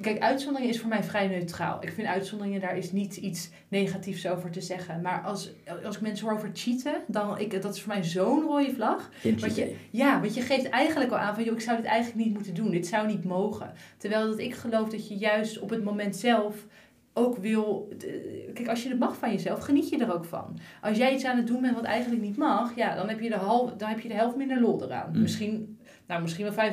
Kijk, 0.00 0.20
uitzonderingen 0.20 0.74
is 0.74 0.80
voor 0.80 0.88
mij 0.88 1.02
vrij 1.04 1.26
neutraal. 1.26 1.82
Ik 1.82 1.90
vind 1.92 2.06
uitzonderingen, 2.06 2.60
daar 2.60 2.76
is 2.78 2.92
niet 2.92 3.16
iets 3.16 3.50
negatiefs 3.68 4.26
over 4.26 4.50
te 4.50 4.60
zeggen. 4.60 5.00
Maar 5.00 5.22
als, 5.22 5.50
als 5.84 5.96
ik 5.96 6.00
mensen 6.02 6.26
hoor 6.26 6.36
over 6.36 6.50
cheaten, 6.54 6.94
dan 7.06 7.38
ik, 7.38 7.62
dat 7.62 7.74
is 7.74 7.80
voor 7.82 7.92
mij 7.92 8.04
zo'n 8.04 8.42
rode 8.42 8.74
vlag. 8.74 9.10
Want 9.40 9.56
je, 9.56 9.76
ja, 9.90 10.20
want 10.20 10.34
je 10.34 10.40
geeft 10.40 10.68
eigenlijk 10.68 11.10
al 11.12 11.18
aan 11.18 11.34
van, 11.34 11.44
joh, 11.44 11.54
ik 11.54 11.60
zou 11.60 11.76
dit 11.76 11.86
eigenlijk 11.86 12.24
niet 12.24 12.34
moeten 12.34 12.54
doen. 12.54 12.70
Dit 12.70 12.86
zou 12.86 13.06
niet 13.06 13.24
mogen. 13.24 13.72
Terwijl 13.96 14.26
dat 14.26 14.38
ik 14.38 14.54
geloof 14.54 14.88
dat 14.88 15.08
je 15.08 15.14
juist 15.16 15.58
op 15.58 15.70
het 15.70 15.84
moment 15.84 16.16
zelf 16.16 16.66
ook 17.12 17.36
wil... 17.36 17.88
de- 17.98 18.50
Kijk, 18.54 18.68
als 18.68 18.82
je 18.82 18.88
het 18.88 18.98
mag 18.98 19.16
van 19.16 19.30
jezelf, 19.32 19.60
geniet 19.60 19.88
je 19.88 19.98
er 19.98 20.14
ook 20.14 20.24
van. 20.24 20.58
Als 20.80 20.96
jij 20.98 21.14
iets 21.14 21.24
aan 21.24 21.36
het 21.36 21.46
doen 21.46 21.60
bent 21.60 21.74
wat 21.74 21.84
eigenlijk 21.84 22.22
niet 22.22 22.36
mag, 22.36 22.76
ja, 22.76 22.94
dan 22.94 23.08
heb 23.08 23.20
je 23.20 23.28
de, 23.28 23.34
half, 23.36 23.72
dan 23.72 23.88
heb 23.88 24.00
je 24.00 24.08
de 24.08 24.14
helft 24.14 24.36
minder 24.36 24.60
lol 24.60 24.82
eraan. 24.84 25.10
Mm. 25.12 25.20
Misschien, 25.20 25.75
nou, 26.06 26.22
misschien 26.22 26.44
wel 26.54 26.70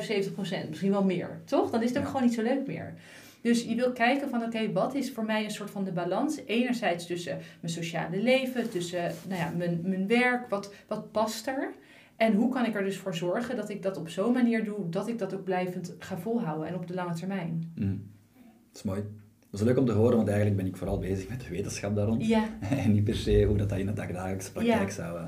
75% 0.64 0.68
misschien 0.68 0.90
wel 0.90 1.04
meer. 1.04 1.40
Toch? 1.44 1.70
Dan 1.70 1.82
is 1.82 1.88
het 1.88 1.98
ook 1.98 2.04
Ja. 2.04 2.10
gewoon 2.10 2.24
niet 2.26 2.34
zo 2.34 2.42
leuk 2.42 2.66
meer. 2.66 2.94
Dus 3.40 3.64
je 3.64 3.74
wil 3.74 3.92
kijken 3.92 4.28
van, 4.28 4.42
oké, 4.42 4.72
wat 4.72 4.94
is 4.94 5.12
voor 5.12 5.24
mij 5.24 5.44
een 5.44 5.50
soort 5.50 5.70
van 5.70 5.84
de 5.84 5.92
balans? 5.92 6.40
Enerzijds 6.46 7.06
tussen 7.06 7.38
mijn 7.60 7.72
sociale 7.72 8.22
leven, 8.22 8.70
tussen 8.70 9.12
nou 9.28 9.40
ja, 9.40 9.52
mijn, 9.56 9.80
mijn 9.82 10.06
werk, 10.06 10.48
wat, 10.48 10.74
wat 10.88 11.12
past 11.12 11.46
er? 11.46 11.72
En 12.16 12.34
hoe 12.34 12.52
kan 12.52 12.64
ik 12.66 12.74
er 12.74 12.84
dus 12.84 12.96
voor 12.96 13.14
zorgen 13.14 13.56
dat 13.56 13.68
ik 13.70 13.82
dat 13.82 13.96
op 13.96 14.08
zo'n 14.08 14.32
manier 14.32 14.64
doe, 14.64 14.88
dat 14.88 15.08
ik 15.08 15.18
dat 15.18 15.34
ook 15.34 15.44
blijvend 15.44 15.94
ga 15.98 16.16
volhouden 16.18 16.68
en 16.68 16.74
op 16.74 16.86
de 16.86 16.94
lange 16.94 17.14
termijn? 17.14 17.72
Mm. 17.76 18.10
Dat 18.68 18.76
is 18.76 18.82
mooi. 18.82 19.00
Dat 19.50 19.60
is 19.60 19.66
leuk 19.66 19.78
om 19.78 19.86
te 19.86 19.92
horen, 19.92 20.16
want 20.16 20.28
eigenlijk 20.28 20.56
ben 20.56 20.66
ik 20.66 20.76
vooral 20.76 20.98
bezig 20.98 21.28
met 21.28 21.40
de 21.40 21.48
wetenschap 21.48 21.96
daar 21.96 22.06
rond. 22.06 22.26
Ja, 22.26 22.44
En 22.84 22.92
niet 22.92 23.04
per 23.04 23.14
se 23.14 23.44
hoe 23.44 23.56
dat, 23.56 23.68
dat 23.68 23.78
in 23.78 23.86
de 23.86 23.92
dagdagelijkse 23.92 24.52
praktijk 24.52 24.88
Ja. 24.88 24.94
zou... 24.94 25.18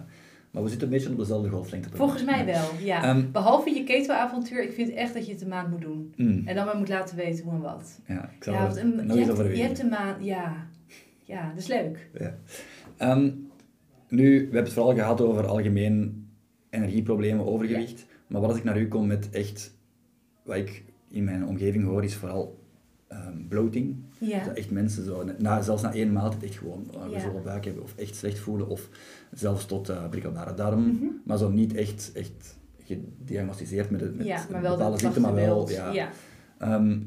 Maar 0.57 0.65
we 0.65 0.71
zitten 0.71 0.89
een 0.89 0.95
beetje 0.95 1.11
op 1.11 1.19
dezelfde 1.19 1.49
golflengte. 1.49 1.89
volgens 1.97 2.25
mij 2.25 2.45
wel. 2.45 2.65
Ja. 2.83 3.03
Ehm, 3.03 3.31
Behalve 3.33 3.71
je 3.71 3.85
keto-avontuur, 3.85 4.63
ik 4.63 4.73
vind 4.73 4.91
echt 4.91 5.15
dat 5.15 5.27
je 5.27 5.33
het 5.33 5.43
een 5.43 5.49
maand 5.49 5.71
moet 5.71 5.81
doen. 5.81 6.13
mm. 6.17 6.43
En 6.47 6.55
dan 6.55 6.67
maar 6.67 6.77
moet 6.77 6.89
laten 6.89 7.17
weten 7.17 7.45
hoe 7.45 7.53
en 7.55 7.61
wat. 7.61 8.01
Ja, 8.07 8.31
ik 8.37 8.45
zal 8.45 8.55
Ja, 8.55 8.77
een, 8.77 9.07
nog 9.07 9.17
je, 9.17 9.25
hebt, 9.25 9.57
je 9.57 9.63
hebt 9.63 9.79
een 9.79 9.89
maand, 9.89 10.25
ja. 10.25 10.67
Ja, 11.25 11.49
dat 11.49 11.59
is 11.59 11.67
leuk. 11.67 12.11
Ja. 12.19 12.35
Ehm, 12.97 13.31
nu, 14.09 14.33
we 14.37 14.43
hebben 14.43 14.63
het 14.63 14.73
vooral 14.73 14.95
gehad 14.95 15.21
over 15.21 15.47
algemeen 15.47 16.27
energieproblemen, 16.71 17.47
overgewicht. 17.47 18.07
Maar 18.27 18.41
wat 18.41 18.51
als 18.51 18.59
ik 18.59 18.65
naar 18.65 18.81
u 18.81 18.89
kom 18.89 19.07
met 19.07 19.31
echt, 19.31 19.75
wat 20.43 20.57
ik 20.57 20.85
in 21.09 21.25
mijn 21.25 21.47
omgeving 21.47 21.85
hoor, 21.85 22.05
is 22.05 22.15
vooral 22.15 22.59
ehm, 23.09 23.47
bloating. 23.49 23.97
Ja. 24.19 24.45
Dat 24.45 24.55
echt 24.55 24.71
mensen 24.71 25.05
zo, 25.05 25.25
na, 25.39 25.63
zelfs 25.63 25.83
na 25.83 25.93
één 25.95 26.13
maaltijd 26.13 26.43
echt 26.45 26.57
gewoon 26.57 26.91
uh, 26.95 27.01
Ja. 27.13 27.19
gezonde 27.19 27.41
buik 27.41 27.65
hebben 27.65 27.83
of 27.83 27.95
echt 27.97 28.17
slecht 28.17 28.39
voelen. 28.39 28.69
Of 28.69 28.89
zelfs 29.33 29.67
tot 29.67 29.89
eh 29.89 30.09
prikkelbare 30.11 30.55
darm. 30.55 30.81
Mhm. 30.87 31.05
Maar 31.25 31.39
zo 31.39 31.49
niet 31.51 31.75
echt, 31.75 32.11
echt 32.15 32.57
gediagnosticeerd 32.85 33.91
met, 33.91 34.01
het- 34.01 34.17
met 34.17 34.27
ja, 34.27 34.47
maar 34.51 34.63
wel 34.63 34.77
bepaalde 34.77 34.99
ziekte, 34.99 35.21
maar 35.21 35.35
wel... 35.35 35.71
Ja. 35.71 35.91
Ja. 35.93 36.11
Ehm, 36.59 36.99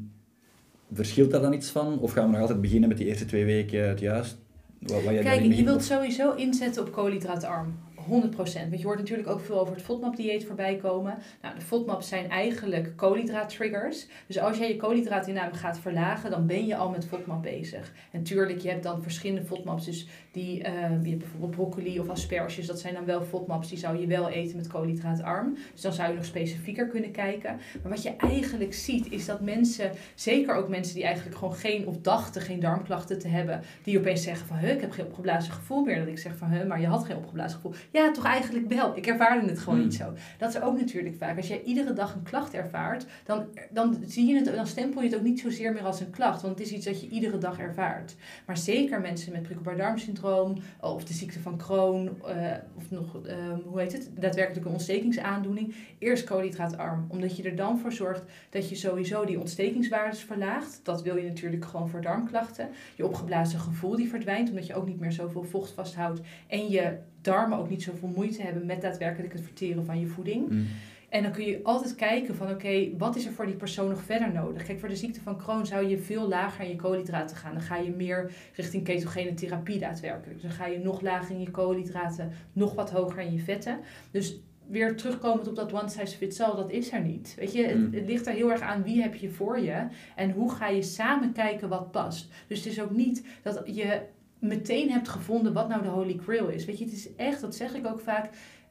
verschilt 0.93 1.31
daar 1.31 1.41
dan 1.41 1.53
iets 1.53 1.69
van? 1.69 1.99
Of 1.99 2.11
gaan 2.11 2.25
we 2.25 2.31
nog 2.31 2.41
altijd 2.41 2.61
beginnen 2.61 2.89
met 2.89 2.97
die 2.97 3.07
eerste 3.07 3.25
twee 3.25 3.45
weken 3.45 3.87
het 3.89 3.99
juist? 3.99 4.37
Wat, 4.79 5.03
wat 5.03 5.19
Kijk, 5.19 5.53
je 5.53 5.63
wilt 5.63 5.83
sowieso 5.83 6.33
inzetten 6.35 6.81
op 6.83 6.91
koolhydraatarm. 6.91 7.73
100%. 8.09 8.69
Want 8.69 8.79
je 8.79 8.85
hoort 8.85 8.97
natuurlijk 8.97 9.29
ook 9.29 9.39
veel 9.39 9.59
over 9.59 9.73
het 9.73 9.83
FODMAP-dieet 9.83 10.45
voorbij 10.45 10.75
komen. 10.75 11.17
Nou, 11.41 11.55
de 11.55 11.61
FODMAPs 11.61 12.07
zijn 12.07 12.29
eigenlijk 12.29 12.93
koolhydraat-triggers. 12.95 14.07
Dus 14.27 14.39
als 14.39 14.57
jij 14.57 14.67
je 14.67 14.75
koolhydraatinname 14.75 15.53
gaat 15.53 15.79
verlagen, 15.79 16.31
dan 16.31 16.45
ben 16.45 16.65
je 16.65 16.75
al 16.75 16.89
met 16.89 17.05
FODMAP 17.05 17.41
bezig. 17.41 17.91
En 18.11 18.23
tuurlijk, 18.23 18.59
je 18.59 18.69
hebt 18.69 18.83
dan 18.83 19.01
verschillende 19.01 19.45
FODMAPs. 19.45 19.85
Dus 19.85 20.07
die, 20.31 20.59
uh, 20.59 21.03
je 21.03 21.15
bijvoorbeeld 21.15 21.51
broccoli 21.51 21.99
of 21.99 22.09
asperges. 22.09 22.67
Dat 22.67 22.79
zijn 22.79 22.93
dan 22.93 23.05
wel 23.05 23.21
FODMAPs, 23.21 23.69
die 23.69 23.77
zou 23.77 23.99
je 23.99 24.07
wel 24.07 24.29
eten 24.29 24.57
met 24.57 24.67
koolhydraatarm. 24.67 25.57
Dus 25.73 25.81
dan 25.81 25.93
zou 25.93 26.09
je 26.09 26.15
nog 26.15 26.25
specifieker 26.25 26.87
kunnen 26.87 27.11
kijken. 27.11 27.59
Maar 27.81 27.91
wat 27.91 28.03
je 28.03 28.15
eigenlijk 28.17 28.73
ziet, 28.73 29.11
is 29.11 29.25
dat 29.25 29.41
mensen, 29.41 29.91
zeker 30.15 30.55
ook 30.55 30.69
mensen 30.69 30.95
die 30.95 31.03
eigenlijk 31.03 31.37
gewoon 31.37 31.53
geen 31.53 31.87
of 31.87 31.97
dachten 31.97 32.41
geen 32.41 32.59
darmklachten 32.59 33.19
te 33.19 33.27
hebben, 33.27 33.61
die 33.83 33.99
opeens 33.99 34.23
zeggen 34.23 34.47
van, 34.47 34.57
ik 34.57 34.81
heb 34.81 34.91
geen 34.91 35.05
opgeblazen 35.05 35.53
gevoel 35.53 35.83
meer. 35.83 35.99
Dat 35.99 36.07
ik 36.07 36.17
zeg 36.17 36.37
van, 36.37 36.67
maar 36.67 36.81
je 36.81 36.87
had 36.87 37.05
geen 37.05 37.17
opgeblazen 37.17 37.55
gevoel. 37.55 37.73
Ja, 37.91 37.98
toch 38.07 38.25
eigenlijk 38.25 38.67
wel. 38.73 38.97
Ik 38.97 39.07
ervaarde 39.07 39.47
het 39.47 39.59
gewoon 39.59 39.79
niet 39.79 39.97
hmm. 39.97 40.07
zo. 40.07 40.21
Dat 40.37 40.49
is 40.55 40.61
ook 40.61 40.79
natuurlijk 40.79 41.15
vaak. 41.15 41.37
Als 41.37 41.47
jij 41.47 41.63
iedere 41.63 41.93
dag 41.93 42.15
een 42.15 42.23
klacht 42.23 42.53
ervaart, 42.53 43.05
dan, 43.25 43.45
dan, 43.69 44.03
zie 44.07 44.27
je 44.27 44.35
het, 44.35 44.45
dan 44.55 44.67
stempel 44.67 45.01
je 45.01 45.07
het 45.07 45.17
ook 45.17 45.23
niet 45.23 45.39
zozeer 45.39 45.73
meer 45.73 45.83
als 45.83 45.99
een 45.99 46.09
klacht. 46.09 46.41
Want 46.41 46.57
het 46.57 46.67
is 46.67 46.73
iets 46.73 46.85
dat 46.85 47.01
je 47.01 47.09
iedere 47.09 47.37
dag 47.37 47.59
ervaart. 47.59 48.15
Maar 48.45 48.57
zeker 48.57 49.01
mensen 49.01 49.31
met 49.31 49.41
prikkelbaar 49.41 49.77
darmsyndroom 49.77 50.57
of 50.79 51.03
de 51.03 51.13
ziekte 51.13 51.39
van 51.39 51.57
Crohn, 51.57 52.09
uh, 52.25 52.51
of 52.75 52.91
nog, 52.91 53.25
ehm, 53.25 53.59
hoe 53.65 53.79
heet 53.79 53.91
het, 53.91 54.09
daadwerkelijk 54.19 54.65
een 54.65 54.71
ontstekingsaandoening, 54.71 55.75
eerst 55.97 56.23
koolhydraatarm. 56.23 57.05
Omdat 57.07 57.37
je 57.37 57.43
er 57.43 57.55
dan 57.55 57.79
voor 57.79 57.91
zorgt 57.91 58.23
dat 58.49 58.69
je 58.69 58.75
sowieso 58.75 59.25
die 59.25 59.39
ontstekingswaardes 59.39 60.19
verlaagt. 60.19 60.79
Dat 60.83 61.01
wil 61.01 61.17
je 61.17 61.27
natuurlijk 61.27 61.65
gewoon 61.65 61.89
voor 61.89 62.01
darmklachten. 62.01 62.69
Je 62.95 63.05
opgeblazen 63.05 63.59
gevoel 63.59 63.95
die 63.95 64.09
verdwijnt, 64.09 64.49
omdat 64.49 64.67
je 64.67 64.75
ook 64.75 64.87
niet 64.87 64.99
meer 64.99 65.11
zoveel 65.11 65.43
vocht 65.43 65.71
vasthoudt. 65.71 66.21
En 66.47 66.69
je 66.69 66.97
darmen 67.21 67.57
ook 67.57 67.69
niet 67.69 67.83
zoveel 67.83 68.11
moeite 68.15 68.41
hebben 68.41 68.65
met 68.65 68.81
daadwerkelijk 68.81 69.33
het 69.33 69.41
verteren 69.41 69.85
van 69.85 69.99
je 69.99 70.07
voeding. 70.07 70.49
Mm. 70.49 70.67
En 71.09 71.23
dan 71.23 71.31
kun 71.31 71.45
je 71.45 71.59
altijd 71.63 71.95
kijken 71.95 72.35
van 72.35 72.49
oké, 72.49 72.89
wat 72.97 73.15
is 73.15 73.25
er 73.25 73.31
voor 73.31 73.45
die 73.45 73.55
persoon 73.55 73.89
nog 73.89 74.01
verder 74.01 74.31
nodig? 74.33 74.63
Kijk, 74.63 74.79
voor 74.79 74.89
de 74.89 74.95
ziekte 74.95 75.21
van 75.21 75.37
Crohn 75.37 75.65
zou 75.65 75.87
je 75.87 75.97
veel 75.97 76.27
lager 76.27 76.63
in 76.63 76.69
je 76.69 76.75
koolhydraten 76.75 77.37
gaan. 77.37 77.53
Dan 77.53 77.61
ga 77.61 77.75
je 77.75 77.91
meer 77.91 78.31
richting 78.55 78.83
ketogene 78.83 79.33
therapie 79.33 79.79
daadwerkelijk. 79.79 80.41
Dus 80.41 80.41
dan 80.41 80.51
ga 80.51 80.65
je 80.65 80.79
nog 80.79 81.01
lager 81.01 81.35
in 81.35 81.41
je 81.41 81.51
koolhydraten, 81.51 82.31
nog 82.53 82.73
wat 82.73 82.91
hoger 82.91 83.19
in 83.19 83.33
je 83.33 83.39
vetten. 83.39 83.79
Dus 84.11 84.39
weer 84.67 84.95
terugkomend 84.95 85.47
op 85.47 85.55
dat 85.55 85.73
one 85.73 85.89
size 85.89 86.17
fits 86.17 86.41
all, 86.41 86.55
dat 86.55 86.71
is 86.71 86.91
er 86.91 87.01
niet. 87.01 87.35
Weet 87.39 87.53
je, 87.53 87.63
het, 87.63 87.77
mm. 87.77 87.93
het, 87.93 88.05
ligt 88.05 88.27
er 88.27 88.33
heel 88.33 88.51
erg 88.51 88.61
aan 88.61 88.83
wie 88.83 89.01
heb 89.01 89.15
je 89.15 89.29
voor 89.29 89.59
je 89.59 89.87
en 90.15 90.31
hoe 90.31 90.51
ga 90.51 90.67
je 90.67 90.81
samen 90.81 91.31
kijken 91.31 91.69
wat 91.69 91.91
past. 91.91 92.31
Dus 92.47 92.57
het 92.57 92.67
is 92.67 92.81
ook 92.81 92.91
niet 92.91 93.25
dat 93.41 93.61
je 93.65 94.01
meteen 94.39 94.91
hebt 94.91 95.07
gevonden 95.07 95.53
wat 95.53 95.67
nou 95.67 95.81
de 95.81 95.87
holy 95.87 96.19
grail 96.23 96.47
is. 96.47 96.65
Weet 96.65 96.77
je, 96.77 96.83
het 96.83 96.93
is 96.93 97.15
echt, 97.15 97.41
dat 97.41 97.55
zeg 97.55 97.73
ik 97.73 97.87
ook 97.87 97.99
vaak, 97.99 98.29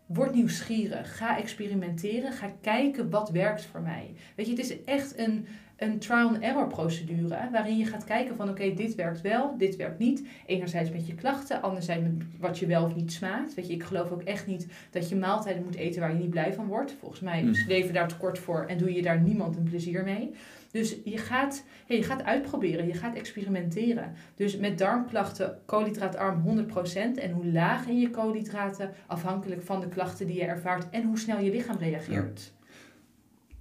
word 0.08 0.34
nieuwsgierig. 0.34 1.16
Ga 1.16 1.38
experimenteren. 1.38 2.32
Ga 2.32 2.52
kijken 2.60 3.10
wat 3.10 3.30
werkt 3.30 3.64
voor 3.64 3.80
mij. 3.80 4.10
Weet 4.34 4.46
je, 4.46 4.52
het 4.52 4.60
is 4.60 4.84
echt 4.84 5.18
een, 5.18 5.46
een 5.76 5.98
trial-and-error 5.98 6.66
procedure. 6.66 7.48
Waarin 7.52 7.78
je 7.78 7.84
gaat 7.84 8.04
kijken 8.04 8.36
van 8.36 8.48
oké, 8.48 8.74
dit 8.74 8.94
werkt 8.94 9.20
wel, 9.20 9.58
dit 9.58 9.76
werkt 9.76 9.98
niet. 9.98 10.26
Enerzijds 10.46 10.90
met 10.90 11.06
je 11.06 11.14
klachten, 11.14 11.62
anderzijds 11.62 12.02
met 12.02 12.26
wat 12.38 12.58
je 12.58 12.66
wel 12.66 12.84
of 12.84 12.94
niet 12.94 13.12
smaakt. 13.12 13.54
Weet 13.54 13.66
je, 13.66 13.72
ik 13.72 13.82
geloof 13.82 14.10
ook 14.10 14.22
echt 14.22 14.46
niet 14.46 14.66
dat 14.90 15.08
je 15.08 15.16
maaltijden 15.16 15.64
moet 15.64 15.74
eten 15.74 16.00
waar 16.00 16.12
je 16.12 16.18
niet 16.18 16.30
blij 16.30 16.52
van 16.52 16.66
wordt. 16.66 16.94
Volgens 17.00 17.20
mij 17.20 17.42
mm. 17.42 17.54
leven 17.66 17.94
daar 17.94 18.08
tekort 18.08 18.38
voor 18.38 18.64
en 18.64 18.78
doe 18.78 18.92
je 18.92 19.02
daar 19.02 19.20
niemand 19.20 19.56
een 19.56 19.68
plezier 19.68 20.04
mee. 20.04 20.34
Dus 20.70 20.96
je 21.04 21.18
gaat, 21.18 21.64
ja, 21.86 21.94
je 21.94 22.02
gaat 22.02 22.22
uitproberen, 22.22 22.86
je 22.86 22.94
gaat 22.94 23.14
experimenteren. 23.14 24.12
Dus 24.34 24.56
met 24.56 24.78
darmklachten 24.78 25.58
koolhydraatarm 25.64 26.66
100% 26.66 26.72
en 27.14 27.30
hoe 27.30 27.46
laag 27.46 27.86
in 27.86 28.00
je 28.00 28.10
koolhydraten 28.10 28.90
afhankelijk 29.06 29.62
van 29.62 29.80
de 29.80 29.88
klachten 29.88 30.26
die 30.26 30.36
je 30.36 30.44
ervaart 30.44 30.90
en 30.90 31.04
hoe 31.04 31.18
snel 31.18 31.40
je 31.40 31.50
lichaam 31.50 31.76
reageert. 31.76 32.52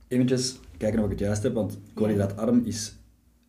Eventjes 0.08 0.60
kijken 0.78 1.00
of 1.00 1.06
ik 1.06 1.12
het 1.12 1.20
juist 1.20 1.44
heb, 1.44 1.54
want 1.54 1.80
koolhydraatarm 1.94 2.62
is, 2.66 2.96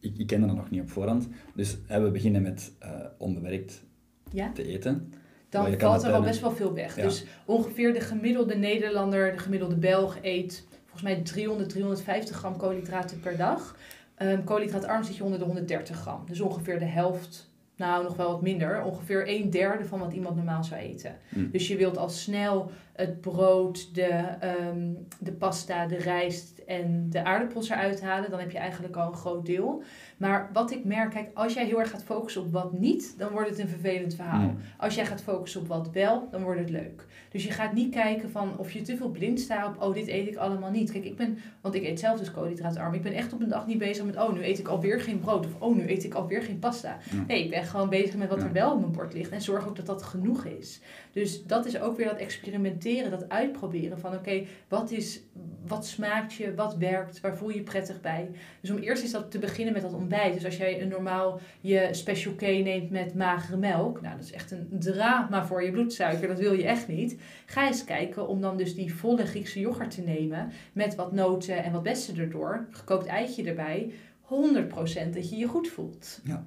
ik, 0.01 0.19
ik 0.19 0.27
ken 0.27 0.41
dat 0.41 0.57
nog 0.57 0.71
niet 0.71 0.81
op 0.81 0.91
voorhand, 0.91 1.29
dus 1.55 1.79
we 1.89 2.11
beginnen 2.11 2.43
met 2.43 2.73
uh, 2.83 2.91
onbewerkt 3.19 3.83
ja? 4.31 4.53
te 4.53 4.65
eten 4.65 5.13
dan 5.49 5.79
valt 5.79 6.03
er 6.03 6.13
al 6.13 6.23
best 6.23 6.41
wel 6.41 6.53
veel 6.53 6.75
weg. 6.75 6.95
Dus 6.95 7.25
ongeveer 7.45 7.93
de 7.93 8.01
gemiddelde 8.01 8.55
Nederlander, 8.55 9.33
de 9.33 9.39
gemiddelde 9.39 9.77
Belg 9.77 10.19
eet 10.23 10.67
volgens 10.99 11.17
mij 11.17 11.33
300, 11.33 11.69
350 11.69 12.37
gram 12.37 12.57
koolhydraten 12.57 13.21
per 13.21 13.37
dag. 13.37 13.77
Um, 14.19 14.45
koolhydraatarm 14.45 15.05
zit 15.05 15.17
je 15.17 15.25
onder 15.25 15.39
de 15.39 15.45
130 15.45 15.97
gram. 15.97 16.25
Dus 16.27 16.41
ongeveer 16.41 16.79
de 16.79 16.85
helft, 16.85 17.51
nou 17.77 18.03
nog 18.03 18.17
wel 18.17 18.31
wat 18.31 18.43
minder, 18.43 18.83
ongeveer 18.83 19.29
een 19.29 19.51
derde 19.51 19.85
van 19.85 19.99
wat 19.99 20.13
iemand 20.13 20.37
normaal 20.37 20.65
zou 20.65 20.81
eten. 20.81 21.17
Hm. 21.29 21.51
Dus 21.51 21.69
je 21.69 21.77
wilt 21.77 21.97
al 21.97 22.09
snel 22.09 22.71
het 22.93 23.21
brood, 23.21 23.95
de, 23.95 24.25
um, 24.71 25.07
de 25.19 25.33
pasta, 25.33 25.87
de 25.87 25.97
rijst 25.97 26.58
en 26.69 27.07
de 27.11 27.25
aardappels 27.25 27.69
eruit 27.69 28.03
halen. 28.03 28.31
Dan 28.31 28.39
heb 28.41 28.51
je 28.51 28.59
eigenlijk 28.59 28.97
al 28.97 29.07
een 29.07 29.17
groot 29.17 29.47
deel. 29.47 29.83
Maar 30.17 30.51
wat 30.53 30.71
ik 30.71 30.85
merk, 30.85 31.11
kijk, 31.11 31.31
als 31.35 31.55
jij 31.55 31.65
heel 31.65 31.79
erg 31.79 31.91
gaat 31.91 32.05
focussen 32.05 32.43
op 32.43 32.53
wat 32.53 32.73
niet, 32.73 33.15
dan 33.19 33.31
wordt 33.31 33.49
het 33.49 33.59
een 33.59 33.69
vervelend 33.69 34.15
verhaal. 34.15 34.55
Als 34.77 34.95
jij 34.95 35.07
gaat 35.07 35.23
focussen 35.23 35.61
op 35.61 35.67
wat 35.67 35.91
wel, 35.93 36.29
dan 36.31 36.43
wordt 36.43 36.61
het 36.61 36.71
leuk. 36.71 37.07
Dus 37.31 37.45
je 37.45 37.51
gaat 37.51 37.73
niet 37.73 37.95
kijken 37.95 38.31
van 38.31 38.59
of 38.59 38.73
je 38.73 38.83
te 38.83 38.97
veel 38.97 39.11
blind 39.11 39.41
staat 39.41 39.67
op, 39.67 39.83
oh, 39.83 39.95
dit 39.95 40.09
eet 40.09 40.29
ik 40.29 40.37
allemaal 40.37 40.71
niet. 40.71 40.93
Kijk, 40.93 41.05
ik 41.05 41.17
ben, 41.17 41.39
want 41.61 41.75
ik 41.75 41.85
eet 41.85 42.01
zelf 42.01 42.19
dus 42.19 42.31
koolhydraatarm. 42.31 42.95
Ik 42.95 43.03
ben 43.03 43.13
echt 43.13 43.33
op 43.33 43.41
een 43.41 43.49
dag 43.49 43.67
niet 43.67 43.79
bezig 43.79 44.05
met, 44.05 44.17
oh, 44.17 44.33
nu 44.33 44.45
eet 44.45 44.59
ik 44.59 44.69
alweer 44.69 45.01
geen 45.01 45.19
brood. 45.19 45.47
Of, 45.47 45.53
oh, 45.59 45.77
nu 45.77 45.91
eet 45.91 46.05
ik 46.05 46.15
alweer 46.15 46.43
geen 46.43 46.59
pasta. 46.59 46.97
Nee, 47.27 47.45
ik 47.45 47.51
ben 47.51 47.65
gewoon 47.65 47.89
bezig 47.89 48.17
met 48.17 48.29
wat 48.29 48.43
er 48.43 48.53
wel 48.53 48.73
op 48.73 48.81
mijn 48.81 48.93
bord 48.93 49.15
ligt. 49.15 49.31
En 49.31 49.41
zorg 49.41 49.69
ook 49.69 49.77
dat 49.77 49.87
dat 49.87 50.03
genoeg 50.03 50.45
is. 50.45 50.81
Dus 51.13 51.45
dat 51.45 51.67
is 51.67 51.81
ook 51.81 51.97
weer 51.97 52.09
dat 52.09 52.19
experimenteren, 52.19 53.11
dat 53.11 53.29
uitproberen 53.29 53.99
van, 53.99 54.15
oké, 54.15 54.45
wat 54.69 54.91
is, 54.91 55.21
wat 55.67 55.87
smaakt 55.87 56.35
je, 56.35 56.55
wat 56.55 56.77
werkt, 56.77 57.21
waar 57.21 57.37
voel 57.37 57.49
je 57.49 57.55
je 57.55 57.63
prettig 57.63 58.01
bij. 58.01 58.31
Dus 58.61 58.71
om 58.71 58.79
eerst 58.79 59.03
is 59.03 59.11
dat 59.11 59.31
te 59.31 59.39
beginnen 59.39 59.73
met 59.73 59.83
dat 59.83 59.95
ontbijt. 59.95 60.35
Dus 60.35 60.45
als 60.45 60.57
jij 60.57 60.83
een 60.83 60.89
normaal 60.89 61.41
je 61.61 61.89
special 61.91 62.35
K 62.35 62.41
neemt 62.41 62.91
met 62.91 63.15
magere 63.15 63.57
melk, 63.57 64.01
nou 64.01 64.17
dat 64.17 64.25
is 64.25 64.33
echt 64.33 64.51
een 64.51 64.69
drama 64.71 65.47
voor 65.47 65.65
je 65.65 65.71
bloedsuiker, 65.71 66.29
dat 66.29 66.39
wil 66.39 66.53
je 66.53 66.65
echt 66.65 66.89
niet. 66.89 67.17
Ga 67.47 67.67
eens 67.67 67.85
kijken 67.85 68.29
om 68.29 68.41
dan 68.41 68.57
dus 68.57 68.75
die 68.75 68.95
volle 68.95 69.27
Griekse 69.27 69.61
yoghurt 69.61 69.91
te 69.91 70.03
nemen 70.03 70.51
met 70.73 70.95
wat 70.95 71.13
noten 71.13 71.65
en 71.65 71.73
wat 71.73 71.83
bessen 71.83 72.19
erdoor, 72.19 72.67
gekookt 72.71 73.07
eitje 73.07 73.45
erbij, 73.45 73.93
100% 74.23 75.15
dat 75.15 75.31
je 75.31 75.37
je 75.37 75.49
goed 75.49 75.69
voelt. 75.69 76.21
Ja. 76.25 76.45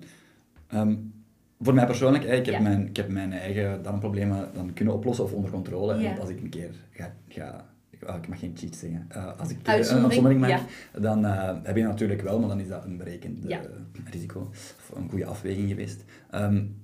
Ehm, 0.67 0.95
voor 1.61 1.73
mij 1.73 1.85
persoonlijk, 1.85 2.23
ik 2.23 2.45
heb, 2.45 2.61
mijn, 2.61 2.87
ik 2.87 2.97
heb 2.97 3.09
mijn 3.09 3.33
eigen 3.33 3.83
darmproblemen 3.83 4.49
dan 4.53 4.73
kunnen 4.73 4.93
oplossen 4.93 5.23
of 5.23 5.33
onder 5.33 5.51
controle. 5.51 5.93
En 5.93 6.19
als 6.19 6.29
ik 6.29 6.41
een 6.41 6.49
keer 6.49 6.69
ga, 6.91 7.13
ga 7.27 7.65
oh, 8.07 8.15
ik 8.15 8.27
mag 8.27 8.39
geen 8.39 8.53
cheat 8.55 8.75
zeggen. 8.75 9.07
Uh, 9.15 9.39
als 9.39 9.49
ik 9.49 9.67
uh, 9.67 9.73
een 9.73 10.03
uitzondering 10.03 10.39
maak, 10.39 10.61
dan 10.99 11.25
uh, 11.25 11.57
heb 11.63 11.75
je 11.75 11.83
natuurlijk 11.83 12.21
wel, 12.21 12.39
maar 12.39 12.49
dan 12.49 12.59
is 12.59 12.67
dat 12.67 12.85
een 12.85 12.97
berekend 12.97 13.45
risico. 14.09 14.47
Of 14.49 14.91
een 14.95 15.09
goede 15.09 15.25
afweging 15.25 15.69
geweest. 15.69 16.03
Um, 16.35 16.79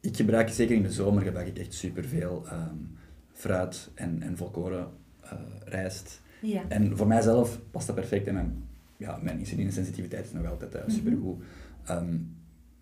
ik 0.00 0.16
gebruik, 0.16 0.48
zeker 0.48 0.76
in 0.76 0.82
de 0.82 0.92
zomer, 0.92 1.22
gebruik 1.22 1.46
ik 1.46 1.58
echt 1.58 1.74
superveel 1.74 2.44
um, 2.52 2.96
fruit 3.32 3.90
en, 3.94 4.22
en 4.22 4.36
volkoren 4.36 4.86
rijst. 5.64 6.22
En 6.68 6.96
voor 6.96 7.06
mijzelf 7.06 7.60
past 7.70 7.86
dat 7.86 7.96
perfect 7.96 8.26
en 8.26 8.34
mijn, 8.34 8.64
ja, 8.96 9.18
mijn 9.22 9.38
insulinesensitiviteit 9.38 10.24
is 10.24 10.32
nog 10.32 10.46
altijd 10.46 10.74
uh, 10.74 10.80
supergoed. 10.86 11.42
Um, 11.90 12.36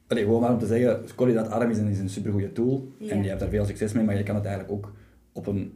Allee, 0.08 0.24
gewoon 0.24 0.40
maar 0.40 0.52
om 0.52 0.58
te 0.58 0.66
zeggen, 0.66 1.14
koolhydraatarm 1.14 1.70
is 1.70 1.78
een, 1.78 1.88
is 1.88 1.98
een 1.98 2.08
supergoeie 2.08 2.52
tool 2.52 2.92
en 3.08 3.22
je 3.22 3.28
hebt 3.28 3.40
daar 3.40 3.48
veel 3.48 3.64
succes 3.64 3.92
mee, 3.92 4.04
maar 4.04 4.16
je 4.16 4.22
kan 4.22 4.34
het 4.34 4.44
eigenlijk 4.44 4.74
ook 4.74 4.92
op 5.32 5.46
een 5.46 5.72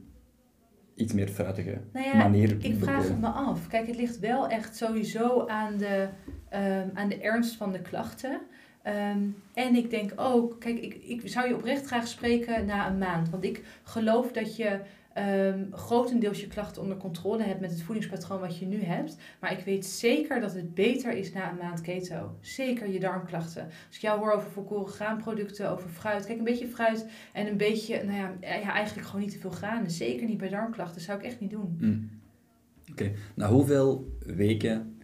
iets 0.95 1.12
meer 1.12 1.28
fruitige 1.28 1.78
nou 1.93 2.07
ja, 2.07 2.16
manier 2.16 2.57
Ik 2.61 2.76
vraag 2.78 3.09
het 3.09 3.20
me 3.20 3.26
af. 3.26 3.66
Kijk, 3.66 3.87
het 3.87 3.97
ligt 3.97 4.18
wel 4.18 4.49
echt 4.49 4.76
sowieso 4.76 5.47
aan 5.47 5.76
de, 5.76 6.09
um, 6.55 6.91
aan 6.95 7.09
de 7.09 7.20
ernst 7.20 7.57
van 7.57 7.72
de 7.72 7.81
klachten. 7.81 8.41
Um, 8.87 9.37
en 9.55 9.74
ik 9.74 9.91
denk 9.91 10.12
ook, 10.16 10.61
kijk, 10.61 10.78
ik, 10.78 10.95
ik 10.95 11.28
zou 11.28 11.49
je 11.49 11.55
oprecht 11.55 11.87
graag 11.87 12.07
spreken 12.07 12.66
na 12.66 12.89
een 12.89 12.99
maand. 12.99 13.31
Want 13.31 13.45
ik 13.45 13.62
geloof 13.83 14.33
dat 14.33 14.57
je 14.57 14.81
um, 15.29 15.68
grotendeels 15.73 16.41
je 16.41 16.47
klachten 16.47 16.83
onder 16.83 16.97
controle 16.97 17.43
hebt 17.43 17.61
met 17.61 17.71
het 17.71 17.83
voedingspatroon 17.83 18.41
wat 18.41 18.59
je 18.59 18.66
nu 18.66 18.83
hebt. 18.83 19.16
Maar 19.41 19.53
ik 19.53 19.64
weet 19.64 19.87
zeker 19.87 20.41
dat 20.41 20.55
het 20.55 20.75
beter 20.75 21.12
is 21.12 21.33
na 21.33 21.51
een 21.51 21.57
maand 21.57 21.81
keto. 21.81 22.37
Zeker 22.41 22.89
je 22.89 23.01
darmklachten. 23.01 23.64
Als 23.64 23.97
ik 23.97 24.03
jou 24.03 24.18
hoor 24.18 24.33
over 24.33 24.51
volkoren 24.51 24.93
graanproducten, 24.93 25.71
over 25.71 25.89
fruit. 25.91 26.27
Kijk, 26.27 26.39
een 26.39 26.45
beetje 26.45 26.68
fruit 26.68 27.07
en 27.33 27.47
een 27.47 27.57
beetje, 27.57 28.05
nou 28.05 28.16
ja, 28.18 28.33
ja 28.41 28.73
eigenlijk 28.73 29.07
gewoon 29.07 29.21
niet 29.21 29.33
te 29.33 29.39
veel 29.39 29.51
granen. 29.51 29.91
Zeker 29.91 30.27
niet 30.27 30.39
bij 30.39 30.49
darmklachten. 30.49 30.95
Dat 30.95 31.05
zou 31.05 31.18
ik 31.18 31.25
echt 31.25 31.41
niet 31.41 31.51
doen. 31.51 31.77
Mm. 31.81 32.11
Oké. 32.91 33.03
Okay. 33.03 33.14
Na 33.35 33.49
hoeveel 33.49 34.16
weken 34.18 34.99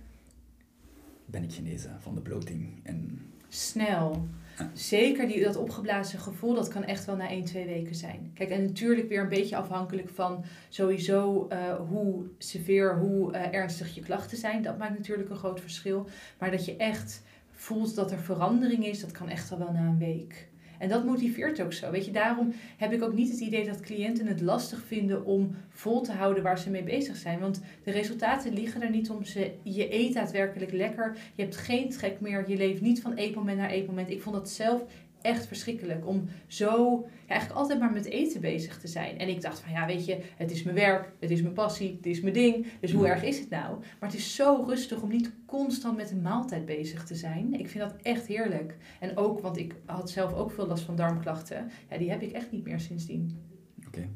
ben 1.24 1.42
ik 1.42 1.52
genezen 1.52 2.00
van 2.00 2.14
de 2.14 2.20
bloating? 2.20 2.80
En... 2.82 3.20
Snel. 3.48 4.28
Zeker 4.72 5.28
die, 5.28 5.44
dat 5.44 5.56
opgeblazen 5.56 6.18
gevoel, 6.18 6.54
dat 6.54 6.68
kan 6.68 6.84
echt 6.84 7.04
wel 7.04 7.16
na 7.16 7.28
1, 7.28 7.44
2 7.44 7.66
weken 7.66 7.94
zijn. 7.94 8.30
Kijk, 8.34 8.50
en 8.50 8.64
natuurlijk 8.64 9.08
weer 9.08 9.20
een 9.20 9.28
beetje 9.28 9.56
afhankelijk 9.56 10.08
van 10.08 10.44
sowieso 10.68 11.48
uh, 11.52 11.74
hoe 11.88 12.24
severe, 12.38 12.94
hoe 12.94 13.32
uh, 13.32 13.54
ernstig 13.54 13.94
je 13.94 14.00
klachten 14.00 14.38
zijn. 14.38 14.62
Dat 14.62 14.78
maakt 14.78 14.98
natuurlijk 14.98 15.30
een 15.30 15.36
groot 15.36 15.60
verschil. 15.60 16.08
Maar 16.38 16.50
dat 16.50 16.64
je 16.64 16.76
echt 16.76 17.22
voelt 17.50 17.94
dat 17.94 18.10
er 18.10 18.18
verandering 18.18 18.86
is, 18.86 19.00
dat 19.00 19.12
kan 19.12 19.28
echt 19.28 19.52
al 19.52 19.58
wel 19.58 19.72
na 19.72 19.86
een 19.86 19.98
week. 19.98 20.48
En 20.78 20.88
dat 20.88 21.04
motiveert 21.04 21.62
ook 21.62 21.72
zo. 21.72 21.90
Weet 21.90 22.04
je, 22.04 22.10
daarom 22.10 22.52
heb 22.76 22.92
ik 22.92 23.02
ook 23.02 23.14
niet 23.14 23.30
het 23.30 23.40
idee 23.40 23.66
dat 23.66 23.80
cliënten 23.80 24.26
het 24.26 24.40
lastig 24.40 24.82
vinden 24.86 25.24
om 25.24 25.56
vol 25.68 26.00
te 26.00 26.12
houden 26.12 26.42
waar 26.42 26.58
ze 26.58 26.70
mee 26.70 26.82
bezig 26.82 27.16
zijn. 27.16 27.40
Want 27.40 27.60
de 27.84 27.90
resultaten 27.90 28.52
liggen 28.52 28.82
er 28.82 28.90
niet 28.90 29.10
om. 29.10 29.24
Ze, 29.24 29.50
je 29.62 29.94
eet 29.94 30.14
daadwerkelijk 30.14 30.72
lekker. 30.72 31.16
Je 31.34 31.42
hebt 31.42 31.56
geen 31.56 31.90
trek 31.90 32.20
meer. 32.20 32.50
Je 32.50 32.56
leeft 32.56 32.80
niet 32.80 33.02
van 33.02 33.14
eetmoment 33.14 33.58
naar 33.58 33.70
eetmoment. 33.70 34.10
Ik 34.10 34.22
vond 34.22 34.34
dat 34.36 34.50
zelf 34.50 34.84
echt 35.26 35.46
verschrikkelijk 35.46 36.06
om 36.06 36.24
zo 36.46 37.04
ja, 37.04 37.28
eigenlijk 37.28 37.60
altijd 37.60 37.78
maar 37.78 37.92
met 37.92 38.04
eten 38.04 38.40
bezig 38.40 38.78
te 38.78 38.86
zijn. 38.86 39.18
En 39.18 39.28
ik 39.28 39.40
dacht 39.40 39.60
van 39.60 39.72
ja, 39.72 39.86
weet 39.86 40.06
je, 40.06 40.20
het 40.36 40.50
is 40.50 40.62
mijn 40.62 40.76
werk, 40.76 41.12
het 41.20 41.30
is 41.30 41.42
mijn 41.42 41.54
passie, 41.54 41.96
het 41.96 42.06
is 42.06 42.20
mijn 42.20 42.34
ding. 42.34 42.66
Dus 42.80 42.92
hoe 42.92 43.06
erg 43.06 43.22
is 43.22 43.38
het 43.38 43.50
nou? 43.50 43.78
Maar 43.78 44.08
het 44.08 44.18
is 44.18 44.34
zo 44.34 44.64
rustig 44.66 45.02
om 45.02 45.08
niet 45.08 45.32
constant 45.46 45.96
met 45.96 46.10
een 46.10 46.22
maaltijd 46.22 46.64
bezig 46.64 47.04
te 47.04 47.14
zijn. 47.14 47.54
Ik 47.54 47.68
vind 47.68 47.84
dat 47.84 47.94
echt 48.02 48.26
heerlijk. 48.26 48.76
En 49.00 49.16
ook, 49.16 49.40
want 49.40 49.56
ik 49.56 49.74
had 49.84 50.10
zelf 50.10 50.32
ook 50.32 50.50
veel 50.50 50.66
last 50.66 50.84
van 50.84 50.96
darmklachten. 50.96 51.70
Ja, 51.90 51.98
die 51.98 52.10
heb 52.10 52.22
ik 52.22 52.32
echt 52.32 52.52
niet 52.52 52.64
meer 52.64 52.80
sindsdien. 52.80 53.38
Oké, 53.86 54.08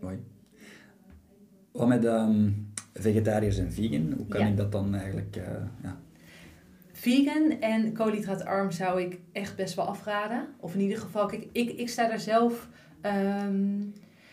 mooi. 0.00 0.18
Wat 1.72 1.88
met 1.88 2.04
um, 2.04 2.72
vegetariërs 2.94 3.58
en 3.58 3.72
vegan, 3.72 4.12
hoe 4.16 4.26
kan 4.26 4.46
ik 4.46 4.56
dat 4.56 4.72
dan 4.72 4.94
eigenlijk... 4.94 5.36
Uh, 5.36 5.44
ja 5.82 6.00
Vegan 7.02 7.60
en 7.60 7.92
koolhydraatarm 7.92 8.70
zou 8.70 9.00
ik 9.00 9.18
echt 9.32 9.56
best 9.56 9.74
wel 9.74 9.84
afraden. 9.84 10.46
Of 10.60 10.74
in 10.74 10.80
ieder 10.80 10.98
geval, 10.98 11.26
kijk, 11.26 11.46
ik, 11.52 11.70
ik 11.70 11.88
sta 11.88 12.08
daar 12.08 12.20
zelf. 12.20 12.68
Um, 13.46 13.92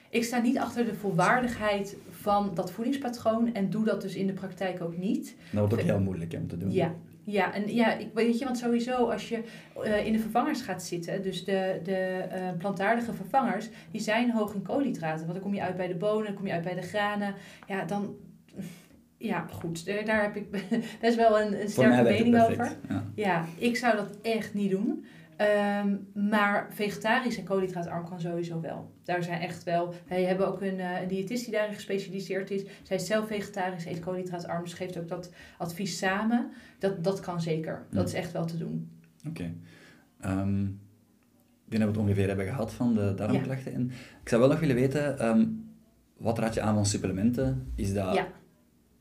ik 0.09 0.23
sta 0.23 0.41
niet 0.41 0.57
achter 0.57 0.85
de 0.85 0.93
volwaardigheid 0.95 1.97
van 2.09 2.51
dat 2.53 2.71
voedingspatroon 2.71 3.53
en 3.53 3.69
doe 3.69 3.85
dat 3.85 4.01
dus 4.01 4.15
in 4.15 4.27
de 4.27 4.33
praktijk 4.33 4.81
ook 4.81 4.97
niet. 4.97 5.35
Dat 5.51 5.59
wordt 5.59 5.73
ook 5.73 5.79
heel 5.79 5.99
moeilijk 5.99 6.33
om 6.33 6.47
te 6.47 6.57
doen. 6.57 6.71
Ja, 6.71 6.93
ja, 7.23 7.53
en 7.53 7.73
ja, 7.73 7.93
ik, 7.93 8.07
weet 8.13 8.39
je, 8.39 8.45
want 8.45 8.57
sowieso 8.57 9.09
als 9.09 9.29
je 9.29 9.43
uh, 9.83 10.05
in 10.05 10.13
de 10.13 10.19
vervangers 10.19 10.61
gaat 10.61 10.83
zitten, 10.83 11.21
dus 11.21 11.45
de, 11.45 11.79
de 11.83 12.25
uh, 12.33 12.57
plantaardige 12.57 13.13
vervangers, 13.13 13.69
die 13.91 14.01
zijn 14.01 14.31
hoog 14.31 14.53
in 14.53 14.61
koolhydraten. 14.61 15.19
Want 15.19 15.33
dan 15.33 15.43
kom 15.43 15.53
je 15.53 15.61
uit 15.61 15.77
bij 15.77 15.87
de 15.87 15.95
bonen, 15.95 16.25
dan 16.25 16.35
kom 16.35 16.47
je 16.47 16.53
uit 16.53 16.63
bij 16.63 16.75
de 16.75 16.81
granen. 16.81 17.33
Ja, 17.67 17.85
dan, 17.85 18.15
ja, 19.19 19.45
goed, 19.51 20.05
daar 20.05 20.21
heb 20.21 20.35
ik 20.35 20.51
best 21.01 21.15
wel 21.15 21.41
een, 21.41 21.61
een 21.61 21.69
sterke 21.69 22.03
mening 22.03 22.41
over. 22.41 22.77
Ja. 22.87 23.03
ja. 23.15 23.45
ik 23.57 23.77
zou 23.77 23.95
dat 23.95 24.17
echt 24.21 24.53
niet 24.53 24.71
doen. 24.71 25.05
Um, 25.83 26.07
maar 26.29 26.67
vegetarisch 26.73 27.37
en 27.37 27.43
koolhydraatarm 27.43 28.09
kan 28.09 28.19
sowieso 28.19 28.61
wel. 28.61 28.91
Daar 29.03 29.23
zijn 29.23 29.41
echt 29.41 29.63
wel. 29.63 29.93
Wij 30.07 30.23
hebben 30.23 30.47
ook 30.47 30.61
een, 30.61 30.77
uh, 30.77 31.01
een 31.01 31.07
diëtist 31.07 31.43
die 31.43 31.53
daarin 31.53 31.73
gespecialiseerd 31.73 32.51
is. 32.51 32.63
Zij 32.83 32.95
is 32.95 33.05
zelf 33.05 33.27
vegetarisch, 33.27 33.85
eet 33.85 33.99
koolhydraatarm. 33.99 34.63
Dus 34.63 34.73
geeft 34.73 34.97
ook 34.97 35.07
dat 35.07 35.31
advies 35.57 35.97
samen. 35.97 36.51
Dat, 36.79 37.03
dat 37.03 37.19
kan 37.19 37.41
zeker. 37.41 37.85
Dat 37.91 38.07
is 38.07 38.13
echt 38.13 38.31
wel 38.31 38.45
te 38.45 38.57
doen. 38.57 38.89
Oké. 39.27 39.51
Okay. 40.19 40.39
Um, 40.41 40.79
ik 41.65 41.71
denk 41.71 41.83
dat 41.83 41.91
we 41.93 41.99
het 41.99 42.09
ongeveer 42.09 42.27
hebben 42.27 42.45
gehad 42.45 42.73
van 42.73 42.93
de 42.93 43.13
darmklachten. 43.15 43.73
En 43.73 43.91
ik 44.21 44.29
zou 44.29 44.41
wel 44.41 44.49
nog 44.49 44.59
willen 44.59 44.75
weten, 44.75 45.27
um, 45.27 45.69
wat 46.17 46.39
raad 46.39 46.53
je 46.53 46.61
aan 46.61 46.75
van 46.75 46.85
supplementen? 46.85 47.71
Is 47.75 47.93
dat 47.93 48.15
ja 48.15 48.27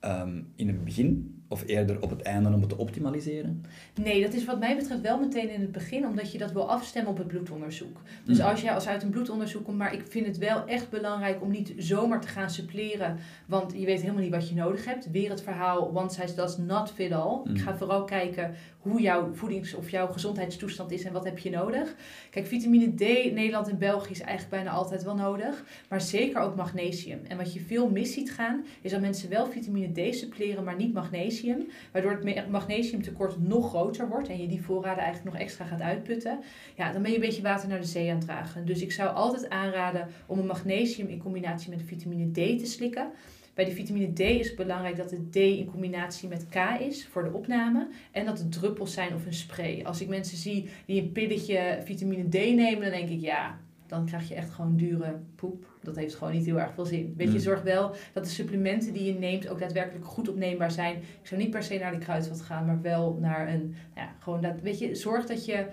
um, 0.05 0.53
in 0.55 0.67
het 0.67 0.85
begin 0.85 1.39
of 1.49 1.63
eerder 1.67 2.03
op 2.03 2.11
het 2.11 2.23
einde 2.23 2.49
om 2.49 2.61
het 2.61 2.69
te 2.69 2.77
optimaliseren? 2.77 3.65
Nee, 4.03 4.23
dat 4.23 4.33
is 4.33 4.45
wat 4.45 4.59
mij 4.59 4.77
betreft 4.77 5.01
wel 5.01 5.19
meteen 5.19 5.51
in 5.51 5.61
het 5.61 5.73
begin, 5.73 6.07
omdat 6.07 6.33
je 6.33 6.39
dat 6.39 6.53
wil 6.53 6.71
afstemmen 6.71 7.13
op 7.13 7.19
het 7.19 7.27
bloedonderzoek. 7.27 8.01
Dus 8.25 8.39
mm. 8.39 8.45
als 8.45 8.61
jij 8.61 8.75
als 8.75 8.87
uit 8.87 9.03
een 9.03 9.11
bloedonderzoek 9.11 9.65
komt, 9.65 9.79
maar 9.79 9.95
ik 9.95 10.03
vind 10.09 10.27
het 10.27 10.39
wel 10.39 10.67
echt 10.67 10.91
belangrijk 10.91 11.43
om 11.43 11.51
niet 11.51 11.73
zomaar 11.77 12.21
te 12.21 12.29
gaan 12.29 12.51
suppleren, 12.51 13.19
want 13.47 13.73
je 13.73 13.85
weet 13.85 14.01
helemaal 14.01 14.23
niet 14.23 14.33
wat 14.33 14.49
je 14.49 14.55
nodig 14.55 14.85
hebt. 14.85 15.11
Weer 15.11 15.31
het 15.31 15.43
verhaal 15.43 15.97
one 15.97 16.11
size 16.11 16.35
does 16.35 16.57
not 16.57 16.91
fit 16.91 17.13
all. 17.13 17.41
Ik 17.45 17.51
mm. 17.51 17.57
ga 17.57 17.77
vooral 17.77 18.05
kijken 18.05 18.55
hoe 18.89 19.01
jouw 19.01 19.35
voedings- 19.35 19.75
of 19.75 19.91
jouw 19.91 20.07
gezondheidstoestand 20.07 20.91
is 20.91 21.05
en 21.05 21.13
wat 21.13 21.25
heb 21.25 21.39
je 21.39 21.51
nodig. 21.51 21.95
Kijk, 22.31 22.47
vitamine 22.47 22.95
D 22.95 23.01
in 23.01 23.35
Nederland 23.35 23.69
en 23.69 23.79
België 23.79 24.11
is 24.11 24.21
eigenlijk 24.21 24.51
bijna 24.51 24.71
altijd 24.71 25.03
wel 25.03 25.15
nodig, 25.15 25.65
maar 25.89 26.01
zeker 26.01 26.41
ook 26.41 26.57
magnesium. 26.57 27.21
En 27.29 27.37
wat 27.37 27.53
je 27.53 27.61
veel 27.61 27.91
mis 27.91 28.13
ziet 28.13 28.33
gaan, 28.33 28.65
is 28.83 28.91
dat 28.91 29.01
mensen 29.01 29.29
wel 29.29 29.47
vitamine 29.47 30.11
D 30.11 30.15
suppleren, 30.15 30.65
maar 30.65 30.77
niet 30.77 30.93
magnesium, 30.93 31.67
waardoor 31.93 32.21
het 32.25 32.51
magnesiumtekort 32.51 33.49
nog 33.49 33.69
groter 33.69 34.09
wordt 34.09 34.29
en 34.29 34.41
je 34.41 34.49
die 34.49 34.63
voorraden 34.63 35.03
eigenlijk 35.03 35.35
nog 35.35 35.43
extra 35.43 35.65
gaat 35.65 35.81
uitputten. 35.81 36.39
Ja, 36.77 36.93
dan 36.93 37.03
ben 37.03 37.11
je 37.11 37.17
een 37.17 37.23
beetje 37.23 37.43
water 37.43 37.69
naar 37.69 37.81
de 37.81 37.87
zee 37.87 38.11
aan 38.11 38.17
het 38.17 38.25
dragen. 38.25 38.67
Dus 38.67 38.81
ik 38.81 38.93
zou 38.93 39.15
altijd 39.15 39.49
aanraden 39.49 40.09
om 40.27 40.39
een 40.39 40.47
magnesium 40.47 41.09
in 41.09 41.23
combinatie 41.23 41.71
met 41.71 41.83
vitamine 41.85 42.31
D 42.31 42.59
te 42.59 42.67
slikken. 42.67 43.11
Bij 43.59 43.67
de 43.67 43.73
vitamine 43.75 44.13
D 44.13 44.21
is 44.21 44.47
het 44.47 44.57
belangrijk 44.57 44.97
dat 44.97 45.11
het 45.11 45.33
D 45.33 45.37
in 45.37 45.71
combinatie 45.71 46.29
met 46.29 46.47
K 46.49 46.57
is 46.81 47.07
voor 47.07 47.25
de 47.25 47.33
opname. 47.33 47.89
En 48.13 48.27
dat 48.27 48.39
het 48.39 48.53
druppels 48.53 48.93
zijn 48.93 49.15
of 49.15 49.27
een 49.27 49.35
spray. 49.35 49.83
Als 49.85 50.01
ik 50.01 50.09
mensen 50.09 50.37
zie 50.37 50.69
die 50.87 51.03
een 51.03 51.13
pilletje 51.13 51.81
vitamine 51.85 52.29
D 52.29 52.33
nemen, 52.35 52.81
dan 52.81 52.91
denk 52.91 53.09
ik 53.09 53.21
ja, 53.21 53.59
dan 53.87 54.07
krijg 54.07 54.29
je 54.29 54.35
echt 54.35 54.51
gewoon 54.51 54.77
dure 54.77 55.19
poep. 55.35 55.67
Dat 55.83 55.97
heeft 55.97 56.15
gewoon 56.15 56.33
niet 56.33 56.45
heel 56.45 56.61
erg 56.61 56.75
veel 56.75 56.85
zin. 56.85 57.15
Weet 57.17 57.27
je, 57.27 57.33
mm. 57.33 57.41
zorg 57.41 57.63
wel 57.63 57.95
dat 58.13 58.25
de 58.25 58.31
supplementen 58.31 58.93
die 58.93 59.05
je 59.05 59.19
neemt 59.19 59.49
ook 59.49 59.59
daadwerkelijk 59.59 60.07
goed 60.07 60.29
opneembaar 60.29 60.71
zijn. 60.71 60.97
Ik 60.97 61.27
zou 61.27 61.41
niet 61.41 61.51
per 61.51 61.63
se 61.63 61.79
naar 61.79 61.93
de 61.93 61.99
kruidvat 61.99 62.41
gaan, 62.41 62.67
maar 62.67 62.83
wel 62.83 63.19
naar 63.21 63.49
een, 63.49 63.75
ja, 63.95 64.15
gewoon 64.19 64.41
dat, 64.41 64.61
weet 64.61 64.79
je, 64.79 64.95
zorg 64.95 65.27
dat 65.27 65.45
je, 65.45 65.67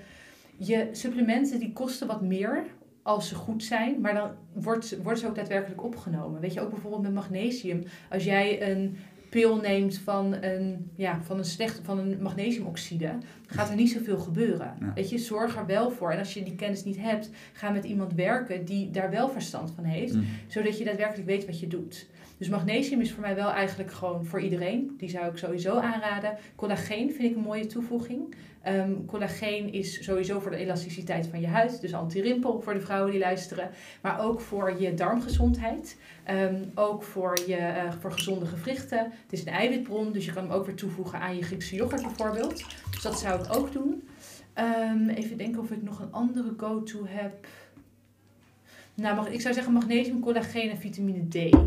je 0.57 0.89
supplementen 0.91 1.59
die 1.59 1.73
kosten 1.73 2.07
wat 2.07 2.21
meer 2.21 2.65
als 3.05 3.27
ze 3.27 3.35
goed 3.35 3.63
zijn, 3.63 4.01
maar 4.01 4.13
dan 4.13 4.31
wordt, 4.53 4.97
wordt 5.03 5.19
ze 5.19 5.27
ook 5.27 5.35
daadwerkelijk 5.35 5.83
opgenomen. 5.83 6.41
Weet 6.41 6.53
je, 6.53 6.61
ook 6.61 6.69
bijvoorbeeld 6.69 7.01
met 7.01 7.13
magnesium. 7.13 7.83
Als 8.09 8.23
jij 8.23 8.71
een 8.71 8.97
pil 9.29 9.55
neemt 9.55 9.97
van 9.97 10.33
een, 10.33 10.91
ja, 10.95 11.19
van 11.21 11.37
een, 11.37 11.45
slecht, 11.45 11.79
van 11.83 11.99
een 11.99 12.21
magnesiumoxide, 12.21 13.11
gaat 13.47 13.69
er 13.69 13.75
niet 13.75 13.91
zoveel 13.91 14.17
gebeuren. 14.17 14.73
Weet 14.95 15.09
je, 15.09 15.17
zorg 15.17 15.57
er 15.57 15.65
wel 15.65 15.91
voor. 15.91 16.11
En 16.11 16.19
als 16.19 16.33
je 16.33 16.43
die 16.43 16.55
kennis 16.55 16.83
niet 16.83 16.97
hebt, 16.97 17.29
ga 17.53 17.69
met 17.69 17.83
iemand 17.83 18.13
werken 18.13 18.65
die 18.65 18.91
daar 18.91 19.11
wel 19.11 19.29
verstand 19.29 19.71
van 19.75 19.83
heeft, 19.83 20.13
mm. 20.13 20.25
zodat 20.47 20.77
je 20.77 20.83
daadwerkelijk 20.83 21.27
weet 21.27 21.45
wat 21.45 21.59
je 21.59 21.67
doet. 21.67 22.07
Dus 22.37 22.49
magnesium 22.49 23.01
is 23.01 23.11
voor 23.11 23.21
mij 23.21 23.35
wel 23.35 23.51
eigenlijk 23.51 23.91
gewoon 23.91 24.25
voor 24.25 24.41
iedereen. 24.41 24.95
Die 24.97 25.09
zou 25.09 25.31
ik 25.31 25.37
sowieso 25.37 25.77
aanraden. 25.77 26.37
Collageen 26.55 27.11
vind 27.11 27.29
ik 27.29 27.35
een 27.35 27.41
mooie 27.41 27.65
toevoeging. 27.65 28.35
Um, 28.67 29.05
collageen 29.05 29.73
is 29.73 30.03
sowieso 30.03 30.39
voor 30.39 30.51
de 30.51 30.57
elasticiteit 30.57 31.27
van 31.27 31.41
je 31.41 31.47
huid, 31.47 31.81
dus 31.81 31.93
anti-rimpel 31.93 32.61
voor 32.61 32.73
de 32.73 32.79
vrouwen 32.79 33.11
die 33.11 33.19
luisteren, 33.19 33.69
maar 34.01 34.19
ook 34.19 34.41
voor 34.41 34.81
je 34.81 34.93
darmgezondheid, 34.93 35.97
um, 36.29 36.71
ook 36.75 37.03
voor, 37.03 37.39
je, 37.47 37.57
uh, 37.57 37.91
voor 37.99 38.11
gezonde 38.11 38.45
gewrichten. 38.45 38.99
Het 38.99 39.33
is 39.33 39.41
een 39.41 39.53
eiwitbron, 39.53 40.11
dus 40.11 40.25
je 40.25 40.33
kan 40.33 40.43
hem 40.43 40.51
ook 40.51 40.65
weer 40.65 40.75
toevoegen 40.75 41.19
aan 41.19 41.35
je 41.35 41.43
Griekse 41.43 41.75
yoghurt 41.75 42.01
bijvoorbeeld. 42.01 42.65
Dus 42.91 43.01
dat 43.01 43.19
zou 43.19 43.43
ik 43.43 43.55
ook 43.55 43.71
doen. 43.71 44.07
Um, 44.91 45.09
even 45.09 45.37
denken 45.37 45.61
of 45.61 45.71
ik 45.71 45.83
nog 45.83 45.99
een 45.99 46.11
andere 46.11 46.53
go-to 46.57 47.05
heb. 47.07 47.47
Nou, 48.93 49.29
ik 49.29 49.41
zou 49.41 49.53
zeggen 49.53 49.73
magnesium, 49.73 50.19
collageen 50.19 50.69
en 50.69 50.77
vitamine 50.77 51.27
D. 51.27 51.57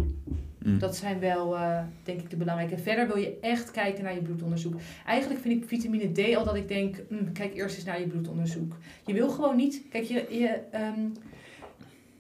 Mm. 0.69 0.79
Dat 0.79 0.97
zijn 0.97 1.19
wel, 1.19 1.55
uh, 1.55 1.81
denk 2.03 2.21
ik, 2.21 2.31
de 2.31 2.37
belangrijke. 2.37 2.79
Verder 2.79 3.07
wil 3.07 3.19
je 3.19 3.39
echt 3.41 3.71
kijken 3.71 4.05
naar 4.05 4.15
je 4.15 4.23
bloedonderzoek. 4.23 4.75
Eigenlijk 5.07 5.41
vind 5.41 5.63
ik 5.63 5.69
vitamine 5.69 6.13
D 6.13 6.37
al 6.37 6.45
dat 6.45 6.55
ik 6.55 6.69
denk, 6.69 6.97
mm, 7.09 7.33
kijk 7.33 7.55
eerst 7.55 7.77
eens 7.77 7.85
naar 7.85 8.01
je 8.01 8.07
bloedonderzoek. 8.07 8.77
Je 9.07 9.13
wil 9.13 9.29
gewoon 9.31 9.57
niet, 9.57 9.83
kijk, 9.91 10.05
je, 10.05 10.27
je 10.31 10.61
um, 10.75 11.13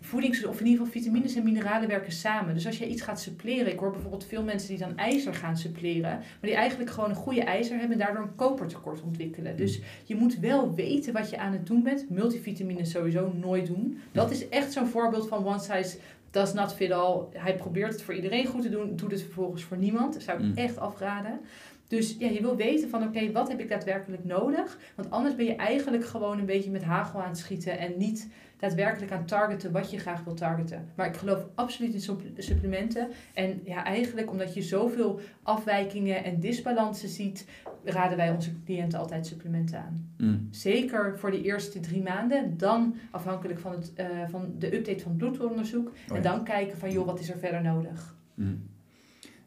voedings- 0.09 0.45
of 0.45 0.61
in 0.61 0.67
ieder 0.67 0.85
geval 0.85 1.01
vitamines 1.01 1.35
en 1.35 1.43
mineralen 1.43 1.89
werken 1.89 2.13
samen. 2.13 2.55
Dus 2.55 2.67
als 2.67 2.79
je 2.79 2.89
iets 2.89 3.03
gaat 3.03 3.21
suppleren, 3.21 3.73
ik 3.73 3.79
hoor 3.79 3.91
bijvoorbeeld 3.91 4.25
veel 4.25 4.43
mensen 4.43 4.69
die 4.69 4.79
dan 4.79 4.97
ijzer 4.97 5.35
gaan 5.35 5.57
suppleren, 5.57 6.11
maar 6.19 6.39
die 6.41 6.55
eigenlijk 6.55 6.91
gewoon 6.91 7.11
een 7.11 7.17
goede 7.17 7.43
ijzer 7.43 7.79
hebben 7.79 7.93
en 7.93 8.05
daardoor 8.05 8.23
een 8.23 8.35
kopertekort 8.35 9.03
ontwikkelen. 9.03 9.57
Dus 9.57 9.81
je 10.05 10.15
moet 10.15 10.39
wel 10.39 10.75
weten 10.75 11.13
wat 11.13 11.31
je 11.31 11.39
aan 11.39 11.53
het 11.53 11.67
doen 11.67 11.83
bent. 11.83 12.11
Multivitamines 12.11 12.91
sowieso 12.91 13.33
nooit 13.33 13.67
doen. 13.67 13.99
Dat 14.13 14.31
is 14.31 14.49
echt 14.49 14.73
zo'n 14.73 14.87
voorbeeld 14.87 15.29
van 15.29 15.47
one 15.47 15.59
size 15.59 15.97
does 16.31 16.53
not 16.53 16.74
fit 16.74 16.91
all. 16.91 17.26
Hij 17.33 17.57
probeert 17.57 17.93
het 17.93 18.03
voor 18.03 18.14
iedereen 18.14 18.47
goed 18.47 18.62
te 18.62 18.70
doen, 18.70 18.97
doet 18.97 19.11
het 19.11 19.22
vervolgens 19.22 19.62
voor 19.62 19.76
niemand. 19.76 20.12
Dat 20.12 20.22
zou 20.22 20.39
ik 20.39 20.45
mm. 20.45 20.57
echt 20.57 20.79
afraden. 20.79 21.41
Dus 21.89 22.16
ja, 22.18 22.29
je 22.29 22.41
wil 22.41 22.57
weten 22.57 22.89
van 22.89 23.03
oké, 23.03 23.33
wat 23.33 23.49
heb 23.49 23.61
ik 23.61 23.68
daadwerkelijk 23.68 24.24
nodig? 24.24 24.79
Want 24.95 25.11
anders 25.11 25.35
ben 25.35 25.45
je 25.45 25.57
eigenlijk 25.57 26.05
gewoon 26.05 26.39
een 26.39 26.47
beetje 26.47 26.70
met 26.70 26.85
hagel 26.85 27.22
aan 27.22 27.29
het 27.29 27.39
schieten 27.39 27.79
en 27.79 27.93
niet 27.97 28.29
daadwerkelijk 28.59 29.13
aan 29.13 29.25
targeten 29.25 29.73
wat 29.73 29.91
je 29.91 29.99
graag 29.99 30.25
wil 30.25 30.35
targeten. 30.35 30.89
Maar 30.95 31.07
ik 31.07 31.17
geloof 31.17 31.47
absoluut 31.55 31.95
in 31.95 32.21
supplementen. 32.37 33.09
En 33.35 33.61
ja, 33.65 33.85
eigenlijk 33.85 34.31
omdat 34.31 34.55
je 34.55 34.63
zoveel 34.63 35.21
afwijkingen 35.43 36.25
en 36.25 36.41
disbalansen 36.41 37.09
ziet, 37.09 37.47
raden 37.85 38.17
wij 38.17 38.31
onze 38.31 38.51
cliënten 38.65 38.99
altijd 38.99 39.27
supplementen 39.27 39.79
aan. 39.79 40.11
Mm. 40.17 40.49
Zeker 40.51 41.19
voor 41.19 41.31
de 41.31 41.43
eerste 41.43 41.81
drie 41.81 42.03
maanden. 42.03 42.57
Dan 42.57 42.95
afhankelijk 43.11 43.59
van, 43.59 43.73
het, 43.73 43.93
uh, 43.97 44.07
van 44.29 44.55
de 44.59 44.77
update 44.77 45.03
van 45.03 45.11
het 45.11 45.19
bloedonderzoek. 45.19 45.93
Oh 46.11 46.17
en 46.17 46.23
dan 46.23 46.45
kijken 46.45 46.79
van 46.79 46.93
joh, 46.93 47.07
wat 47.07 47.21
is 47.21 47.31
er 47.31 47.39
verder 47.39 47.63
nodig. 47.63 48.17
Mm. 48.35 48.63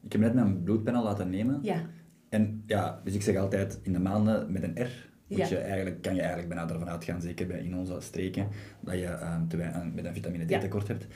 Ik 0.04 0.12
heb 0.12 0.22
net 0.22 0.34
mijn 0.34 0.64
bloedpanel 0.64 1.04
laten 1.04 1.30
nemen. 1.30 1.60
Ja. 1.62 1.82
En 2.30 2.64
ja, 2.66 3.02
dus 3.04 3.14
ik 3.14 3.22
zeg 3.22 3.36
altijd 3.36 3.80
in 3.82 3.94
de 3.94 4.00
maanden 4.00 4.52
met 4.52 4.64
een 4.64 4.84
R 4.84 5.11
moet 5.38 5.50
je 5.50 5.58
eigenlijk, 5.58 6.02
kan 6.02 6.16
je 6.16 6.20
eigenlijk 6.22 6.54
bijna 6.54 6.70
ervan 6.70 6.90
uitgaan, 6.90 7.22
zeker 7.22 7.48
bij 7.48 7.60
in 7.60 7.76
onze 7.76 7.98
streken, 8.00 8.48
dat 8.80 8.94
je 8.94 9.08
um, 9.08 9.48
te 9.48 9.58
weinig, 9.58 9.94
met 9.94 10.06
een 10.06 10.14
vitamine 10.14 10.46
D 10.46 10.62
tekort 10.62 10.88
hebt. 10.88 11.08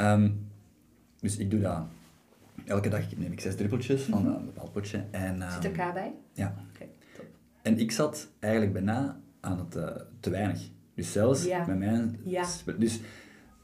Um, 0.00 0.46
dus 1.20 1.36
ik 1.36 1.50
doe 1.50 1.60
dat 1.60 1.82
elke 2.66 2.88
dag 2.88 3.16
neem 3.16 3.32
ik 3.32 3.40
zes 3.40 3.56
druppeltjes 3.56 4.02
van 4.02 4.22
mhm. 4.22 4.34
een 4.34 4.44
bepaald 4.44 4.72
potje. 4.72 5.04
En, 5.10 5.42
um, 5.42 5.50
Zit 5.50 5.64
er 5.64 5.70
K 5.70 5.92
bij? 5.92 6.12
Ja. 6.32 6.54
top. 7.16 7.26
En 7.62 7.78
ik 7.78 7.90
zat 7.90 8.28
eigenlijk 8.38 8.72
bijna 8.72 9.20
aan 9.40 9.58
het 9.58 9.76
uh, 9.76 9.88
te 10.20 10.30
weinig. 10.30 10.68
Dus 10.94 11.12
zelfs 11.12 11.44
Ja. 11.44 11.64
bij 11.64 11.76
mij... 11.76 12.10
Ja. 12.24 12.46
Dus 12.78 13.00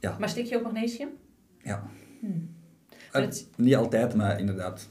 ja, 0.00 0.16
Maar 0.18 0.28
slik 0.28 0.46
je 0.46 0.56
ook 0.56 0.62
magnesium? 0.62 1.08
ja. 1.62 1.82
Hmm. 2.20 2.48
Eh, 3.12 3.22
het- 3.22 3.48
niet 3.56 3.76
altijd, 3.76 4.14
maar 4.14 4.38
inderdaad 4.40 4.88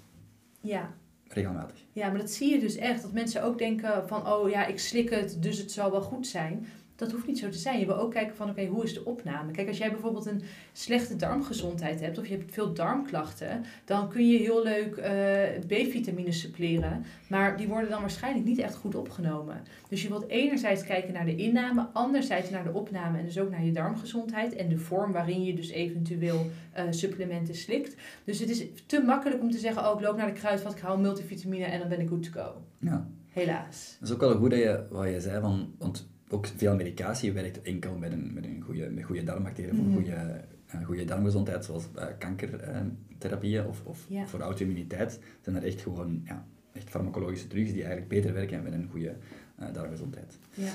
Ja. 0.62 0.94
Regelmatig. 1.28 1.86
Ja, 1.92 2.10
maar 2.10 2.20
dat 2.20 2.32
zie 2.32 2.52
je 2.52 2.60
dus 2.60 2.76
echt. 2.76 3.02
Dat 3.02 3.12
mensen 3.12 3.44
ook 3.44 3.58
denken 3.58 4.08
van, 4.08 4.28
oh 4.28 4.50
ja, 4.50 4.66
ik 4.66 4.80
slik 4.80 5.10
het, 5.10 5.38
dus 5.42 5.58
het 5.58 5.72
zal 5.72 5.92
wel 5.92 6.02
goed 6.02 6.28
zijn. 6.28 6.68
Dat 6.96 7.12
hoeft 7.12 7.28
niet 7.28 7.40
zo 7.40 7.50
te 7.50 7.58
zijn. 7.58 7.80
Je 7.80 7.86
wil 7.86 7.98
ook 7.98 8.12
kijken 8.12 8.36
van, 8.36 8.50
oké, 8.50 8.66
hoe 8.66 8.84
is 8.84 8.94
de 8.94 9.06
opname? 9.06 9.52
Kijk, 9.52 9.68
als 9.68 9.78
jij 9.78 9.92
bijvoorbeeld 9.92 10.26
een 10.26 10.42
slechte 10.74 11.16
darmgezondheid 11.16 12.00
hebt 12.00 12.18
of 12.18 12.28
je 12.28 12.38
hebt 12.38 12.54
veel 12.54 12.74
darmklachten, 12.74 13.64
dan 13.86 14.10
kun 14.10 14.30
je 14.30 14.38
heel 14.38 14.64
leuk 14.64 14.96
eh, 14.96 15.60
B-vitamine 15.68 16.32
suppleren. 16.32 17.06
Maar 17.28 17.58
die 17.58 17.68
worden 17.68 17.90
dan 17.90 18.02
waarschijnlijk 18.02 18.46
niet 18.46 18.60
echt 18.60 18.76
goed 18.76 18.96
opgenomen. 18.96 19.62
Dus 19.90 20.02
je 20.02 20.10
wilt 20.10 20.28
enerzijds 20.28 20.84
kijken 20.84 21.14
naar 21.14 21.26
de 21.26 21.36
inname, 21.36 21.88
anderzijds 21.94 22.50
naar 22.50 22.64
de 22.64 22.74
opname 22.74 23.18
en 23.18 23.26
dus 23.26 23.40
ook 23.40 23.50
naar 23.52 23.66
je 23.66 23.72
darmgezondheid 23.72 24.56
en 24.56 24.70
de 24.70 24.78
vorm 24.78 25.12
waarin 25.12 25.44
je 25.44 25.54
dus 25.54 25.70
eventueel 25.70 26.50
eh, 26.72 26.84
supplementen 26.90 27.56
slikt. 27.56 27.96
Dus 28.24 28.40
het 28.40 28.50
is 28.50 28.66
te 28.86 29.02
makkelijk 29.02 29.42
om 29.42 29.52
te 29.52 29.58
zeggen, 29.58 29.90
oh, 29.90 30.00
ik 30.00 30.06
loop 30.06 30.18
naar 30.18 30.34
de 30.34 30.40
kruidvat, 30.40 30.76
ik 30.76 30.82
haal 30.82 30.98
multivitamine 30.98 31.66
en 31.66 31.80
dan 31.80 31.90
ben 31.90 32.00
ik 32.00 32.08
good 32.08 32.24
to 32.24 32.42
go. 32.42 32.62
Ja. 32.80 33.08
Helaas. 33.30 33.96
Dat 34.00 34.10
is 34.10 34.16
ook 34.16 34.22
wel 34.22 34.36
goed 34.36 34.50
dat 34.50 34.60
je, 34.60 34.86
wat 34.90 35.10
je 35.10 35.22
zei, 35.22 35.42
van, 35.42 35.74
want 35.78 36.08
ook 36.30 36.48
veel 36.48 36.76
medicatie 36.76 37.32
werkt 37.34 37.62
enkel 37.62 37.98
met 37.98 38.12
een, 38.12 38.34
met 38.34 38.46
een 38.46 38.62
goede, 38.62 38.90
met 38.90 39.04
goede 39.04 39.24
darmbacteriën, 39.24 39.76
voor 39.76 39.84
Mhm. 39.86 39.94
goede, 39.96 40.42
een 40.68 40.84
goede 40.86 41.06
darmgezondheid, 41.06 41.66
zoals 41.66 41.84
eh, 41.96 42.06
kankertherapieën 42.20 43.66
of, 43.66 43.82
of 43.86 44.06
Ja. 44.10 44.28
voor 44.28 44.40
auto-immuniteit, 44.40 45.20
zijn 45.42 45.56
er 45.56 45.64
echt 45.64 45.82
gewoon 45.82 46.22
ja, 46.26 46.46
echt 46.74 46.90
farmacologische 46.90 47.48
drugs 47.48 47.68
die 47.72 47.78
eigenlijk 47.84 48.08
beter 48.08 48.34
werken 48.34 48.64
met 48.64 48.74
een 48.74 48.88
goede 48.92 49.16
eh, 49.56 49.74
darmgezondheid. 49.74 50.38
Ja. 50.54 50.72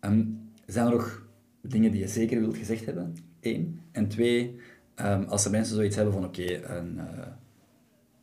Ehm, 0.00 0.24
zijn 0.66 0.86
er 0.86 0.92
nog 0.92 1.26
dingen 1.60 1.90
die 1.90 2.00
je 2.00 2.08
zeker 2.08 2.40
wilt 2.40 2.56
gezegd 2.56 2.84
hebben? 2.86 3.14
Eén. 3.40 3.80
En 3.92 4.08
twee, 4.08 4.56
ehm, 4.94 5.22
als 5.22 5.44
er 5.44 5.50
mensen 5.50 5.74
zoiets 5.74 5.96
hebben 5.96 6.14
van 6.14 6.24
oké, 6.24 6.44
een, 6.76 6.98
eh, 6.98 7.26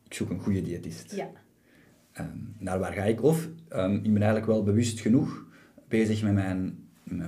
ik 0.04 0.14
zoek 0.14 0.30
een 0.30 0.40
goede 0.40 0.62
diëtist. 0.62 1.14
Ja. 1.14 1.30
Ehm, 2.12 2.36
naar 2.58 2.78
waar 2.78 2.92
ga 2.92 3.02
ik? 3.02 3.22
Of 3.22 3.44
ik 3.44 4.02
ben 4.02 4.16
eigenlijk 4.16 4.46
wel 4.46 4.62
bewust 4.62 5.00
genoeg 5.00 5.48
bezig 5.90 6.22
met 6.22 6.32
mijn, 6.32 6.78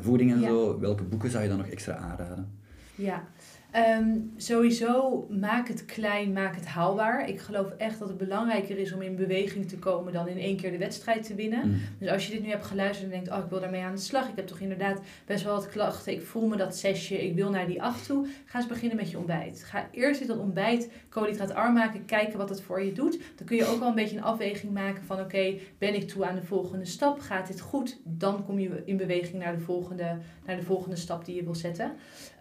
voeding 0.00 0.32
en 0.32 0.40
Ja. 0.40 0.48
zo. 0.48 0.80
Welke 0.80 1.02
boeken 1.02 1.30
zou 1.30 1.42
je 1.42 1.48
dan 1.48 1.58
nog 1.58 1.66
extra 1.66 1.96
aanraden? 1.96 2.50
Ja, 2.94 3.24
Ehm, 3.72 4.18
sowieso 4.36 5.26
maak 5.30 5.68
het 5.68 5.84
klein, 5.84 6.32
maak 6.32 6.54
het 6.54 6.66
haalbaar. 6.66 7.28
Ik 7.28 7.40
geloof 7.40 7.70
echt 7.70 7.98
dat 7.98 8.08
het 8.08 8.16
belangrijker 8.18 8.78
is 8.78 8.92
om 8.92 9.02
in 9.02 9.16
beweging 9.16 9.68
te 9.68 9.78
komen 9.78 10.12
dan 10.12 10.28
in 10.28 10.38
één 10.38 10.56
keer 10.56 10.70
de 10.70 10.78
wedstrijd 10.78 11.26
te 11.26 11.34
winnen. 11.34 11.68
Mm. 11.68 11.80
Dus 11.98 12.08
als 12.08 12.26
je 12.26 12.32
dit 12.32 12.42
nu 12.42 12.48
hebt 12.48 12.64
geluisterd 12.64 13.04
en 13.04 13.10
denkt, 13.10 13.30
oh 13.30 13.44
ik 13.44 13.50
wil 13.50 13.60
daarmee 13.60 13.82
aan 13.82 13.94
de 13.94 14.00
slag. 14.00 14.28
Ik 14.28 14.36
heb 14.36 14.46
toch 14.46 14.58
inderdaad 14.58 15.00
best 15.26 15.44
wel 15.44 15.54
wat 15.54 15.68
klachten. 15.68 16.12
Ik 16.12 16.22
voel 16.22 16.48
me 16.48 16.56
dat 16.56 16.76
zesje, 16.76 17.24
ik 17.24 17.34
wil 17.34 17.50
naar 17.50 17.66
die 17.66 17.82
acht 17.82 18.06
toe. 18.06 18.26
Ga 18.44 18.58
eens 18.58 18.68
beginnen 18.68 18.96
met 18.96 19.10
je 19.10 19.18
ontbijt. 19.18 19.64
Ga 19.64 19.88
eerst 19.90 20.20
eens 20.20 20.28
dat 20.28 20.38
ontbijt 20.38 20.90
koolhydraatarm 21.08 21.74
maken, 21.74 22.04
kijken 22.04 22.38
wat 22.38 22.48
het 22.48 22.62
voor 22.62 22.82
je 22.82 22.92
doet. 22.92 23.18
Dan 23.36 23.46
kun 23.46 23.56
je 23.56 23.66
ook 23.66 23.78
wel 23.78 23.88
een 23.88 23.94
beetje 23.94 24.16
een 24.16 24.22
afweging 24.22 24.72
maken 24.72 25.04
van 25.04 25.20
oké, 25.20 25.54
ben 25.78 25.94
ik 25.94 26.08
toe 26.08 26.26
aan 26.26 26.34
de 26.34 26.42
volgende 26.42 26.84
stap? 26.84 27.20
Gaat 27.20 27.46
dit 27.46 27.60
goed? 27.60 28.00
Dan 28.04 28.44
kom 28.44 28.58
je 28.58 28.82
in 28.84 28.96
beweging 28.96 29.42
naar 29.42 29.56
de 29.56 29.64
volgende, 29.64 30.16
naar 30.46 30.56
de 30.56 30.62
volgende 30.62 30.96
stap 30.96 31.24
die 31.24 31.34
je 31.34 31.44
wil 31.44 31.54
zetten. 31.54 31.92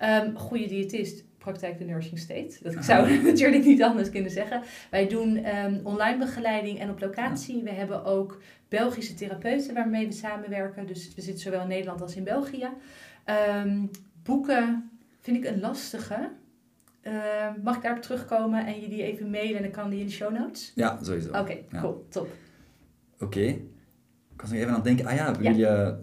Ehm 0.01 0.35
goede 0.35 0.67
diëtist, 0.67 1.23
praktijk 1.37 1.77
de 1.77 1.83
Nursing 1.83 2.19
State. 2.19 2.57
Dat 2.61 2.73
Aha. 2.73 2.81
zou 2.81 3.09
ik 3.09 3.23
natuurlijk 3.31 3.65
niet 3.65 3.83
anders 3.83 4.09
kunnen 4.09 4.31
zeggen. 4.31 4.61
Wij 4.91 5.07
doen 5.07 5.37
ehm, 5.37 5.79
online 5.83 6.17
begeleiding 6.17 6.79
en 6.79 6.89
op 6.89 6.99
locatie. 6.99 7.63
We 7.63 7.69
hebben 7.71 8.05
ook 8.05 8.41
Belgische 8.69 9.13
therapeuten 9.13 9.73
waarmee 9.73 10.07
we 10.07 10.13
samenwerken. 10.13 10.87
Dus 10.87 11.11
we 11.15 11.21
zitten 11.21 11.41
zowel 11.43 11.61
in 11.61 11.67
Nederland 11.67 12.01
als 12.01 12.15
in 12.15 12.23
België. 12.23 12.67
Ehm, 13.25 13.77
boeken 14.23 14.89
vind 15.19 15.37
ik 15.37 15.45
een 15.51 15.59
lastige. 15.59 16.29
Mag 17.63 17.75
ik 17.75 17.81
daarop 17.81 18.01
terugkomen 18.01 18.65
en 18.65 18.81
je 18.81 18.87
die 18.89 19.03
even 19.03 19.29
mailen 19.29 19.55
en 19.55 19.61
dan 19.63 19.71
kan 19.71 19.89
die 19.89 19.99
in 19.99 20.05
de 20.05 20.11
show 20.11 20.33
notes? 20.37 20.71
Ja, 20.75 20.99
sowieso. 21.01 21.29
Oké, 21.29 21.57
Ja. 21.71 21.79
cool, 21.81 22.05
top. 22.09 22.27
Oké. 23.19 23.39
Ik 23.41 24.41
was 24.41 24.49
nog 24.49 24.59
even 24.59 24.69
aan 24.69 24.75
het 24.75 24.83
denken, 24.83 25.05
ah 25.05 25.15
ja, 25.15 25.35
wil 25.35 25.55
je 25.55 25.95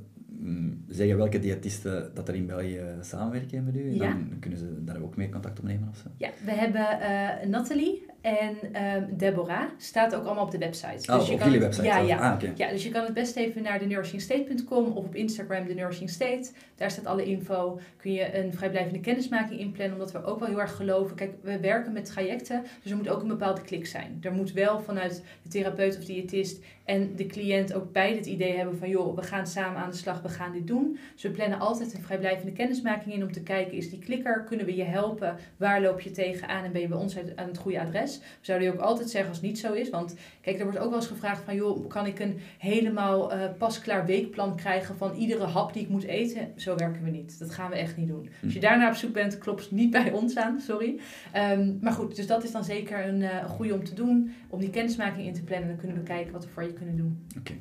zeggen 0.89 1.17
welke 1.17 1.39
diëtisten 1.39 2.11
dat 2.15 2.29
er 2.29 2.35
in 2.35 2.47
België 2.47 2.81
samenwerken 3.01 3.65
met 3.65 3.77
u? 3.77 3.89
En 3.89 3.95
Ja. 3.95 4.13
Dan 4.29 4.37
kunnen 4.41 4.59
ze 4.59 4.85
daar 4.85 5.03
ook 5.03 5.17
mee 5.17 5.29
contact 5.29 5.59
opnemen 5.59 5.89
of 5.91 5.97
zo. 5.97 6.09
Ja, 6.17 6.31
we 6.45 6.51
hebben 6.53 7.01
eh 7.01 7.47
Nathalie 7.49 8.07
en 8.21 8.57
ehm, 8.73 9.05
Deborah. 9.17 9.63
Staat 9.77 10.15
ook 10.15 10.25
allemaal 10.25 10.45
op 10.45 10.51
de 10.51 10.59
website. 10.59 11.13
Oh, 11.13 11.19
Dus 11.19 11.27
je 11.27 11.33
op 11.33 11.39
kan 11.39 11.51
jullie 11.51 11.67
het- 11.67 11.77
website 11.77 11.87
Ja, 11.87 11.99
ja. 11.99 12.33
Ah. 12.33 12.57
Ja, 12.57 12.71
dus 12.71 12.83
je 12.85 12.91
kan 12.91 13.05
het 13.05 13.15
best 13.15 13.37
even 13.37 13.63
naar 13.63 13.79
thenursingstate.com 13.79 14.85
of 14.87 15.05
op 15.05 15.15
Instagram 15.15 15.67
de 15.67 15.75
Nursing 15.75 16.11
State. 16.11 16.51
Daar 16.77 16.91
staat 16.91 17.07
alle 17.07 17.25
info. 17.25 17.81
Kun 17.97 18.13
je 18.13 18.39
een 18.45 18.53
vrijblijvende 18.55 19.01
kennismaking 19.01 19.61
inplannen, 19.61 19.95
omdat 19.97 20.13
we 20.13 20.25
ook 20.25 20.39
wel 20.39 20.49
heel 20.49 20.61
erg 20.61 20.77
geloven. 20.77 21.17
Kijk, 21.17 21.31
we 21.43 21.61
werken 21.61 21.93
met 21.93 22.05
trajecten, 22.05 22.63
dus 22.83 22.91
er 22.91 22.97
moet 22.97 23.09
ook 23.09 23.23
een 23.23 23.29
bepaalde 23.29 23.61
klik 23.63 23.87
zijn. 23.87 24.19
Er 24.21 24.33
moet 24.33 24.53
wel 24.53 24.81
vanuit 24.81 25.23
de 25.43 25.49
therapeut 25.49 25.97
of 25.99 26.05
diëtist 26.05 26.63
en 26.89 27.17
de 27.17 27.27
cliënt 27.27 27.75
ook 27.75 27.93
beide 27.93 28.17
het 28.17 28.27
idee 28.27 28.57
hebben 28.57 28.79
van 28.79 28.89
joh, 28.89 29.17
we 29.17 29.23
gaan 29.23 29.47
samen 29.47 29.83
aan 29.83 29.91
de 29.91 29.97
slag, 29.97 30.23
we 30.23 30.29
gaan 30.29 30.53
dit 30.53 30.67
doen. 30.67 30.99
Dus 31.13 31.23
we 31.23 31.31
plannen 31.31 31.59
altijd 31.59 31.95
een 31.95 32.03
vrijblijvende 32.03 32.53
kennismaking 32.53 33.15
in 33.15 33.23
om 33.23 33.33
te 33.33 33.43
kijken, 33.43 33.77
is 33.77 33.91
die 33.91 33.99
klikker, 33.99 34.45
kunnen 34.45 34.67
we 34.67 34.77
je 34.77 34.85
helpen, 34.85 35.37
waar 35.57 35.81
loop 35.81 36.01
je 36.01 36.11
tegenaan 36.11 36.65
en 36.65 36.73
ben 36.73 36.81
je 36.81 36.89
bij 36.89 36.99
ons 36.99 37.17
aan 37.37 37.49
het 37.49 37.59
goede 37.59 37.81
adres. 37.81 38.19
We 38.19 38.25
zouden 38.41 38.69
je 38.69 38.75
ook 38.75 38.81
altijd 38.81 39.11
zeggen 39.11 39.29
als 39.29 39.39
het 39.39 39.47
niet 39.47 39.59
zo 39.59 39.73
is, 39.73 39.91
want 39.91 40.15
kijk, 40.41 40.59
er 40.59 40.65
wordt 40.65 40.79
ook 40.79 40.91
wel 40.91 40.99
eens 40.99 41.09
gevraagd 41.09 41.43
van 41.45 41.55
joh, 41.55 41.89
kan 41.89 42.07
ik 42.07 42.19
een 42.19 42.41
helemaal 42.59 43.33
eh, 43.33 43.41
pasklaar 43.59 44.07
weekplan 44.07 44.57
krijgen 44.57 44.97
van 44.97 45.15
iedere 45.15 45.45
hap 45.45 45.73
die 45.73 45.83
ik 45.83 45.89
moet 45.89 46.05
eten? 46.05 46.53
Zo 46.57 46.77
werken 46.77 47.05
we 47.05 47.11
niet. 47.11 47.39
Dat 47.39 47.51
gaan 47.51 47.71
we 47.71 47.77
echt 47.77 47.97
niet 47.97 48.09
doen. 48.09 48.29
Als 48.45 48.53
je 48.53 48.61
daarna 48.61 48.89
op 48.89 48.95
zoek 48.95 49.13
bent, 49.13 49.39
klopt 49.39 49.71
niet 49.71 49.91
bij 50.01 50.13
ons 50.13 50.37
aan, 50.37 50.61
sorry. 50.61 50.99
Ehm, 51.33 51.73
maar 51.81 51.93
goed, 51.93 52.17
dus 52.17 52.27
dat 52.27 52.45
is 52.45 52.53
dan 52.53 52.65
zeker 52.65 53.09
een, 53.09 53.23
eh, 53.23 53.45
goede 53.45 53.75
om 53.75 53.85
te 53.85 53.95
doen, 53.95 54.35
om 54.49 54.61
die 54.61 54.71
kennismaking 54.71 55.27
in 55.27 55.35
te 55.35 55.43
plannen. 55.43 55.69
Dan 55.69 55.79
kunnen 55.79 55.97
we 55.97 56.03
kijken 56.03 56.33
wat 56.33 56.45
we 56.45 56.51
voor 56.51 56.63
je 56.63 56.77
kunnen 56.79 56.97
doen. 56.97 57.27
Oké. 57.39 57.53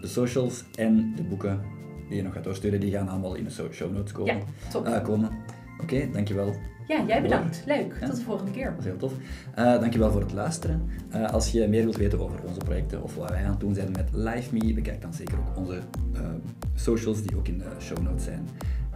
De 0.00 0.06
socials 0.06 0.64
en 0.74 1.12
de 1.16 1.22
boeken 1.22 1.60
die 2.08 2.16
je 2.16 2.22
nog 2.22 2.32
gaat 2.32 2.44
doorsturen, 2.44 2.80
die 2.80 2.90
gaan 2.90 3.08
allemaal 3.08 3.34
in 3.34 3.44
de 3.44 3.50
show 3.50 3.92
notes 3.92 4.12
komen. 4.12 4.36
Ja, 4.36 4.42
top. 4.70 4.86
Ah, 4.86 5.04
komen. 5.04 5.30
Oké, 5.80 6.08
dankjewel. 6.12 6.54
Ja, 6.88 7.04
jij 7.06 7.22
bedankt. 7.22 7.62
Leuk. 7.66 7.96
Ja. 8.00 8.06
Tot 8.06 8.16
de 8.16 8.22
volgende 8.22 8.50
keer. 8.50 8.70
Dat 8.70 8.78
is 8.78 8.84
heel 8.84 8.96
tof. 8.96 9.12
Eh, 9.54 9.80
dankjewel 9.80 10.10
voor 10.10 10.20
het 10.20 10.32
luisteren. 10.32 10.88
Eh, 11.08 11.30
als 11.30 11.50
je 11.50 11.66
meer 11.68 11.82
wilt 11.82 11.96
weten 11.96 12.20
over 12.20 12.42
onze 12.44 12.58
projecten 12.58 13.02
of 13.02 13.14
wat 13.14 13.30
wij 13.30 13.44
aan 13.44 13.50
het 13.50 13.60
doen 13.60 13.74
zijn 13.74 13.90
met 13.92 14.08
LiveMe, 14.12 14.74
bekijk 14.74 15.02
dan 15.02 15.14
zeker 15.14 15.38
ook 15.38 15.56
onze 15.56 15.80
eh, 16.14 16.20
socials 16.74 17.22
die 17.22 17.36
ook 17.36 17.48
in 17.48 17.58
de 17.58 17.70
show 17.80 17.98
notes 17.98 18.24
zijn. 18.24 18.48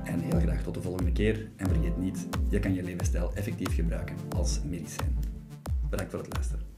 En 0.05 0.21
heel 0.21 0.41
graag 0.41 0.63
tot 0.63 0.75
de 0.75 0.83
volgende 0.83 1.13
keer. 1.13 1.49
En 1.57 1.69
vergeet 1.69 1.99
niet, 1.99 2.29
je 2.49 2.59
kan 2.59 2.75
je 2.75 2.83
levensstijl 2.83 3.31
effectief 3.35 3.75
gebruiken 3.75 4.17
als 4.37 4.61
medicijn. 4.65 5.17
Bedankt 5.91 6.13
voor 6.13 6.21
het 6.21 6.33
luisteren. 6.33 6.72